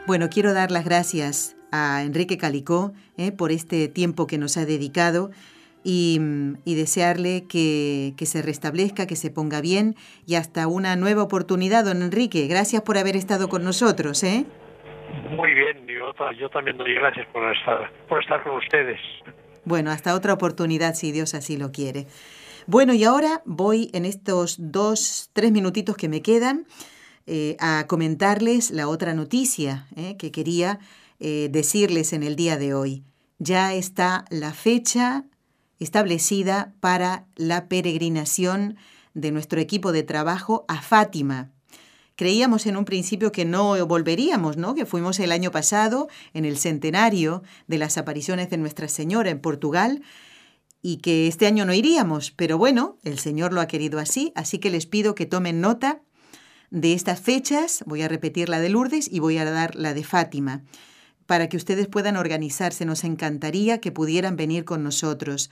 Bueno, 0.07 0.29
quiero 0.29 0.53
dar 0.53 0.71
las 0.71 0.85
gracias 0.85 1.57
a 1.73 2.03
Enrique 2.05 2.39
Calicó 2.39 2.93
eh, 3.17 3.33
por 3.33 3.51
este 3.51 3.89
tiempo 3.89 4.27
que 4.27 4.39
nos 4.39 4.57
ha 4.57 4.65
dedicado 4.65 5.31
y, 5.89 6.21
desearle 6.65 7.45
que, 7.49 8.15
se 8.21 8.43
restablezca, 8.43 9.07
que 9.07 9.15
se 9.15 9.31
ponga 9.31 9.61
bien 9.61 9.95
y 10.27 10.35
hasta 10.35 10.67
una 10.67 10.97
nueva 10.97 11.23
oportunidad, 11.23 11.85
don 11.85 12.03
Enrique. 12.03 12.49
Gracias 12.49 12.83
por 12.83 12.99
haber 12.99 13.15
estado 13.15 13.49
con 13.49 13.63
nosotros. 13.63 14.25
¿eh? 14.25 14.47
Muy 15.31 15.55
bien, 15.55 15.86
yo, 16.39 16.49
también 16.51 16.77
doy 16.77 16.95
gracias 16.95 17.27
por 17.29 17.55
estar, 17.55 17.91
por 18.09 18.23
estar 18.23 18.43
con 18.43 18.57
ustedes. 18.57 19.01
Bueno, 19.65 19.91
hasta 19.91 20.15
otra 20.15 20.33
oportunidad, 20.33 20.95
si 20.95 21.13
Dios 21.13 21.35
así 21.35 21.57
lo 21.57 21.73
quiere. 21.73 22.07
Bueno, 22.67 22.95
y 22.95 23.05
ahora 23.05 23.43
voy 23.45 23.91
en 23.93 24.05
estos 24.05 24.57
dos, 24.59 25.31
tres 25.33 25.53
minutitos 25.53 25.97
que 25.97 26.09
me 26.09 26.23
quedan 26.23 26.67
eh, 27.27 27.57
a 27.59 27.87
comentarles 27.89 28.71
la 28.71 28.89
otra 28.89 29.15
noticia 29.15 29.87
eh, 29.97 30.17
que 30.17 30.31
quería 30.31 30.79
eh, 31.19 31.49
decirles 31.51 32.13
en 32.13 32.23
el 32.23 32.37
día 32.37 32.57
de 32.57 32.75
hoy. 32.75 33.05
Ya 33.39 33.75
está 33.75 34.25
la 34.31 34.53
fecha 34.53 35.25
establecida 35.79 36.73
para 36.81 37.25
la 37.35 37.69
peregrinación 37.69 38.77
de 39.15 39.33
nuestro 39.33 39.61
equipo 39.61 39.93
de 39.93 40.03
trabajo 40.03 40.65
a 40.69 40.81
Fátima. 40.81 41.51
Creíamos 42.17 42.67
en 42.67 42.77
un 42.77 42.85
principio 42.85 43.31
que 43.31 43.45
no 43.45 43.87
volveríamos, 43.87 44.57
¿no? 44.57 44.75
Que 44.75 44.87
fuimos 44.87 45.21
el 45.21 45.33
año 45.33 45.51
pasado 45.51 46.09
en 46.35 46.45
el 46.45 46.57
centenario 46.57 47.43
de 47.67 47.79
las 47.79 47.99
apariciones 47.99 48.51
de 48.51 48.57
Nuestra 48.57 48.89
Señora 48.89 49.31
en 49.31 49.41
Portugal 49.41 50.03
y 50.83 50.99
que 50.99 51.27
este 51.27 51.47
año 51.47 51.65
no 51.65 51.75
iríamos, 51.75 52.31
pero 52.31 52.59
bueno, 52.59 52.97
el 53.03 53.19
Señor 53.19 53.53
lo 53.53 53.61
ha 53.61 53.67
querido 53.67 53.99
así, 53.99 54.33
así 54.35 54.59
que 54.59 54.71
les 54.71 54.87
pido 54.87 55.15
que 55.15 55.27
tomen 55.27 55.61
nota 55.61 56.01
de 56.71 56.93
estas 56.95 57.21
fechas, 57.21 57.85
voy 57.87 58.03
a 58.03 58.09
repetir 58.09 58.49
la 58.49 58.61
de 58.61 58.69
Lourdes 58.69 59.09
y 59.11 59.19
voy 59.19 59.39
a 59.39 59.45
dar 59.45 59.75
la 59.75 59.95
de 59.95 60.05
Fátima, 60.05 60.63
para 61.27 61.49
que 61.49 61.57
ustedes 61.57 61.89
puedan 61.89 62.17
organizarse. 62.17 62.85
Nos 62.85 63.05
encantaría 63.05 63.81
que 63.81 63.93
pudieran 63.93 64.37
venir 64.37 64.65
con 64.65 64.83
nosotros. 64.83 65.51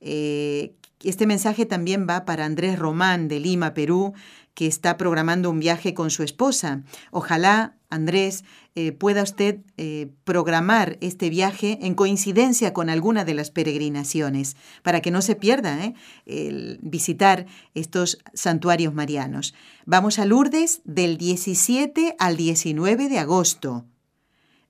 Eh, 0.00 0.74
este 1.04 1.26
mensaje 1.26 1.66
también 1.66 2.06
va 2.08 2.24
para 2.24 2.44
Andrés 2.44 2.78
Román 2.78 3.28
de 3.28 3.40
Lima, 3.40 3.74
Perú, 3.74 4.14
que 4.54 4.66
está 4.66 4.96
programando 4.96 5.50
un 5.50 5.60
viaje 5.60 5.94
con 5.94 6.10
su 6.10 6.22
esposa. 6.22 6.82
Ojalá, 7.10 7.76
Andrés, 7.88 8.44
eh, 8.74 8.92
pueda 8.92 9.22
usted 9.22 9.60
eh, 9.76 10.10
programar 10.24 10.98
este 11.00 11.30
viaje 11.30 11.78
en 11.82 11.94
coincidencia 11.94 12.72
con 12.72 12.88
alguna 12.88 13.24
de 13.24 13.34
las 13.34 13.50
peregrinaciones, 13.50 14.56
para 14.82 15.00
que 15.00 15.10
no 15.10 15.22
se 15.22 15.36
pierda 15.36 15.84
¿eh? 15.84 15.94
el 16.26 16.78
visitar 16.82 17.46
estos 17.74 18.18
santuarios 18.34 18.94
marianos. 18.94 19.54
Vamos 19.84 20.18
a 20.18 20.24
Lourdes 20.24 20.80
del 20.84 21.18
17 21.18 22.16
al 22.18 22.36
19 22.36 23.08
de 23.08 23.18
agosto. 23.18 23.86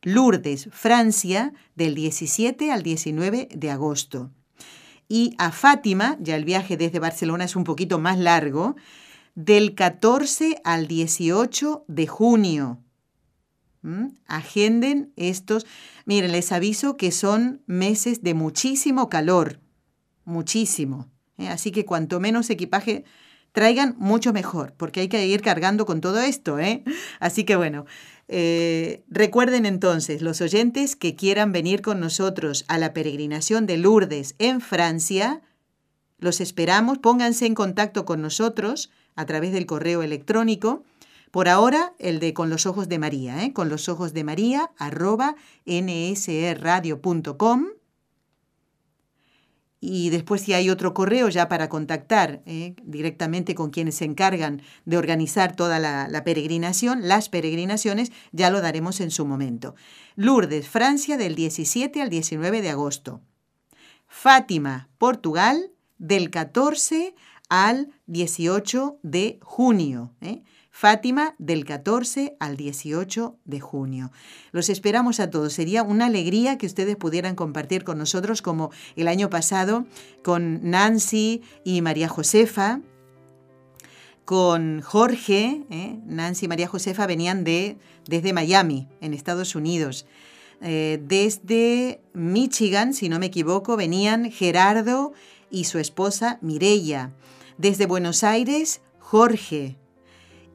Lourdes, 0.03 0.69
Francia, 0.73 1.53
del 1.77 1.95
17 1.95 2.73
al 2.73 2.83
19 2.83 3.49
de 3.55 3.71
agosto. 3.71 4.33
Y 5.15 5.35
a 5.37 5.53
Fátima, 5.53 6.17
ya 6.21 6.37
el 6.37 6.47
viaje 6.47 6.79
desde 6.79 6.99
Barcelona 6.99 7.45
es 7.45 7.55
un 7.55 7.65
poquito 7.65 7.99
más 7.99 8.19
largo, 8.19 8.77
del 9.35 9.75
14 9.75 10.63
al 10.65 10.89
18 10.89 11.85
de 11.87 12.07
junio. 12.07 12.79
¿Mm? 13.83 14.07
Agenden 14.27 15.13
estos. 15.17 15.67
Miren, 16.07 16.33
les 16.33 16.51
aviso 16.51 16.97
que 16.97 17.13
son 17.13 17.61
meses 17.67 18.23
de 18.23 18.33
muchísimo 18.33 19.11
calor, 19.11 19.61
muchísimo. 20.25 21.11
¿eh? 21.37 21.49
Así 21.49 21.73
que 21.73 21.85
cuanto 21.85 22.19
menos 22.19 22.49
equipaje 22.49 23.05
traigan, 23.53 23.95
mucho 23.99 24.33
mejor, 24.33 24.73
porque 24.79 25.01
hay 25.01 25.09
que 25.09 25.27
ir 25.27 25.43
cargando 25.43 25.85
con 25.85 26.01
todo 26.01 26.23
esto. 26.23 26.59
¿eh? 26.59 26.85
Así 27.21 27.45
que 27.45 27.57
bueno, 27.57 27.85
eh, 28.35 29.05
recuerden 29.09 29.67
entonces, 29.67 30.23
los 30.23 30.41
oyentes 30.41 30.97
que 30.97 31.15
quieran 31.15 31.53
venir 31.53 31.83
con 31.83 32.01
nosotros 32.01 32.65
a 32.67 32.79
la 32.79 32.95
peregrinación 32.95 33.67
de 33.67 33.77
Lourdes 33.77 34.37
en 34.39 34.63
Francia, 34.63 35.43
los 36.17 36.41
esperamos, 36.41 36.97
pónganse 36.97 37.45
en 37.45 37.55
contacto 37.55 38.07
con 38.07 38.23
nosotros 38.23 38.91
a 39.17 39.27
través 39.27 39.53
del 39.53 39.67
correo 39.67 40.03
electrónico. 40.03 40.83
Por 41.31 41.51
ahora, 41.51 41.93
el 41.99 42.21
de 42.21 42.33
Con 42.33 42.49
los 42.49 42.65
Ojos 42.65 42.89
de 42.89 42.99
María, 42.99 43.45
¿eh? 43.45 43.53
con 43.53 43.69
los 43.69 43.91
Ojos 43.91 44.15
de 44.15 44.25
María, 44.25 44.71
arroba. 44.79 45.37
Y 49.85 50.11
después 50.11 50.43
si 50.43 50.53
hay 50.53 50.71
otro 50.71 50.95
correo 50.95 51.29
ya 51.29 51.49
para 51.49 51.69
contactar 51.69 52.41
¿eh? 52.47 52.77
directamente 52.85 53.57
con 53.57 53.71
quienes 53.71 53.97
se 53.97 54.05
encargan 54.05 54.63
de 54.85 54.97
organizar 54.97 55.57
toda 55.57 55.81
la, 55.81 56.23
peregrinación, 56.25 57.09
las 57.09 57.29
peregrinaciones, 57.29 58.13
ya 58.31 58.51
lo 58.51 58.61
daremos 58.61 59.01
en 59.01 59.11
su 59.11 59.27
momento. 59.27 59.75
Lourdes, 60.15 60.69
Francia, 60.69 61.17
del 61.17 61.35
17 61.35 62.01
al 62.01 62.11
19 62.11 62.63
de 62.63 62.71
agosto. 62.71 63.23
Fátima, 64.07 64.89
Portugal, 64.99 65.73
del 65.99 66.31
14 66.31 67.17
al 67.49 67.91
18 68.07 69.01
de 69.03 69.41
junio. 69.43 70.15
¿eh? 70.21 70.45
Fátima 70.83 71.37
del 71.39 71.65
14 71.65 72.37
al 72.41 72.57
18 72.57 73.37
de 73.45 73.61
junio. 73.61 74.11
Los 74.51 74.69
esperamos 74.69 75.21
a 75.21 75.31
todos. 75.31 75.53
Sería 75.53 75.85
una 75.85 76.07
alegría 76.07 76.59
que 76.59 76.67
ustedes 76.67 76.97
pudieran 76.97 77.37
compartir 77.37 77.85
con 77.85 77.99
nosotros 77.99 78.43
como 78.43 78.73
el 78.97 79.07
año 79.07 79.31
pasado 79.31 79.87
con 80.25 80.69
Nancy 80.69 81.41
y 81.63 81.83
María 81.83 82.09
Josefa, 82.09 82.81
con 84.25 84.81
Jorge. 84.81 85.63
¿eh? 85.71 86.01
Nancy 86.05 86.47
y 86.47 86.49
María 86.49 86.67
Josefa 86.67 87.07
venían 87.07 87.45
de, 87.45 87.77
desde 88.09 88.33
Miami, 88.33 88.89
en 89.01 89.15
Estados 89.15 89.55
Unidos. 89.55 90.05
Eh, 90.63 91.01
desde 91.07 92.01
Michigan, 92.13 92.93
si 92.93 93.09
no 93.09 93.21
me 93.21 93.27
equivoco, 93.27 93.77
venían 93.77 94.33
Gerardo 94.33 95.13
y 95.49 95.63
su 95.63 95.79
esposa 95.79 96.41
Mireya. 96.41 97.13
Desde 97.57 97.87
Buenos 97.87 98.25
Aires, 98.25 98.81
Jorge. 98.99 99.77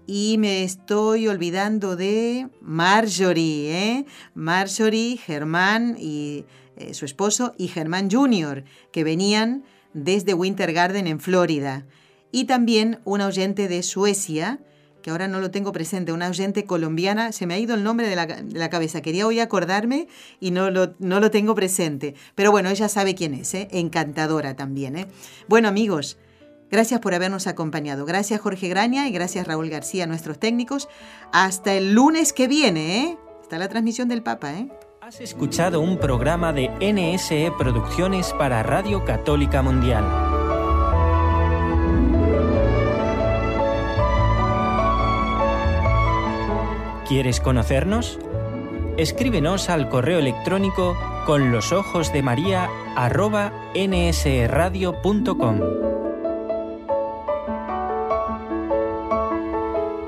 Y 0.10 0.38
me 0.38 0.64
estoy 0.64 1.28
olvidando 1.28 1.98
de 1.98 2.48
Marjorie, 2.62 3.72
¿eh? 3.72 4.06
Marjorie, 4.34 5.18
Germán 5.18 5.98
y 6.00 6.46
eh, 6.78 6.94
su 6.94 7.04
esposo 7.04 7.54
y 7.58 7.68
Germán 7.68 8.10
Jr., 8.10 8.64
que 8.94 9.04
venían 9.04 9.66
desde 9.94 10.34
Winter 10.34 10.72
Garden 10.72 11.08
en 11.08 11.20
Florida. 11.20 11.86
Y 12.32 12.46
también 12.46 13.00
un 13.04 13.20
oyente 13.20 13.68
de 13.68 13.84
Suecia, 13.84 14.62
que 15.02 15.12
ahora 15.12 15.28
no 15.28 15.42
lo 15.42 15.52
tengo 15.52 15.74
presente, 15.74 16.14
una 16.14 16.30
oyente 16.30 16.64
colombiana, 16.64 17.34
se 17.34 17.46
me 17.46 17.56
ha 17.56 17.60
ido 17.60 17.76
el 17.76 17.84
nombre 17.84 18.08
de 18.08 18.16
la, 18.16 18.70
cabeza, 18.70 19.02
quería 19.02 19.28
hoy 19.28 19.42
acordarme 19.42 20.08
y 20.40 20.52
no 20.52 20.72
lo, 20.72 20.96
no 21.00 21.20
lo 21.20 21.32
tengo 21.32 21.54
presente. 21.54 22.16
Pero 22.34 22.52
bueno, 22.52 22.70
ella 22.70 22.88
sabe 22.88 23.14
quién 23.14 23.34
es, 23.34 23.54
¿eh? 23.54 23.68
encantadora 23.72 24.56
también. 24.56 24.96
¿eh? 24.96 25.08
Bueno 25.50 25.68
amigos, 25.68 26.18
Gracias 26.70 27.00
por 27.00 27.14
habernos 27.14 27.48
acompañado. 27.48 28.06
Gracias 28.06 28.42
Jorge 28.42 28.68
Graña 28.68 29.08
y 29.08 29.12
gracias 29.12 29.48
Raúl 29.48 29.70
García, 29.70 30.06
nuestros 30.08 30.40
técnicos. 30.40 30.90
Hasta 31.32 31.74
el 31.74 31.94
lunes 31.94 32.34
que 32.34 32.48
viene, 32.48 33.04
¿eh? 33.04 33.18
Está 33.42 33.58
la 33.58 33.70
transmisión 33.70 34.10
del 34.10 34.24
Papa, 34.24 34.54
¿eh? 34.54 34.68
Has 35.02 35.22
escuchado 35.22 35.80
un 35.80 35.98
programa 35.98 36.52
de 36.52 36.70
NSE 36.82 37.54
Producciones 37.58 38.34
para 38.34 38.62
Radio 38.64 39.06
Católica 39.06 39.62
Mundial. 39.62 40.04
¿Quieres 47.08 47.40
conocernos? 47.40 48.20
Escríbenos 48.98 49.70
al 49.70 49.88
correo 49.88 50.20
electrónico 50.20 50.98
con 51.26 51.54
los 51.54 51.72
ojos 51.72 52.12
de 52.12 52.22
María 52.22 52.70
nsradio.com. 53.74 55.62